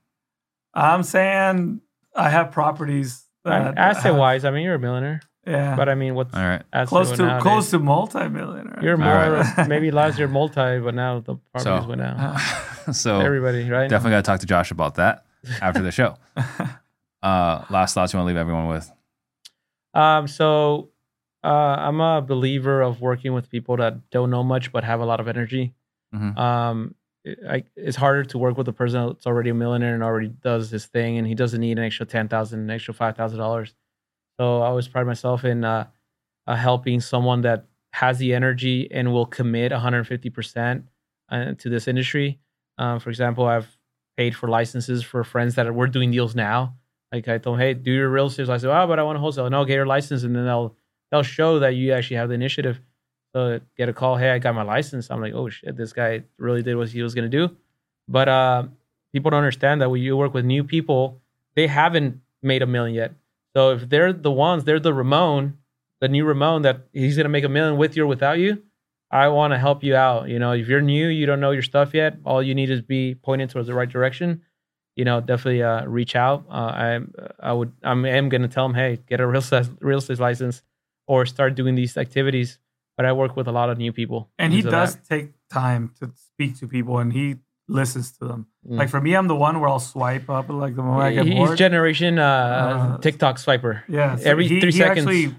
I'm 0.74 1.04
saying 1.04 1.82
I 2.16 2.30
have 2.30 2.52
properties 2.52 3.24
that 3.45 3.78
Asset 3.78 4.16
wise, 4.16 4.45
I 4.45 4.52
mean, 4.52 4.64
you're 4.64 4.76
a 4.76 4.80
millionaire. 4.80 5.22
yeah, 5.47 5.76
But 5.76 5.89
I 5.89 5.95
mean, 5.95 6.14
what's 6.16 6.34
All 6.36 6.41
right. 6.43 6.62
asset 6.74 6.88
close 6.89 7.12
to 7.12 7.18
nowadays? 7.24 7.43
close 7.43 7.70
to 7.72 7.80
multi-millionaire. 7.80 8.80
You're 8.82 8.97
more, 8.97 9.08
right. 9.08 9.68
maybe 9.68 9.91
last 9.91 10.18
year 10.18 10.28
multi, 10.28 10.80
but 10.80 10.93
now 10.95 11.20
the 11.20 11.36
properties 11.54 11.84
So- 11.84 11.88
went 11.88 12.02
down. 12.02 12.39
so 12.93 13.20
Everybody, 13.20 13.70
right? 13.70 13.89
definitely 13.89 14.12
got 14.12 14.26
to 14.26 14.32
talk 14.32 14.39
to 14.41 14.45
Josh 14.45 14.72
about 14.72 14.95
that 14.95 15.26
after 15.62 15.82
the 15.82 15.91
show. 15.91 16.16
Uh, 17.22 17.64
last 17.70 17.93
thoughts 17.93 18.14
you 18.14 18.18
want 18.18 18.26
to 18.26 18.34
leave 18.34 18.38
everyone 18.38 18.68
with? 18.68 18.91
Um, 19.93 20.28
so 20.28 20.89
uh, 21.43 21.47
I'm 21.47 22.00
a 22.02 22.22
believer 22.22 22.82
of 22.82 23.02
working 23.02 23.34
with 23.34 23.50
people 23.50 23.78
that 23.78 24.10
don't 24.10 24.30
know 24.30 24.43
much 24.43 24.72
but 24.72 24.84
have 24.84 25.00
a 25.02 25.06
lot 25.06 25.20
of 25.20 25.28
energy. 25.28 25.74
Mhm. 26.14 26.38
Um, 26.38 26.95
it, 27.24 27.39
I, 27.47 27.64
it's 27.76 27.97
harder 27.97 28.24
to 28.26 28.38
work 28.38 28.57
with 28.57 28.68
a 28.68 28.74
person 28.74 29.07
that's 29.07 29.28
already 29.28 29.49
a 29.49 29.53
millionaire 29.53 29.93
and 29.93 30.03
already 30.03 30.30
does 30.30 30.70
his 30.70 30.86
thing, 30.88 31.18
and 31.18 31.28
he 31.28 31.36
doesn't 31.36 31.60
need 31.62 31.78
an 31.78 31.84
extra 31.86 32.05
ten 32.05 32.28
thousand, 32.28 32.62
an 32.62 32.70
extra 32.70 32.93
five 32.93 33.16
thousand 33.16 33.39
dollars. 33.39 33.76
So 34.39 34.62
I 34.62 34.68
always 34.68 34.88
pride 34.88 35.05
myself 35.07 35.45
in 35.45 35.64
uh, 35.64 35.88
uh, 36.47 36.55
helping 36.55 36.99
someone 37.01 37.41
that 37.41 37.66
has 37.93 38.18
the 38.20 38.34
energy 38.34 38.89
and 38.91 39.12
will 39.14 39.26
commit 39.26 39.72
150 39.72 40.07
percent 40.07 40.86
uh, 41.30 41.53
to 41.60 41.70
this 41.70 41.88
industry. 41.88 42.39
Um, 42.78 42.99
for 42.99 43.10
example, 43.10 43.45
I've 43.45 43.78
paid 44.18 44.36
for 44.36 44.49
licenses 44.49 45.03
for 45.03 45.24
friends 45.24 45.55
that 45.55 45.68
are, 45.68 45.74
we're 45.74 45.88
doing 45.88 46.12
deals 46.12 46.36
now. 46.36 46.76
Like 47.12 47.28
I 47.28 47.38
told 47.39 47.57
them, 47.57 47.62
hey, 47.62 47.74
do 47.74 47.91
your 47.91 48.10
real 48.10 48.28
estate 48.28 48.47
license. 48.47 48.70
Oh, 48.72 48.88
but 48.88 48.99
I 48.99 49.03
want 49.03 49.16
to 49.18 49.20
wholesale. 49.22 49.49
No, 49.49 49.66
get 49.66 49.76
your 49.76 49.88
license, 49.88 50.24
and 50.24 50.36
then 50.36 50.45
they'll 50.45 50.76
they'll 51.12 51.24
show 51.24 51.60
that 51.60 51.76
you 51.76 51.93
actually 51.93 52.18
have 52.18 52.30
the 52.30 52.36
initiative. 52.36 52.80
So 53.34 53.59
get 53.77 53.89
a 53.89 53.93
call, 53.93 54.17
hey, 54.17 54.32
I 54.32 54.39
got 54.39 54.55
my 54.55 54.63
license. 54.63 55.09
I'm 55.11 55.21
like, 55.21 55.34
oh 55.34 55.49
shit, 55.49 55.77
this 55.77 55.93
guy 55.93 56.23
really 56.38 56.63
did 56.63 56.75
what 56.75 56.89
he 56.89 57.03
was 57.03 57.13
gonna 57.13 57.30
do. 57.30 57.55
But 58.07 58.27
uh, 58.27 58.63
people 59.13 59.32
don't 59.32 59.39
understand 59.39 59.82
that 59.82 59.89
when 59.89 60.01
you 60.01 60.17
work 60.17 60.34
with 60.34 60.45
new 60.45 60.63
people, 60.63 61.21
they 61.55 61.67
haven't 61.67 62.21
made 62.41 62.61
a 62.61 62.67
million 62.67 62.95
yet. 62.95 63.13
So 63.55 63.71
if 63.71 63.89
they're 63.89 64.13
the 64.13 64.32
ones, 64.32 64.63
they're 64.63 64.80
the 64.80 64.93
Ramon, 64.93 65.57
the 66.01 66.07
new 66.07 66.25
Ramon 66.25 66.63
that 66.63 66.88
he's 66.93 67.17
gonna 67.17 67.30
make 67.30 67.43
a 67.43 67.49
million 67.49 67.77
with 67.77 67.95
you 67.95 68.03
or 68.03 68.07
without 68.07 68.39
you. 68.39 68.63
I 69.11 69.27
want 69.30 69.53
to 69.53 69.57
help 69.57 69.84
you 69.84 69.95
out. 69.95 70.30
You 70.30 70.38
know, 70.38 70.51
if 70.51 70.67
you're 70.67 70.82
new, 70.82 71.07
you 71.07 71.25
don't 71.25 71.39
know 71.39 71.51
your 71.51 71.63
stuff 71.63 71.93
yet. 71.93 72.17
All 72.25 72.43
you 72.43 72.53
need 72.53 72.69
is 72.69 72.82
be 72.82 73.15
pointed 73.15 73.49
towards 73.49 73.67
the 73.67 73.73
right 73.73 73.89
direction. 73.89 74.43
You 74.95 75.05
know, 75.05 75.19
definitely 75.19 75.63
uh, 75.63 75.86
reach 75.86 76.15
out. 76.15 76.45
Uh, 76.49 76.53
I 76.53 76.99
I 77.39 77.53
would 77.53 77.71
I'm, 77.84 78.05
I'm 78.05 78.30
gonna 78.30 78.47
tell 78.47 78.67
them, 78.67 78.75
hey, 78.75 78.99
get 79.07 79.19
a 79.19 79.27
real 79.27 79.43
real 79.80 79.97
estate 79.99 80.19
license 80.19 80.61
or 81.07 81.25
start 81.25 81.55
doing 81.55 81.75
these 81.75 81.97
activities. 81.97 82.59
But 83.00 83.06
I 83.06 83.14
work 83.14 83.38
with 83.38 83.47
a 83.47 83.54
lot 83.54 83.70
of 83.70 83.78
new 83.78 83.93
people, 83.93 84.30
and 84.38 84.52
he 84.52 84.62
does 84.62 84.95
that. 84.97 85.06
take 85.08 85.32
time 85.50 85.93
to 86.02 86.12
speak 86.18 86.60
to 86.60 86.68
people, 86.68 87.00
and 87.00 87.14
he 87.14 87.38
listens 87.70 88.12
to 88.18 88.26
them. 88.26 88.47
Mm. 88.68 88.78
Like 88.78 88.89
for 88.89 89.00
me, 89.00 89.14
I'm 89.14 89.30
the 89.30 89.38
one 89.38 89.62
where 89.62 89.70
I'll 89.70 89.80
swipe 89.80 90.30
up 90.30 90.50
like 90.50 90.76
the 90.76 90.84
moment 90.84 91.04
I 91.04 91.14
get 91.14 91.26
He's 91.26 91.36
bored. 91.36 91.58
generation 91.58 92.20
uh, 92.20 92.26
Uh, 92.26 92.97
TikTok 92.97 93.38
swiper. 93.38 93.84
yeah, 93.88 94.18
so 94.18 94.30
every 94.30 94.50
he, 94.50 94.60
three 94.60 94.74
he 94.74 94.80
seconds. 94.80 95.08
actually 95.08 95.34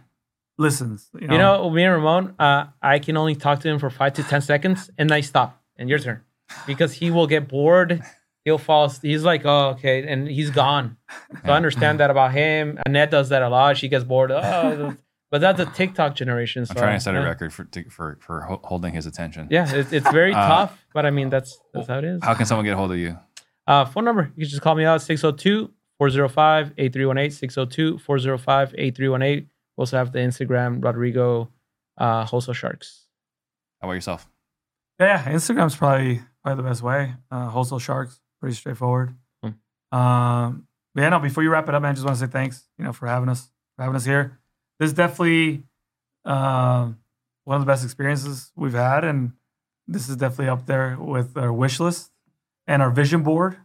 listens. 0.56 1.10
You 1.20 1.26
know, 1.28 1.32
You 1.34 1.38
know, 1.38 1.70
me 1.70 1.84
and 1.84 1.92
Ramon, 1.96 2.34
uh, 2.38 2.68
I 2.80 2.98
can 2.98 3.18
only 3.18 3.34
talk 3.34 3.60
to 3.60 3.68
him 3.68 3.78
for 3.78 3.90
five 3.90 4.14
to 4.14 4.22
ten 4.22 4.40
seconds, 4.40 4.90
and 4.96 5.12
I 5.12 5.20
stop. 5.20 5.60
And 5.76 5.86
your 5.90 5.98
turn, 5.98 6.22
because 6.66 6.94
he 6.94 7.10
will 7.10 7.26
get 7.26 7.46
bored. 7.46 8.02
He'll 8.46 8.56
fall. 8.56 8.88
He's 9.02 9.22
like, 9.22 9.42
oh, 9.44 9.72
okay, 9.76 10.06
and 10.10 10.26
he's 10.26 10.48
gone. 10.50 10.96
So 11.44 11.52
I 11.52 11.56
understand 11.56 12.00
that 12.00 12.08
about 12.10 12.32
him. 12.32 12.78
Annette 12.86 13.10
does 13.10 13.28
that 13.28 13.42
a 13.42 13.50
lot. 13.50 13.76
She 13.76 13.88
gets 13.88 14.04
bored. 14.04 14.30
Oh, 14.32 14.96
but 15.30 15.40
that's 15.40 15.60
a 15.60 15.66
TikTok 15.66 16.14
generation. 16.14 16.66
So, 16.66 16.72
I'm 16.72 16.76
trying 16.76 16.96
to 16.98 17.00
set 17.02 17.14
a 17.14 17.18
yeah. 17.18 17.24
record 17.24 17.52
for 17.52 17.64
to, 17.64 17.88
for 17.90 18.18
for 18.20 18.40
ho- 18.42 18.60
holding 18.64 18.92
his 18.94 19.06
attention. 19.06 19.48
Yeah, 19.50 19.72
it's, 19.72 19.92
it's 19.92 20.10
very 20.10 20.32
Uh, 20.34 20.48
tough, 20.48 20.84
but 20.92 21.06
I 21.06 21.10
mean 21.10 21.30
that's 21.30 21.58
that's 21.72 21.88
how 21.88 21.98
it 21.98 22.04
is. 22.04 22.20
How 22.22 22.34
can 22.34 22.46
someone 22.46 22.64
get 22.64 22.74
a 22.74 22.76
hold 22.76 22.92
of 22.92 22.98
you? 22.98 23.18
Uh, 23.66 23.84
phone 23.84 24.04
number, 24.04 24.32
you 24.36 24.44
can 24.44 24.50
just 24.50 24.62
call 24.62 24.74
me 24.74 24.84
out 24.84 25.00
602 25.02 25.70
405 25.98 26.72
8318. 26.78 27.30
602 27.30 27.98
405 27.98 28.74
8318. 28.76 29.38
We 29.76 29.82
also 29.82 29.96
have 29.96 30.12
the 30.12 30.18
Instagram, 30.18 30.82
Rodrigo 30.84 31.50
uh, 31.98 32.24
Wholesale 32.26 32.54
Sharks. 32.54 33.06
How 33.80 33.88
about 33.88 33.94
yourself? 33.94 34.26
yeah, 34.98 35.22
Instagram's 35.24 35.76
probably 35.76 36.20
probably 36.42 36.62
the 36.62 36.68
best 36.68 36.82
way. 36.82 37.14
Uh, 37.30 37.48
Wholesale 37.48 37.78
Sharks, 37.78 38.20
pretty 38.40 38.56
straightforward. 38.56 39.14
Hmm. 39.42 39.96
Um, 39.96 40.66
but 40.94 41.02
yeah, 41.02 41.08
no. 41.10 41.18
Before 41.20 41.42
you 41.42 41.50
wrap 41.50 41.68
it 41.68 41.74
up, 41.74 41.82
man, 41.82 41.92
I 41.92 41.94
just 41.94 42.04
want 42.04 42.18
to 42.18 42.26
say 42.26 42.30
thanks. 42.30 42.66
You 42.78 42.84
know, 42.84 42.92
for 42.92 43.06
having 43.06 43.28
us, 43.28 43.48
for 43.76 43.82
having 43.84 43.96
us 43.96 44.04
here. 44.04 44.38
This 44.80 44.88
is 44.88 44.94
definitely 44.94 45.64
um, 46.24 46.98
one 47.44 47.56
of 47.56 47.60
the 47.60 47.66
best 47.66 47.84
experiences 47.84 48.50
we've 48.56 48.72
had, 48.72 49.04
and 49.04 49.32
this 49.86 50.08
is 50.08 50.16
definitely 50.16 50.48
up 50.48 50.64
there 50.64 50.96
with 50.98 51.36
our 51.36 51.52
wish 51.52 51.78
list 51.78 52.10
and 52.66 52.80
our 52.80 52.90
vision 52.90 53.22
board. 53.22 53.58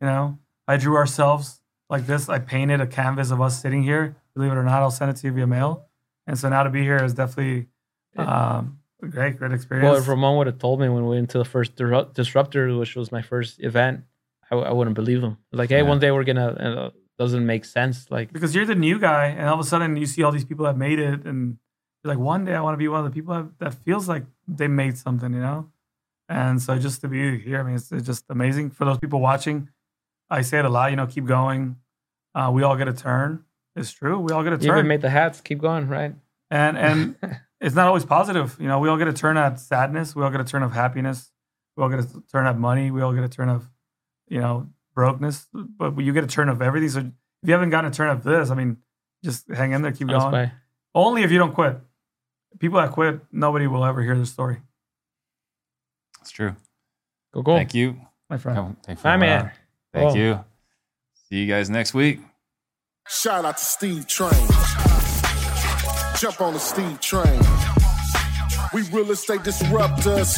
You 0.00 0.06
know, 0.06 0.38
I 0.68 0.76
drew 0.76 0.94
ourselves 0.96 1.60
like 1.90 2.06
this. 2.06 2.28
I 2.28 2.38
painted 2.38 2.80
a 2.80 2.86
canvas 2.86 3.32
of 3.32 3.40
us 3.40 3.60
sitting 3.60 3.82
here. 3.82 4.14
Believe 4.34 4.52
it 4.52 4.54
or 4.54 4.62
not, 4.62 4.80
I'll 4.80 4.92
send 4.92 5.10
it 5.10 5.16
to 5.16 5.26
you 5.26 5.32
via 5.32 5.46
mail. 5.48 5.86
And 6.28 6.38
so 6.38 6.48
now 6.48 6.62
to 6.62 6.70
be 6.70 6.82
here 6.82 7.02
is 7.02 7.14
definitely 7.14 7.66
um, 8.16 8.78
a 9.02 9.08
great, 9.08 9.38
great 9.38 9.50
experience. 9.50 9.90
Well, 9.90 10.00
if 10.00 10.06
Ramon 10.06 10.36
would 10.38 10.46
have 10.46 10.58
told 10.58 10.80
me 10.80 10.88
when 10.88 11.04
we 11.04 11.16
went 11.16 11.30
to 11.30 11.38
the 11.38 11.44
first 11.44 11.74
Disruptor, 11.74 12.78
which 12.78 12.94
was 12.94 13.10
my 13.10 13.22
first 13.22 13.58
event, 13.60 14.04
I 14.52 14.72
wouldn't 14.72 14.94
believe 14.94 15.20
him. 15.20 15.36
Like, 15.50 15.70
hey, 15.70 15.78
Yeah. 15.78 15.82
one 15.82 15.98
day 15.98 16.12
we're 16.12 16.24
gonna. 16.24 16.92
Doesn't 17.20 17.44
make 17.44 17.66
sense. 17.66 18.10
Like, 18.10 18.32
because 18.32 18.54
you're 18.54 18.64
the 18.64 18.74
new 18.74 18.98
guy, 18.98 19.26
and 19.26 19.46
all 19.46 19.52
of 19.52 19.60
a 19.60 19.64
sudden 19.64 19.94
you 19.94 20.06
see 20.06 20.22
all 20.22 20.32
these 20.32 20.46
people 20.46 20.64
that 20.64 20.78
made 20.78 20.98
it, 20.98 21.26
and 21.26 21.58
you're 22.02 22.14
like, 22.14 22.18
one 22.18 22.46
day 22.46 22.54
I 22.54 22.62
want 22.62 22.72
to 22.72 22.78
be 22.78 22.88
one 22.88 23.04
of 23.04 23.04
the 23.04 23.14
people 23.14 23.34
that, 23.34 23.58
that 23.58 23.74
feels 23.74 24.08
like 24.08 24.24
they 24.48 24.68
made 24.68 24.96
something, 24.96 25.34
you 25.34 25.40
know. 25.40 25.70
And 26.30 26.62
so 26.62 26.78
just 26.78 27.02
to 27.02 27.08
be 27.08 27.38
here, 27.38 27.60
I 27.60 27.62
mean, 27.62 27.74
it's, 27.74 27.92
it's 27.92 28.06
just 28.06 28.24
amazing 28.30 28.70
for 28.70 28.86
those 28.86 28.96
people 28.96 29.20
watching. 29.20 29.68
I 30.30 30.40
say 30.40 30.60
it 30.60 30.64
a 30.64 30.70
lot, 30.70 30.92
you 30.92 30.96
know, 30.96 31.06
keep 31.06 31.26
going. 31.26 31.76
Uh, 32.34 32.50
we 32.54 32.62
all 32.62 32.76
get 32.76 32.88
a 32.88 32.94
turn. 32.94 33.44
It's 33.76 33.92
true. 33.92 34.18
We 34.18 34.32
all 34.32 34.42
get 34.42 34.54
a 34.54 34.56
turn. 34.56 34.66
you 34.66 34.72
even 34.72 34.88
made 34.88 35.02
the 35.02 35.10
hats. 35.10 35.42
Keep 35.42 35.58
going, 35.58 35.88
right? 35.88 36.14
and 36.50 36.76
and 36.76 37.16
it's 37.60 37.74
not 37.74 37.86
always 37.86 38.04
positive. 38.04 38.56
You 38.58 38.68
know, 38.68 38.78
we 38.78 38.88
all 38.88 38.96
get 38.96 39.08
a 39.08 39.12
turn 39.12 39.36
at 39.36 39.60
sadness. 39.60 40.16
We 40.16 40.22
all 40.22 40.30
get 40.30 40.40
a 40.40 40.44
turn 40.44 40.62
of 40.62 40.72
happiness. 40.72 41.30
We 41.76 41.82
all 41.82 41.90
get 41.90 42.00
a 42.00 42.22
turn 42.32 42.46
of 42.46 42.58
money. 42.58 42.90
We 42.90 43.02
all 43.02 43.12
get 43.12 43.24
a 43.24 43.28
turn 43.28 43.48
of, 43.48 43.68
you 44.28 44.40
know, 44.40 44.68
brokenness. 44.94 45.46
But 45.52 45.98
you 45.98 46.12
get 46.12 46.24
a 46.24 46.28
turn 46.28 46.48
of 46.48 46.60
everything. 46.62 46.88
So 46.88 46.98
if 47.00 47.06
you 47.48 47.52
haven't 47.52 47.70
gotten 47.70 47.90
a 47.90 47.94
turn 47.94 48.08
of 48.10 48.22
this, 48.22 48.50
I 48.50 48.54
mean, 48.54 48.78
just 49.24 49.48
hang 49.48 49.72
in 49.72 49.82
there, 49.82 49.92
keep 49.92 50.08
going. 50.08 50.32
way. 50.32 50.52
Only 50.94 51.22
if 51.22 51.30
you 51.30 51.38
don't 51.38 51.54
quit. 51.54 51.78
People 52.58 52.80
that 52.80 52.90
quit, 52.92 53.20
nobody 53.32 53.66
will 53.66 53.84
ever 53.84 54.02
hear 54.02 54.16
their 54.16 54.24
story, 54.24 54.58
That's 56.18 56.30
true. 56.32 56.56
Go, 57.32 57.42
go. 57.42 57.54
Thank 57.56 57.74
you. 57.74 57.96
my 58.28 58.38
friend. 58.38 58.58
Oh, 58.58 58.76
thank 58.84 58.98
you 58.98 59.04
My 59.04 59.16
man. 59.16 59.40
on. 59.46 59.50
Thank 59.92 60.10
Oh. 60.12 60.14
you. 60.16 60.44
See 61.28 61.36
you 61.42 61.46
guys 61.46 61.70
next 61.70 61.94
week. 61.94 62.20
Shout 63.08 63.44
out 63.44 63.56
to 63.58 63.64
Steve 63.64 64.06
Trang. 64.06 64.30
Jump 66.18 66.40
on 66.40 66.52
the 66.54 66.60
Steve 66.60 66.98
Trang. 67.00 67.38
We 68.74 68.82
real 68.90 69.10
estate 69.12 69.40
disruptors. 69.40 70.36